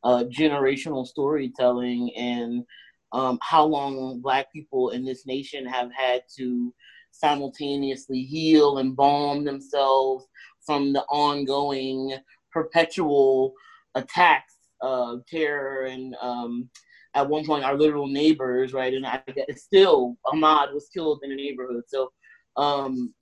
uh, 0.03 0.23
generational 0.29 1.05
storytelling 1.05 2.13
and 2.15 2.63
um, 3.13 3.39
how 3.41 3.65
long 3.65 4.21
Black 4.21 4.51
people 4.51 4.89
in 4.89 5.03
this 5.03 5.25
nation 5.25 5.65
have 5.65 5.91
had 5.93 6.23
to 6.37 6.73
simultaneously 7.11 8.21
heal 8.21 8.77
and 8.77 8.95
balm 8.95 9.43
themselves 9.43 10.25
from 10.65 10.93
the 10.93 11.03
ongoing 11.03 12.17
perpetual 12.51 13.53
attacks 13.95 14.55
of 14.81 15.25
terror 15.27 15.85
and 15.85 16.15
um, 16.21 16.69
at 17.13 17.27
one 17.27 17.45
point 17.45 17.63
our 17.63 17.77
literal 17.77 18.07
neighbors, 18.07 18.73
right? 18.73 18.93
And 18.93 19.05
I 19.05 19.21
guess 19.35 19.63
still 19.63 20.17
Ahmaud 20.25 20.73
was 20.73 20.89
killed 20.93 21.19
in 21.23 21.31
a 21.31 21.35
neighborhood. 21.35 21.83
So 21.87 22.11
um, 22.57 23.13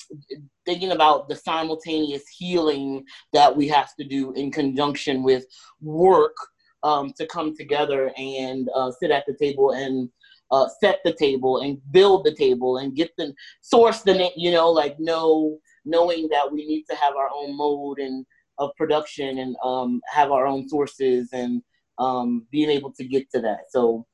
thinking 0.65 0.91
about 0.91 1.27
the 1.29 1.35
simultaneous 1.35 2.23
healing 2.27 3.03
that 3.33 3.55
we 3.55 3.67
have 3.67 3.95
to 3.95 4.03
do 4.03 4.31
in 4.33 4.51
conjunction 4.51 5.23
with 5.23 5.45
work 5.81 6.35
um, 6.83 7.13
to 7.17 7.25
come 7.27 7.55
together 7.55 8.11
and 8.17 8.69
uh, 8.75 8.91
sit 8.91 9.11
at 9.11 9.25
the 9.27 9.33
table 9.33 9.71
and 9.71 10.09
uh, 10.51 10.67
set 10.81 10.99
the 11.03 11.13
table 11.13 11.61
and 11.61 11.79
build 11.91 12.25
the 12.25 12.33
table 12.33 12.77
and 12.77 12.95
get 12.95 13.11
the 13.17 13.33
source 13.61 14.01
the 14.01 14.31
you 14.35 14.51
know 14.51 14.69
like 14.69 14.99
know 14.99 15.57
knowing 15.85 16.27
that 16.29 16.51
we 16.51 16.65
need 16.65 16.83
to 16.89 16.95
have 16.95 17.15
our 17.15 17.29
own 17.33 17.55
mode 17.55 17.99
and 17.99 18.25
of 18.59 18.75
production 18.75 19.39
and 19.39 19.55
um, 19.63 20.01
have 20.07 20.31
our 20.31 20.45
own 20.45 20.67
sources 20.67 21.29
and 21.31 21.61
um, 21.97 22.45
being 22.51 22.69
able 22.69 22.91
to 22.91 23.05
get 23.05 23.29
to 23.31 23.41
that. 23.41 23.65
So 23.69 24.05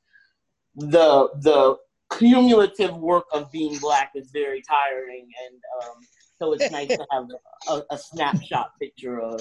the 0.76 1.28
the 1.40 1.76
cumulative 2.16 2.96
work 2.96 3.24
of 3.32 3.50
being 3.50 3.78
black 3.78 4.12
is 4.14 4.30
very 4.32 4.62
tiring 4.62 5.28
and 5.44 5.60
um, 5.82 5.96
so 6.40 6.52
it's 6.52 6.70
nice 6.70 6.88
to 6.88 7.06
have 7.10 7.24
a, 7.68 7.82
a 7.90 7.98
snapshot 7.98 8.72
picture 8.80 9.20
of 9.20 9.40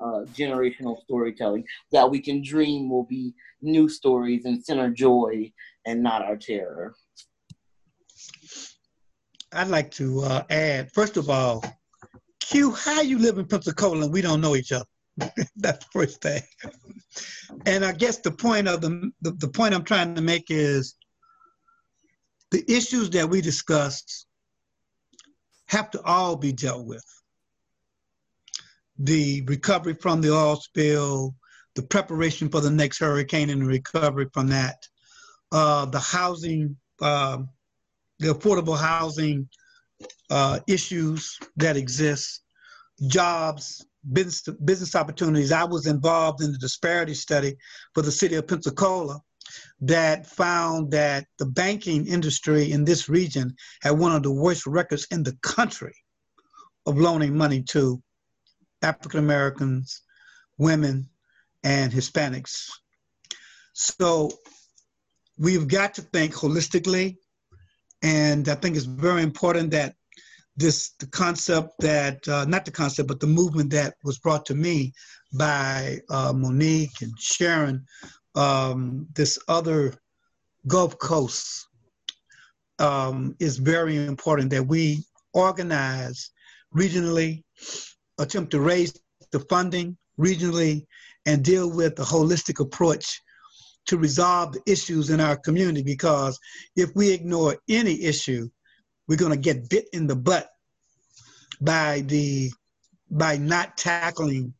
uh, 0.00 0.20
generational 0.32 1.00
storytelling 1.02 1.64
that 1.92 2.08
we 2.08 2.20
can 2.20 2.42
dream 2.42 2.88
will 2.88 3.04
be 3.04 3.34
new 3.62 3.88
stories 3.88 4.44
and 4.44 4.64
center 4.64 4.90
joy 4.90 5.50
and 5.86 6.02
not 6.02 6.22
our 6.22 6.36
terror. 6.36 6.94
I'd 9.52 9.68
like 9.68 9.90
to 9.92 10.20
uh, 10.22 10.42
add, 10.50 10.92
first 10.92 11.16
of 11.16 11.30
all, 11.30 11.64
Q, 12.40 12.72
how 12.72 13.00
you 13.00 13.18
live 13.18 13.38
in 13.38 13.46
Pensacola 13.46 14.04
and 14.04 14.12
we 14.12 14.22
don't 14.22 14.40
know 14.40 14.54
each 14.56 14.72
other? 14.72 14.84
That's 15.56 15.84
the 15.84 15.90
first 15.92 16.20
thing. 16.20 16.42
and 17.64 17.84
I 17.84 17.92
guess 17.92 18.18
the 18.18 18.30
point 18.30 18.68
of 18.68 18.80
the, 18.80 19.10
the, 19.22 19.32
the 19.32 19.48
point 19.48 19.74
I'm 19.74 19.84
trying 19.84 20.14
to 20.14 20.22
make 20.22 20.50
is 20.50 20.94
the 22.50 22.64
issues 22.70 23.10
that 23.10 23.28
we 23.28 23.40
discussed 23.40 24.25
have 25.68 25.90
to 25.90 26.02
all 26.02 26.36
be 26.36 26.52
dealt 26.52 26.86
with. 26.86 27.04
The 28.98 29.42
recovery 29.42 29.94
from 29.94 30.20
the 30.20 30.34
oil 30.34 30.56
spill, 30.56 31.34
the 31.74 31.82
preparation 31.82 32.48
for 32.48 32.60
the 32.60 32.70
next 32.70 32.98
hurricane 32.98 33.50
and 33.50 33.62
the 33.62 33.66
recovery 33.66 34.28
from 34.32 34.48
that, 34.48 34.86
uh, 35.52 35.86
the 35.86 36.00
housing, 36.00 36.76
uh, 37.00 37.38
the 38.18 38.28
affordable 38.28 38.78
housing 38.78 39.48
uh, 40.30 40.60
issues 40.66 41.38
that 41.56 41.76
exist, 41.76 42.42
jobs, 43.08 43.84
business, 44.12 44.42
business 44.64 44.94
opportunities. 44.94 45.52
I 45.52 45.64
was 45.64 45.86
involved 45.86 46.42
in 46.42 46.52
the 46.52 46.58
disparity 46.58 47.14
study 47.14 47.56
for 47.94 48.02
the 48.02 48.12
city 48.12 48.36
of 48.36 48.46
Pensacola 48.46 49.20
that 49.80 50.26
found 50.26 50.90
that 50.92 51.26
the 51.38 51.46
banking 51.46 52.06
industry 52.06 52.72
in 52.72 52.84
this 52.84 53.08
region 53.08 53.54
had 53.82 53.92
one 53.92 54.14
of 54.14 54.22
the 54.22 54.32
worst 54.32 54.66
records 54.66 55.06
in 55.10 55.22
the 55.22 55.36
country 55.42 55.94
of 56.86 56.98
loaning 56.98 57.36
money 57.36 57.62
to 57.62 58.02
African 58.82 59.20
Americans, 59.20 60.02
women, 60.58 61.08
and 61.64 61.92
Hispanics. 61.92 62.70
So 63.72 64.30
we've 65.38 65.68
got 65.68 65.94
to 65.94 66.02
think 66.02 66.34
holistically. 66.34 67.16
And 68.02 68.48
I 68.48 68.54
think 68.54 68.76
it's 68.76 68.84
very 68.84 69.22
important 69.22 69.70
that 69.72 69.94
this 70.56 70.92
the 70.98 71.06
concept 71.08 71.72
that 71.80 72.26
uh, 72.28 72.44
not 72.46 72.64
the 72.64 72.70
concept 72.70 73.08
but 73.08 73.20
the 73.20 73.26
movement 73.26 73.70
that 73.70 73.94
was 74.04 74.18
brought 74.18 74.46
to 74.46 74.54
me 74.54 74.92
by 75.36 75.98
uh, 76.08 76.32
Monique 76.34 77.02
and 77.02 77.12
Sharon 77.18 77.84
um, 78.36 79.06
this 79.14 79.38
other 79.48 79.94
Gulf 80.66 80.98
Coast 80.98 81.68
um, 82.78 83.34
is 83.40 83.56
very 83.56 84.04
important 84.04 84.50
that 84.50 84.66
we 84.66 85.04
organize 85.32 86.30
regionally, 86.74 87.42
attempt 88.18 88.50
to 88.50 88.60
raise 88.60 88.98
the 89.32 89.40
funding 89.40 89.96
regionally, 90.18 90.86
and 91.24 91.44
deal 91.44 91.70
with 91.70 91.98
a 91.98 92.04
holistic 92.04 92.60
approach 92.60 93.20
to 93.86 93.96
resolve 93.96 94.52
the 94.52 94.62
issues 94.66 95.10
in 95.10 95.20
our 95.20 95.36
community. 95.36 95.82
Because 95.82 96.38
if 96.76 96.90
we 96.94 97.12
ignore 97.12 97.56
any 97.68 98.02
issue, 98.02 98.48
we're 99.08 99.16
going 99.16 99.32
to 99.32 99.38
get 99.38 99.70
bit 99.70 99.86
in 99.92 100.06
the 100.06 100.16
butt 100.16 100.48
by 101.60 102.00
the 102.02 102.50
by 103.10 103.36
not 103.36 103.76
tackling 103.76 104.52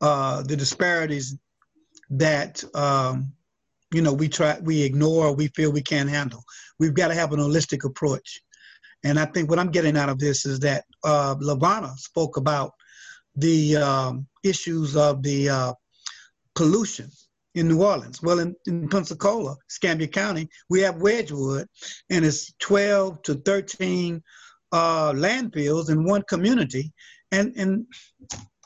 uh, 0.00 0.42
the 0.42 0.56
disparities 0.56 1.36
that 2.10 2.62
um, 2.74 3.32
you 3.92 4.02
know 4.02 4.12
we 4.12 4.28
try 4.28 4.58
we 4.62 4.82
ignore 4.82 5.34
we 5.34 5.48
feel 5.48 5.72
we 5.72 5.82
can't 5.82 6.08
handle. 6.08 6.42
We've 6.78 6.94
got 6.94 7.08
to 7.08 7.14
have 7.14 7.32
an 7.32 7.40
holistic 7.40 7.84
approach. 7.84 8.40
And 9.04 9.18
i 9.18 9.24
think 9.26 9.48
what 9.48 9.60
i'm 9.60 9.70
getting 9.70 9.96
out 9.96 10.08
of 10.08 10.18
this 10.18 10.44
is 10.44 10.58
that 10.60 10.84
uh, 11.04 11.36
LaVonna 11.36 11.96
spoke 11.98 12.36
about 12.36 12.72
the 13.36 13.76
um, 13.76 14.26
issues 14.42 14.96
of 14.96 15.22
the 15.22 15.48
uh, 15.48 15.72
pollution 16.56 17.08
in 17.54 17.68
new 17.68 17.82
orleans. 17.82 18.20
Well 18.22 18.40
in, 18.40 18.56
in 18.66 18.88
pensacola 18.88 19.56
escambia 19.70 20.08
county 20.08 20.48
we 20.68 20.80
have 20.80 20.96
wedgewood 21.00 21.68
and 22.10 22.24
it's 22.24 22.52
12 22.58 23.22
to 23.22 23.34
13 23.34 24.20
uh, 24.72 25.12
landfills 25.12 25.90
in 25.90 26.04
one 26.04 26.22
community. 26.22 26.92
And 27.32 27.54
and 27.56 27.86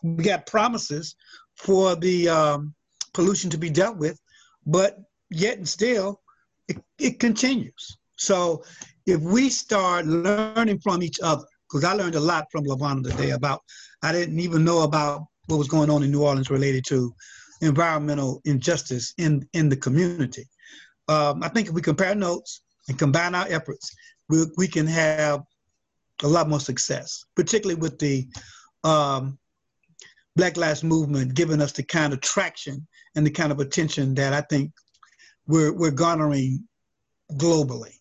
we 0.03 0.25
got 0.25 0.47
promises 0.47 1.17
for 1.57 1.97
the 1.97 2.29
um, 2.29 2.75
pollution 3.15 3.51
to 3.51 3.59
be 3.59 3.71
dealt 3.71 3.97
with, 3.97 4.19
but 4.67 4.99
yet 5.31 5.59
and 5.59 5.69
still, 5.69 6.21
it, 6.69 6.79
it 6.99 7.21
continues. 7.21 7.97
So 8.17 8.65
if 9.07 9.21
we 9.21 9.49
start 9.49 10.07
learning 10.07 10.81
from 10.81 11.03
each 11.03 11.21
other, 11.23 11.45
because 11.69 11.85
I 11.85 11.95
learned 11.95 12.15
a 12.15 12.21
lot 12.21 12.47
from 12.53 12.65
LaVonna 12.65 13.03
today 13.03 13.31
about, 13.31 13.61
I 14.03 14.13
didn't 14.13 14.39
even 14.41 14.65
know 14.65 14.83
about 14.83 15.25
what 15.47 15.57
was 15.57 15.69
going 15.69 15.91
on 15.91 16.03
in 16.03 16.11
New 16.11 16.23
Orleans 16.23 16.51
related 16.51 16.85
to 16.87 17.15
environmental 17.63 18.41
injustice 18.45 19.15
in, 19.19 19.49
in 19.55 19.69
the 19.69 19.77
community. 19.77 20.49
Um, 21.09 21.43
I 21.43 21.49
think 21.49 21.69
if 21.69 21.75
we 21.75 21.83
compare 21.83 22.15
notes 22.15 22.63
and 22.89 22.99
combine 22.99 23.35
our 23.35 23.47
efforts, 23.49 23.95
we, 24.29 24.45
we 24.57 24.69
can 24.69 24.87
have 24.87 25.43
a 26.23 26.29
lot 26.29 26.49
more 26.49 26.61
success, 26.61 27.25
particularly 27.35 27.81
with 27.81 27.99
the 27.99 28.29
um, 28.85 29.39
Black 30.37 30.57
Lives 30.57 30.85
Movement 30.85 31.35
giving 31.35 31.61
us 31.61 31.73
the 31.73 31.83
kind 31.83 32.13
of 32.13 32.21
traction 32.21 32.87
and 33.15 33.27
the 33.27 33.31
kind 33.31 33.53
of 33.53 33.61
attention 33.61 34.15
that 34.15 34.33
I 34.33 34.41
think 34.43 34.73
we're, 35.47 35.73
we're 35.73 35.91
garnering 35.91 36.67
globally. 37.35 37.95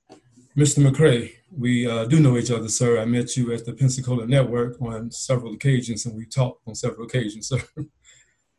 Mr. 0.57 0.85
McCray, 0.85 1.33
we 1.57 1.87
uh, 1.87 2.05
do 2.05 2.19
know 2.19 2.37
each 2.37 2.51
other, 2.51 2.67
sir. 2.67 2.99
I 2.99 3.05
met 3.05 3.37
you 3.37 3.53
at 3.53 3.65
the 3.65 3.73
Pensacola 3.73 4.25
Network 4.25 4.81
on 4.81 5.11
several 5.11 5.53
occasions, 5.53 6.05
and 6.05 6.15
we 6.15 6.25
talked 6.25 6.67
on 6.67 6.75
several 6.75 7.05
occasions, 7.05 7.47
sir. 7.49 7.61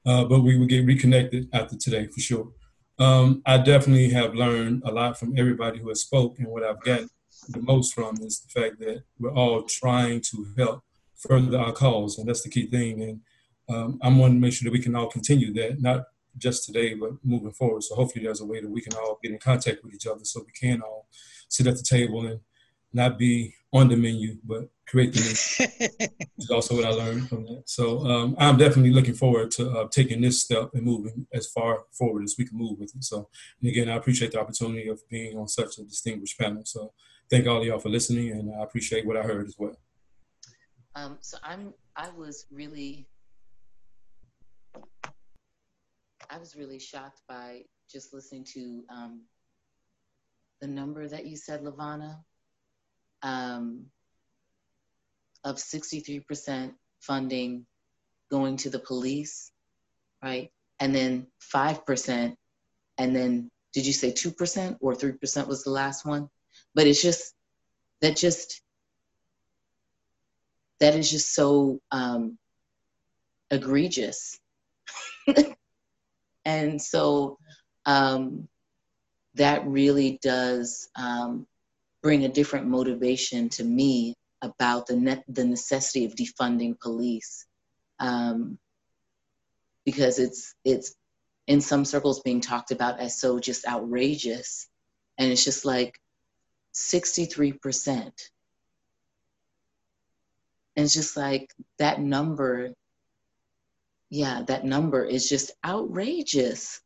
Uh, 0.05 0.25
but 0.25 0.41
we 0.41 0.59
will 0.59 0.67
get 0.67 0.87
reconnected 0.87 1.49
after 1.53 1.77
today 1.77 2.07
for 2.07 2.21
sure. 2.21 2.49
Um, 2.99 3.43
I 3.47 3.59
definitely 3.59 4.11
have 4.11 4.35
learned 4.35 4.83
a 4.85 4.93
lot 4.93 5.19
from 5.19 5.39
everybody 5.39 5.79
who 5.79 5.89
has 5.89 6.01
spoken. 6.01 6.45
And 6.45 6.53
what 6.53 6.65
I've 6.65 6.83
gotten 6.83 7.09
the 7.49 7.61
most 7.61 7.95
from 7.95 8.17
is 8.21 8.41
the 8.41 8.61
fact 8.61 8.79
that 8.81 9.03
we're 9.19 9.33
all 9.33 9.63
trying 9.63 10.21
to 10.23 10.47
help 10.57 10.83
further 11.17 11.59
our 11.59 11.73
cause, 11.73 12.19
and 12.19 12.29
that's 12.29 12.43
the 12.43 12.51
key 12.51 12.69
thing. 12.69 13.03
And 13.03 13.21
um, 13.69 13.99
I'm 14.03 14.19
wanting 14.19 14.37
to 14.37 14.41
make 14.41 14.53
sure 14.53 14.71
that 14.71 14.77
we 14.77 14.83
can 14.83 14.95
all 14.95 15.09
continue 15.09 15.53
that, 15.55 15.81
not 15.81 16.05
just 16.39 16.65
today, 16.65 16.95
but 16.95 17.13
moving 17.25 17.53
forward. 17.53 17.83
So 17.83 17.95
hopefully 17.95 18.25
there's 18.25 18.41
a 18.41 18.47
way 18.47 18.61
that 18.61 18.71
we 18.71 18.81
can 18.81 18.95
all 18.95 19.19
get 19.23 19.33
in 19.33 19.39
contact 19.39 19.85
with 19.85 19.95
each 19.95 20.07
other 20.07 20.25
so 20.25 20.45
we 20.45 20.53
can 20.53 20.81
all 20.83 21.07
sit 21.49 21.67
at 21.67 21.77
the 21.77 21.83
table 21.83 22.27
and 22.27 22.41
not 22.93 23.19
be 23.19 23.55
on 23.73 23.89
the 23.89 23.97
menu, 23.97 24.37
but 24.45 24.69
create 24.87 25.13
the 25.15 25.21
menu. 25.21 26.09
is 26.39 26.51
also 26.51 26.77
what 26.77 26.85
I 26.85 26.91
learned 26.91 27.29
from 27.29 27.45
that. 27.45 27.63
So 27.67 28.07
um, 28.07 28.37
I'm 28.39 28.57
definitely 28.57 28.93
looking 28.93 29.15
forward 29.15 29.51
to 29.53 29.71
uh, 29.71 29.89
taking 29.89 30.21
this 30.21 30.43
step 30.43 30.71
and 30.75 30.83
moving 30.83 31.27
as 31.33 31.47
far 31.47 31.85
forward 31.93 32.25
as 32.25 32.35
we 32.39 32.47
can 32.47 32.59
move 32.59 32.79
with 32.79 32.95
it. 32.95 33.05
So, 33.05 33.29
and 33.61 33.71
again, 33.71 33.89
I 33.89 33.97
appreciate 33.97 34.33
the 34.33 34.41
opportunity 34.41 34.89
of 34.89 35.01
being 35.09 35.39
on 35.39 35.49
such 35.49 35.79
a 35.79 35.85
distinguished 35.85 36.39
panel. 36.39 36.63
So, 36.65 36.93
thank 37.31 37.47
all 37.47 37.61
of 37.61 37.65
y'all 37.65 37.79
for 37.79 37.89
listening, 37.89 38.31
and 38.31 38.55
I 38.55 38.63
appreciate 38.63 39.07
what 39.07 39.17
I 39.17 39.23
heard 39.23 39.47
as 39.47 39.57
well. 39.59 39.77
Um, 40.95 41.17
so 41.21 41.39
I'm 41.43 41.73
I 41.97 42.11
was 42.11 42.47
really 42.51 43.07
I 46.33 46.39
was 46.39 46.57
really 46.57 46.79
shocked 46.79 47.21
by 47.29 47.65
just 47.91 48.15
listening 48.15 48.45
to 48.55 48.85
um, 48.89 49.21
the 50.63 50.67
number 50.67 51.07
that 51.07 51.27
you 51.27 51.37
said, 51.37 51.63
LaVonna, 51.63 52.17
um, 53.23 53.85
of 55.45 55.57
63% 55.57 56.73
funding 57.01 57.67
going 58.31 58.57
to 58.57 58.71
the 58.71 58.79
police, 58.79 59.53
right? 60.23 60.51
And 60.81 60.95
then 60.95 61.27
5%, 61.55 62.35
and 62.97 63.15
then 63.15 63.51
did 63.75 63.87
you 63.87 63.93
say 63.93 64.11
2% 64.11 64.79
or 64.81 64.95
3% 64.95 65.47
was 65.47 65.65
the 65.65 65.71
last 65.71 66.07
one? 66.07 66.31
But 66.75 66.87
it's 66.87 67.03
just, 67.03 67.35
that 68.01 68.17
just, 68.17 68.63
that 70.81 70.95
is 70.95 71.11
just 71.11 71.35
so 71.35 71.83
um, 71.91 72.39
egregious 73.51 74.41
and 76.45 76.81
so 76.81 77.39
um, 77.87 78.49
that 79.35 79.67
really 79.67 80.19
does 80.23 80.89
um, 80.97 81.47
bring 82.03 82.25
a 82.25 82.29
different 82.29 82.67
motivation 82.67 83.49
to 83.51 83.65
me 83.65 84.15
about 84.43 84.87
the, 84.87 84.97
ne- 84.97 85.25
the 85.29 85.45
necessity 85.45 86.05
of 86.05 86.15
defunding 86.15 86.79
police. 86.81 87.47
Um, 88.01 88.59
because 89.85 90.19
it's, 90.19 90.55
it's 90.65 90.95
in 91.47 91.61
some 91.61 91.85
circles 91.85 92.21
being 92.21 92.41
talked 92.41 92.71
about 92.71 93.01
as 93.01 93.21
so 93.21 93.39
just 93.39 93.67
outrageous. 93.67 94.69
And 95.19 95.31
it's 95.31 95.45
just 95.45 95.65
like 95.65 95.99
63%. 96.75 98.13
And 100.75 100.85
it's 100.85 100.95
just 100.95 101.17
like 101.17 101.53
that 101.79 102.01
number 102.01 102.75
yeah, 104.13 104.43
that 104.43 104.67
number 104.67 105.07
is 105.07 105.27
just 105.27 105.53
outrageous, 105.65 106.83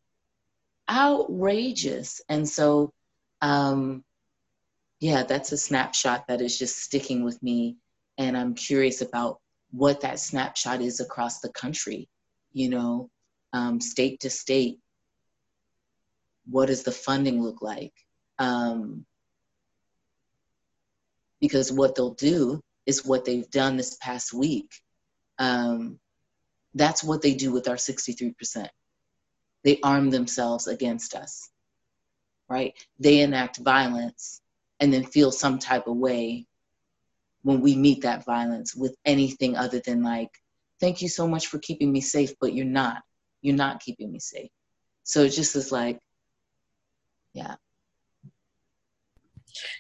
outrageous. 0.89 2.21
And 2.29 2.49
so, 2.49 2.93
um, 3.43 4.05
yeah, 5.01 5.25
that's 5.25 5.51
a 5.51 5.57
snapshot 5.57 6.29
that 6.29 6.41
is 6.41 6.57
just 6.57 6.79
sticking 6.79 7.25
with 7.25 7.43
me. 7.43 7.79
And 8.17 8.37
I'm 8.37 8.55
curious 8.55 9.01
about 9.01 9.41
what 9.73 10.03
that 10.03 10.21
snapshot 10.21 10.81
is 10.81 11.01
across 11.01 11.41
the 11.41 11.49
country, 11.49 12.09
you 12.53 12.69
know, 12.69 13.11
um, 13.53 13.81
state 13.81 14.21
to 14.21 14.31
state. 14.31 14.79
What 16.49 16.67
does 16.67 16.85
the 16.85 16.93
funding 16.93 17.43
look 17.43 17.61
like? 17.61 17.93
Um, 18.39 19.05
because 21.41 21.73
what 21.73 21.97
they'll 21.97 22.15
do 22.15 22.61
is 22.87 23.05
what 23.05 23.25
they've 23.25 23.51
done 23.51 23.77
this 23.77 23.97
past 24.01 24.33
week. 24.33 24.71
Um, 25.41 25.99
that's 26.77 27.03
what 27.03 27.23
they 27.23 27.35
do 27.35 27.51
with 27.51 27.69
our 27.69 27.77
63%. 27.77 28.69
They 29.65 29.81
arm 29.83 30.11
themselves 30.11 30.67
against 30.67 31.15
us, 31.15 31.49
right? 32.49 32.75
They 33.01 33.21
enact 33.21 33.57
violence 33.59 34.41
and 34.79 34.93
then 34.93 35.05
feel 35.05 35.33
some 35.33 35.59
type 35.59 35.87
of 35.87 35.97
way 35.97 36.47
when 37.43 37.61
we 37.63 37.77
meet 37.77 38.03
that 38.03 38.25
violence 38.25 38.77
with 38.77 38.95
anything 39.05 39.57
other 39.57 39.81
than 39.85 40.03
like, 40.03 40.31
thank 40.79 41.01
you 41.01 41.09
so 41.09 41.27
much 41.27 41.47
for 41.47 41.59
keeping 41.59 41.91
me 41.91 42.01
safe, 42.03 42.35
but 42.41 42.53
you're 42.53 42.67
not. 42.67 43.03
You're 43.41 43.57
not 43.57 43.81
keeping 43.81 44.13
me 44.13 44.19
safe. 44.19 44.51
So 45.05 45.23
it 45.23 45.31
just 45.31 45.57
is 45.57 45.73
like, 45.73 45.99
yeah, 47.33 47.55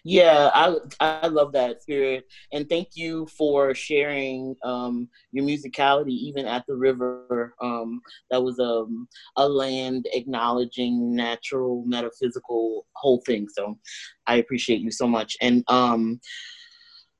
yeah, 0.04 0.50
I 0.54 0.76
I 1.00 1.26
love 1.28 1.52
that 1.52 1.82
spirit, 1.82 2.24
and 2.52 2.68
thank 2.68 2.88
you 2.94 3.26
for 3.36 3.74
sharing 3.74 4.54
um, 4.64 5.08
your 5.32 5.44
musicality 5.44 6.10
even 6.10 6.46
at 6.46 6.64
the 6.66 6.74
river. 6.74 7.54
Um, 7.60 8.00
that 8.30 8.42
was 8.42 8.58
um, 8.58 9.08
a 9.36 9.48
land 9.48 10.06
acknowledging 10.12 11.14
natural, 11.14 11.84
metaphysical 11.86 12.86
whole 12.94 13.22
thing. 13.26 13.48
So 13.48 13.78
I 14.26 14.36
appreciate 14.36 14.80
you 14.80 14.90
so 14.90 15.06
much, 15.06 15.36
and 15.40 15.64
um, 15.68 16.20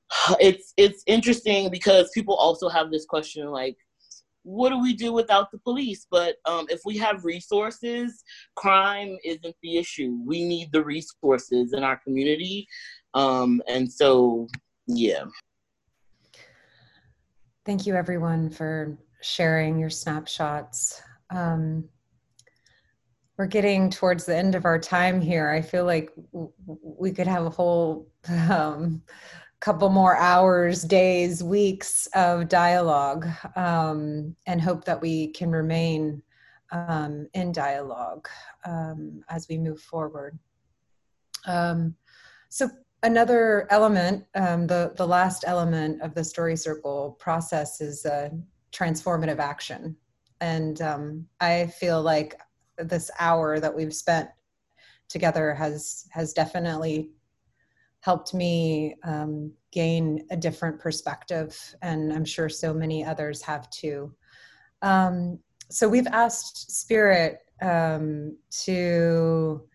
it's 0.39 0.73
it's 0.77 1.03
interesting 1.07 1.69
because 1.69 2.09
people 2.13 2.35
also 2.35 2.69
have 2.69 2.91
this 2.91 3.05
question 3.05 3.47
like 3.47 3.77
what 4.47 4.69
do 4.69 4.79
we 4.81 4.93
do 4.93 5.11
without 5.11 5.51
the 5.51 5.57
police? 5.57 6.07
But 6.09 6.37
um, 6.45 6.67
if 6.69 6.79
we 6.85 6.97
have 6.99 7.25
resources, 7.25 8.23
crime 8.55 9.17
isn't 9.25 9.55
the 9.61 9.77
issue. 9.77 10.17
We 10.25 10.45
need 10.45 10.71
the 10.71 10.83
resources 10.83 11.73
in 11.73 11.83
our 11.83 11.97
community. 11.97 12.65
Um, 13.13 13.61
and 13.67 13.91
so, 13.91 14.47
yeah. 14.87 15.25
Thank 17.65 17.85
you, 17.85 17.95
everyone, 17.95 18.49
for 18.49 18.97
sharing 19.21 19.77
your 19.77 19.89
snapshots. 19.89 21.01
Um, 21.29 21.89
we're 23.37 23.47
getting 23.47 23.89
towards 23.89 24.25
the 24.25 24.35
end 24.35 24.55
of 24.55 24.63
our 24.63 24.79
time 24.79 25.19
here. 25.19 25.49
I 25.49 25.61
feel 25.61 25.83
like 25.83 26.11
we 26.63 27.11
could 27.11 27.27
have 27.27 27.45
a 27.45 27.49
whole 27.49 28.07
um, 28.49 29.03
couple 29.59 29.89
more 29.89 30.15
hours, 30.17 30.83
days, 30.83 31.43
weeks 31.43 32.07
of 32.13 32.47
dialogue, 32.47 33.27
um, 33.55 34.35
and 34.45 34.61
hope 34.61 34.85
that 34.85 35.01
we 35.01 35.29
can 35.29 35.51
remain 35.51 36.21
um, 36.71 37.27
in 37.33 37.51
dialogue 37.51 38.27
um, 38.65 39.23
as 39.29 39.47
we 39.47 39.57
move 39.57 39.81
forward. 39.81 40.37
Um, 41.45 41.95
so 42.49 42.69
another 43.03 43.67
element, 43.69 44.25
um, 44.35 44.67
the, 44.67 44.93
the 44.95 45.07
last 45.07 45.43
element 45.47 46.01
of 46.01 46.13
the 46.13 46.23
story 46.23 46.55
circle 46.55 47.17
process 47.19 47.81
is 47.81 48.05
uh, 48.05 48.29
transformative 48.71 49.39
action. 49.39 49.95
And 50.39 50.81
um, 50.81 51.25
I 51.39 51.67
feel 51.67 52.01
like 52.01 52.39
this 52.77 53.09
hour 53.19 53.59
that 53.59 53.75
we've 53.75 53.93
spent 53.93 54.29
together 55.09 55.53
has 55.53 56.05
has 56.11 56.33
definitely 56.33 57.11
helped 58.01 58.33
me 58.33 58.95
um, 59.03 59.51
gain 59.71 60.25
a 60.31 60.37
different 60.37 60.79
perspective, 60.79 61.57
and 61.81 62.13
I'm 62.13 62.25
sure 62.25 62.49
so 62.49 62.73
many 62.73 63.03
others 63.03 63.41
have 63.41 63.69
too. 63.69 64.13
Um, 64.81 65.39
so 65.69 65.89
we've 65.89 66.07
asked 66.07 66.71
Spirit 66.71 67.39
um, 67.61 68.37
to 68.63 69.67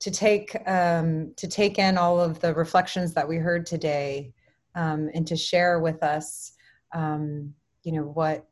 to 0.00 0.10
take 0.10 0.56
um, 0.66 1.32
to 1.36 1.48
take 1.48 1.78
in 1.78 1.98
all 1.98 2.20
of 2.20 2.40
the 2.40 2.54
reflections 2.54 3.14
that 3.14 3.28
we 3.28 3.36
heard 3.36 3.66
today, 3.66 4.32
um, 4.74 5.10
and 5.14 5.26
to 5.26 5.36
share 5.36 5.80
with 5.80 6.02
us, 6.02 6.52
um, 6.94 7.52
you 7.82 7.92
know, 7.92 8.02
what 8.02 8.46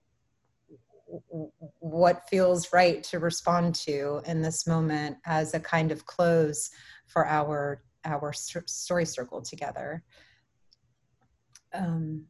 what 1.78 2.28
feels 2.28 2.72
right 2.72 3.02
to 3.04 3.18
respond 3.18 3.74
to 3.74 4.20
in 4.26 4.42
this 4.42 4.66
moment 4.66 5.16
as 5.24 5.54
a 5.54 5.60
kind 5.60 5.92
of 5.92 6.04
close 6.04 6.70
for 7.06 7.26
our 7.26 7.82
our 8.06 8.32
story 8.32 9.04
circle 9.04 9.42
together. 9.42 10.02
Um, 11.74 12.26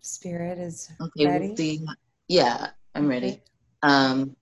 Spirit 0.00 0.58
is 0.58 0.90
okay, 1.00 1.26
ready. 1.26 1.48
We'll 1.48 1.56
see. 1.56 1.86
Yeah, 2.28 2.70
I'm 2.94 3.08
ready. 3.08 3.42
Um, 3.82 4.36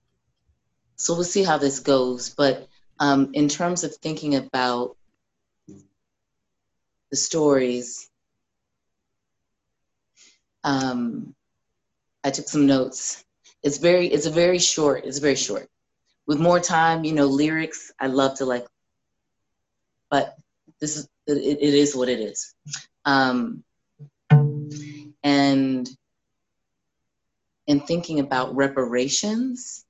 so 0.97 1.13
we'll 1.13 1.23
see 1.23 1.43
how 1.43 1.57
this 1.57 1.79
goes. 1.79 2.29
But 2.29 2.67
um, 2.99 3.31
in 3.33 3.47
terms 3.47 3.83
of 3.83 3.95
thinking 3.95 4.35
about 4.35 4.97
the 7.11 7.17
stories, 7.17 8.09
um, 10.63 11.33
I 12.23 12.31
took 12.31 12.47
some 12.47 12.65
notes. 12.65 13.23
It's 13.63 13.77
very, 13.77 14.07
it's 14.07 14.25
a 14.25 14.31
very 14.31 14.59
short, 14.59 15.05
it's 15.05 15.19
very 15.19 15.35
short. 15.35 15.69
With 16.27 16.39
more 16.39 16.59
time, 16.59 17.03
you 17.03 17.13
know, 17.13 17.25
lyrics, 17.25 17.91
I 17.99 18.07
love 18.07 18.37
to 18.37 18.45
like, 18.45 18.65
but 20.13 20.35
this 20.79 20.95
is, 20.95 21.09
it, 21.25 21.57
it 21.59 21.73
is 21.73 21.95
what 21.95 22.07
it 22.07 22.19
is. 22.19 22.53
Um, 23.03 23.63
and 25.23 25.89
in 27.65 27.79
thinking 27.79 28.19
about 28.19 28.55
reparations, 28.55 29.85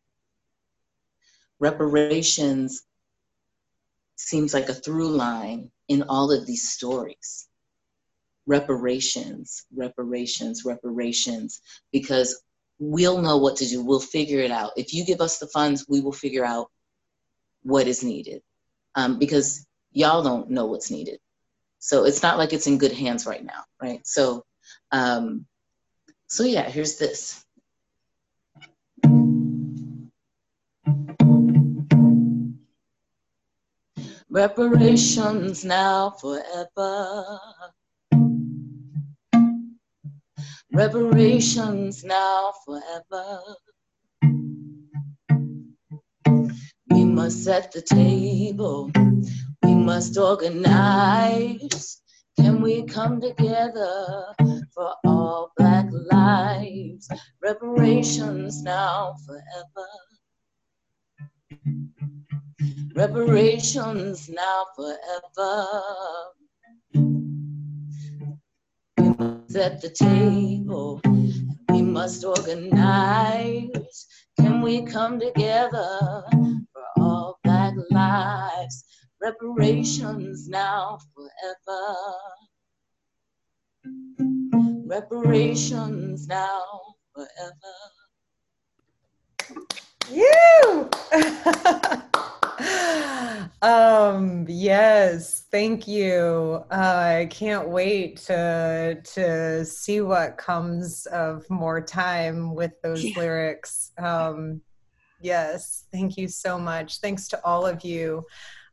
reparations 1.59 2.83
seems 4.15 4.53
like 4.53 4.69
a 4.69 4.73
through 4.73 5.09
line 5.09 5.69
in 5.89 6.03
all 6.03 6.31
of 6.31 6.45
these 6.47 6.69
stories. 6.69 7.49
Reparations, 8.47 9.65
reparations, 9.75 10.63
reparations, 10.63 11.59
because 11.91 12.41
we'll 12.79 13.21
know 13.21 13.39
what 13.39 13.57
to 13.57 13.67
do. 13.67 13.83
We'll 13.83 13.99
figure 13.99 14.39
it 14.39 14.51
out. 14.51 14.71
If 14.77 14.93
you 14.93 15.03
give 15.03 15.19
us 15.19 15.39
the 15.39 15.47
funds, 15.47 15.85
we 15.89 15.99
will 15.99 16.13
figure 16.13 16.45
out 16.45 16.71
what 17.63 17.87
is 17.87 18.05
needed 18.05 18.41
um, 18.95 19.19
because 19.19 19.67
y'all 19.93 20.23
don't 20.23 20.49
know 20.49 20.65
what's 20.65 20.91
needed. 20.91 21.19
So 21.79 22.05
it's 22.05 22.23
not 22.23 22.37
like 22.37 22.53
it's 22.53 22.67
in 22.67 22.77
good 22.77 22.93
hands 22.93 23.25
right 23.25 23.43
now, 23.43 23.63
right? 23.81 24.05
So, 24.05 24.43
um, 24.91 25.45
so 26.27 26.43
yeah, 26.43 26.69
here's 26.69 26.97
this. 26.97 27.43
Reparations 34.29 35.63
now 35.63 36.09
forever. 36.09 37.39
Reparations 40.71 42.03
now 42.03 42.51
forever. 42.65 43.39
We 46.89 47.05
must 47.05 47.43
set 47.43 47.71
the 47.71 47.81
table. 47.81 48.91
We 49.63 49.75
must 49.75 50.17
organize. 50.17 52.01
Can 52.39 52.61
we 52.61 52.83
come 52.83 53.21
together 53.21 54.33
for 54.73 54.93
all 55.05 55.51
Black 55.57 55.87
lives? 55.91 57.09
Reparations 57.41 58.63
now 58.63 59.15
forever 59.25 59.87
reparations 62.95 64.29
now 64.29 64.65
forever. 64.75 65.67
We 68.97 69.09
must 69.17 69.55
at 69.55 69.81
the 69.81 69.89
table, 69.89 71.01
we 71.69 71.81
must 71.81 72.23
organize. 72.23 74.07
Can 74.39 74.61
we 74.61 74.83
come 74.83 75.19
together 75.19 76.23
for 76.73 76.83
all 76.97 77.39
black 77.43 77.73
lives? 77.91 78.83
Reparations 79.23 80.49
now 80.49 80.99
forever. 81.15 81.95
Reparations 84.85 86.27
now 86.27 86.61
forever. 87.15 87.75
You. 90.11 90.89
um 93.61 94.45
yes 94.49 95.45
thank 95.51 95.87
you 95.87 96.61
uh, 96.69 97.19
i 97.19 97.25
can't 97.31 97.69
wait 97.69 98.17
to 98.17 98.99
to 99.05 99.63
see 99.63 100.01
what 100.01 100.37
comes 100.37 101.05
of 101.07 101.49
more 101.49 101.79
time 101.79 102.53
with 102.53 102.73
those 102.81 103.01
yeah. 103.03 103.17
lyrics 103.17 103.93
um 103.97 104.59
yes 105.21 105.85
thank 105.93 106.17
you 106.17 106.27
so 106.27 106.59
much 106.59 106.99
thanks 106.99 107.29
to 107.29 107.41
all 107.45 107.65
of 107.65 107.85
you 107.85 108.21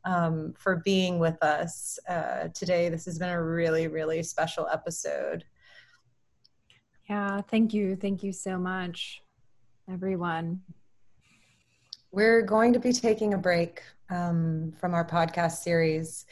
um, 0.05 0.53
for 0.57 0.77
being 0.77 1.19
with 1.19 1.41
us 1.43 1.99
uh, 2.07 2.47
today. 2.53 2.89
This 2.89 3.05
has 3.05 3.19
been 3.19 3.29
a 3.29 3.43
really 3.43 3.87
really 3.87 4.23
special 4.23 4.67
episode. 4.71 5.43
Yeah 7.09 7.41
thank 7.41 7.73
you. 7.73 7.95
Thank 7.95 8.23
you 8.23 8.31
so 8.31 8.57
much 8.57 9.21
everyone. 9.91 10.61
We're 12.11 12.41
going 12.41 12.73
to 12.73 12.79
be 12.79 12.93
taking 12.93 13.33
a 13.33 13.37
break 13.37 13.81
um, 14.09 14.73
from 14.79 14.93
our 14.93 15.05
podcast 15.05 15.63
series, 15.63 16.25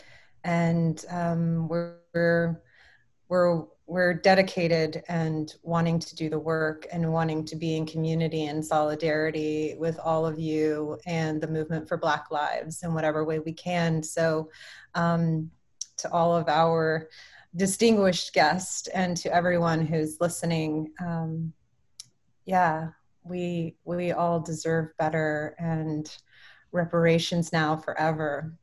and 0.43 1.03
um, 1.09 1.67
we're, 1.67 1.95
we're 2.13 2.61
we're 3.29 3.63
we're 3.89 4.13
dedicated 4.13 5.03
and 5.07 5.55
wanting 5.63 5.97
to 5.97 6.15
do 6.15 6.29
the 6.29 6.37
work 6.37 6.85
and 6.91 7.11
wanting 7.11 7.43
to 7.43 7.55
be 7.55 7.75
in 7.75 7.87
community 7.87 8.45
and 8.45 8.63
solidarity 8.63 9.75
with 9.79 9.99
all 10.03 10.27
of 10.27 10.37
you 10.37 10.99
and 11.07 11.41
the 11.41 11.47
movement 11.47 11.87
for 11.87 11.97
Black 11.97 12.29
Lives 12.29 12.83
in 12.83 12.93
whatever 12.93 13.25
way 13.25 13.39
we 13.39 13.51
can. 13.51 14.03
So, 14.03 14.51
um, 14.93 15.49
to 15.97 16.11
all 16.11 16.35
of 16.35 16.47
our 16.47 17.09
distinguished 17.55 18.31
guests 18.33 18.87
and 18.89 19.17
to 19.17 19.33
everyone 19.33 19.85
who's 19.85 20.21
listening, 20.21 20.91
um, 20.99 21.51
yeah, 22.45 22.89
we 23.23 23.75
we 23.85 24.11
all 24.11 24.39
deserve 24.39 24.95
better 24.97 25.55
and 25.57 26.15
reparations 26.71 27.51
now 27.51 27.75
forever 27.75 28.53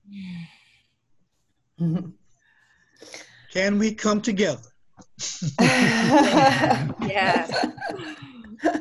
can 3.56 3.78
we 3.78 3.94
come 3.94 4.20
together 4.20 4.68
yeah 5.62 7.46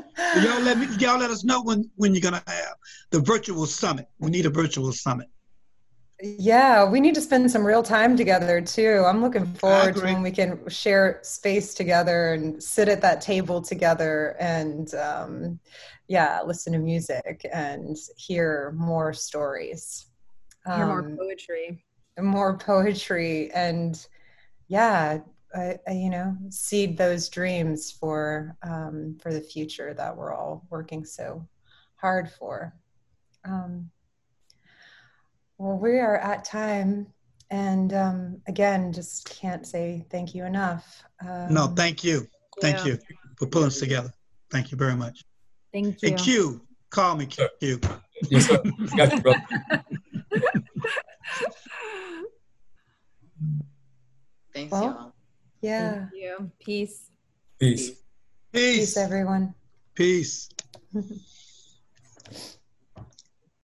y'all 0.44 0.62
let 0.64 0.78
me 0.78 0.86
y'all 1.00 1.18
let 1.18 1.32
us 1.32 1.46
know 1.46 1.62
when 1.62 1.90
when 1.96 2.14
you're 2.14 2.22
gonna 2.22 2.44
have 2.46 2.76
the 3.12 3.22
virtual 3.22 3.66
summit 3.66 4.06
we 4.20 4.30
need 4.30 4.46
a 4.46 4.50
virtual 4.50 4.92
summit 4.92 5.30
yeah, 6.22 6.90
we 6.90 7.02
need 7.02 7.14
to 7.16 7.22
spend 7.22 7.52
some 7.52 7.66
real 7.66 7.84
time 7.84 8.16
together 8.16 8.62
too. 8.62 9.04
I'm 9.06 9.22
looking 9.22 9.46
forward 9.56 9.96
to 9.96 10.02
when 10.02 10.22
we 10.22 10.32
can 10.32 10.58
share 10.70 11.20
space 11.24 11.74
together 11.74 12.34
and 12.34 12.64
sit 12.64 12.88
at 12.88 13.02
that 13.02 13.20
table 13.20 13.62
together 13.62 14.38
and, 14.40 14.96
um, 14.96 15.60
yeah, 16.08 16.42
listen 16.42 16.72
to 16.72 16.80
music 16.80 17.46
and 17.52 17.98
hear 18.16 18.74
more 18.78 19.12
stories. 19.12 20.06
Um, 20.66 20.78
hear 20.78 20.88
more 20.88 21.00
um, 21.00 21.18
poetry. 21.18 21.84
More 22.18 22.58
poetry 22.58 23.52
and, 23.52 24.08
yeah, 24.68 25.20
I, 25.56 25.78
I, 25.88 25.92
you 25.92 26.10
know, 26.10 26.36
seed 26.50 26.98
those 26.98 27.30
dreams 27.30 27.92
for 27.92 28.56
um, 28.64 29.18
for 29.22 29.34
the 29.34 29.42
future 29.42 29.94
that 29.94 30.16
we're 30.16 30.34
all 30.34 30.66
working 30.70 31.06
so 31.06 31.48
hard 31.96 32.30
for. 32.32 32.76
Um, 33.46 33.90
well, 35.58 35.78
we 35.78 36.00
are 36.00 36.18
at 36.18 36.44
time. 36.44 37.08
And 37.52 37.94
um, 37.94 38.42
again, 38.48 38.92
just 38.92 39.30
can't 39.30 39.66
say 39.66 40.06
thank 40.10 40.34
you 40.34 40.46
enough. 40.46 41.04
Um, 41.22 41.54
no, 41.54 41.68
thank 41.68 42.04
you. 42.04 42.28
Thank 42.62 42.80
yeah. 42.80 42.94
you 42.94 43.00
for 43.38 43.48
pulling 43.48 43.68
us 43.68 43.80
together. 43.80 44.12
Thank 44.52 44.72
you 44.72 44.78
very 44.78 44.96
much. 44.96 45.24
Thank 45.72 46.02
you. 46.02 46.10
And 46.10 46.20
Q, 46.20 46.62
call 46.90 47.16
me 47.16 47.28
Q. 47.28 47.80
Yes, 48.30 48.46
sir. 48.46 48.64
Got 48.96 49.12
you, 49.12 49.22
brother. 49.22 49.42
Thanks, 54.56 54.72
well, 54.72 54.84
y'all. 54.84 55.14
Yeah. 55.60 56.08
Thank 56.10 56.14
you. 56.14 56.52
Peace. 56.60 57.10
Peace. 57.60 57.90
Peace. 57.90 58.00
Peace, 58.54 58.98
everyone. 58.98 59.54
Peace. 59.96 60.50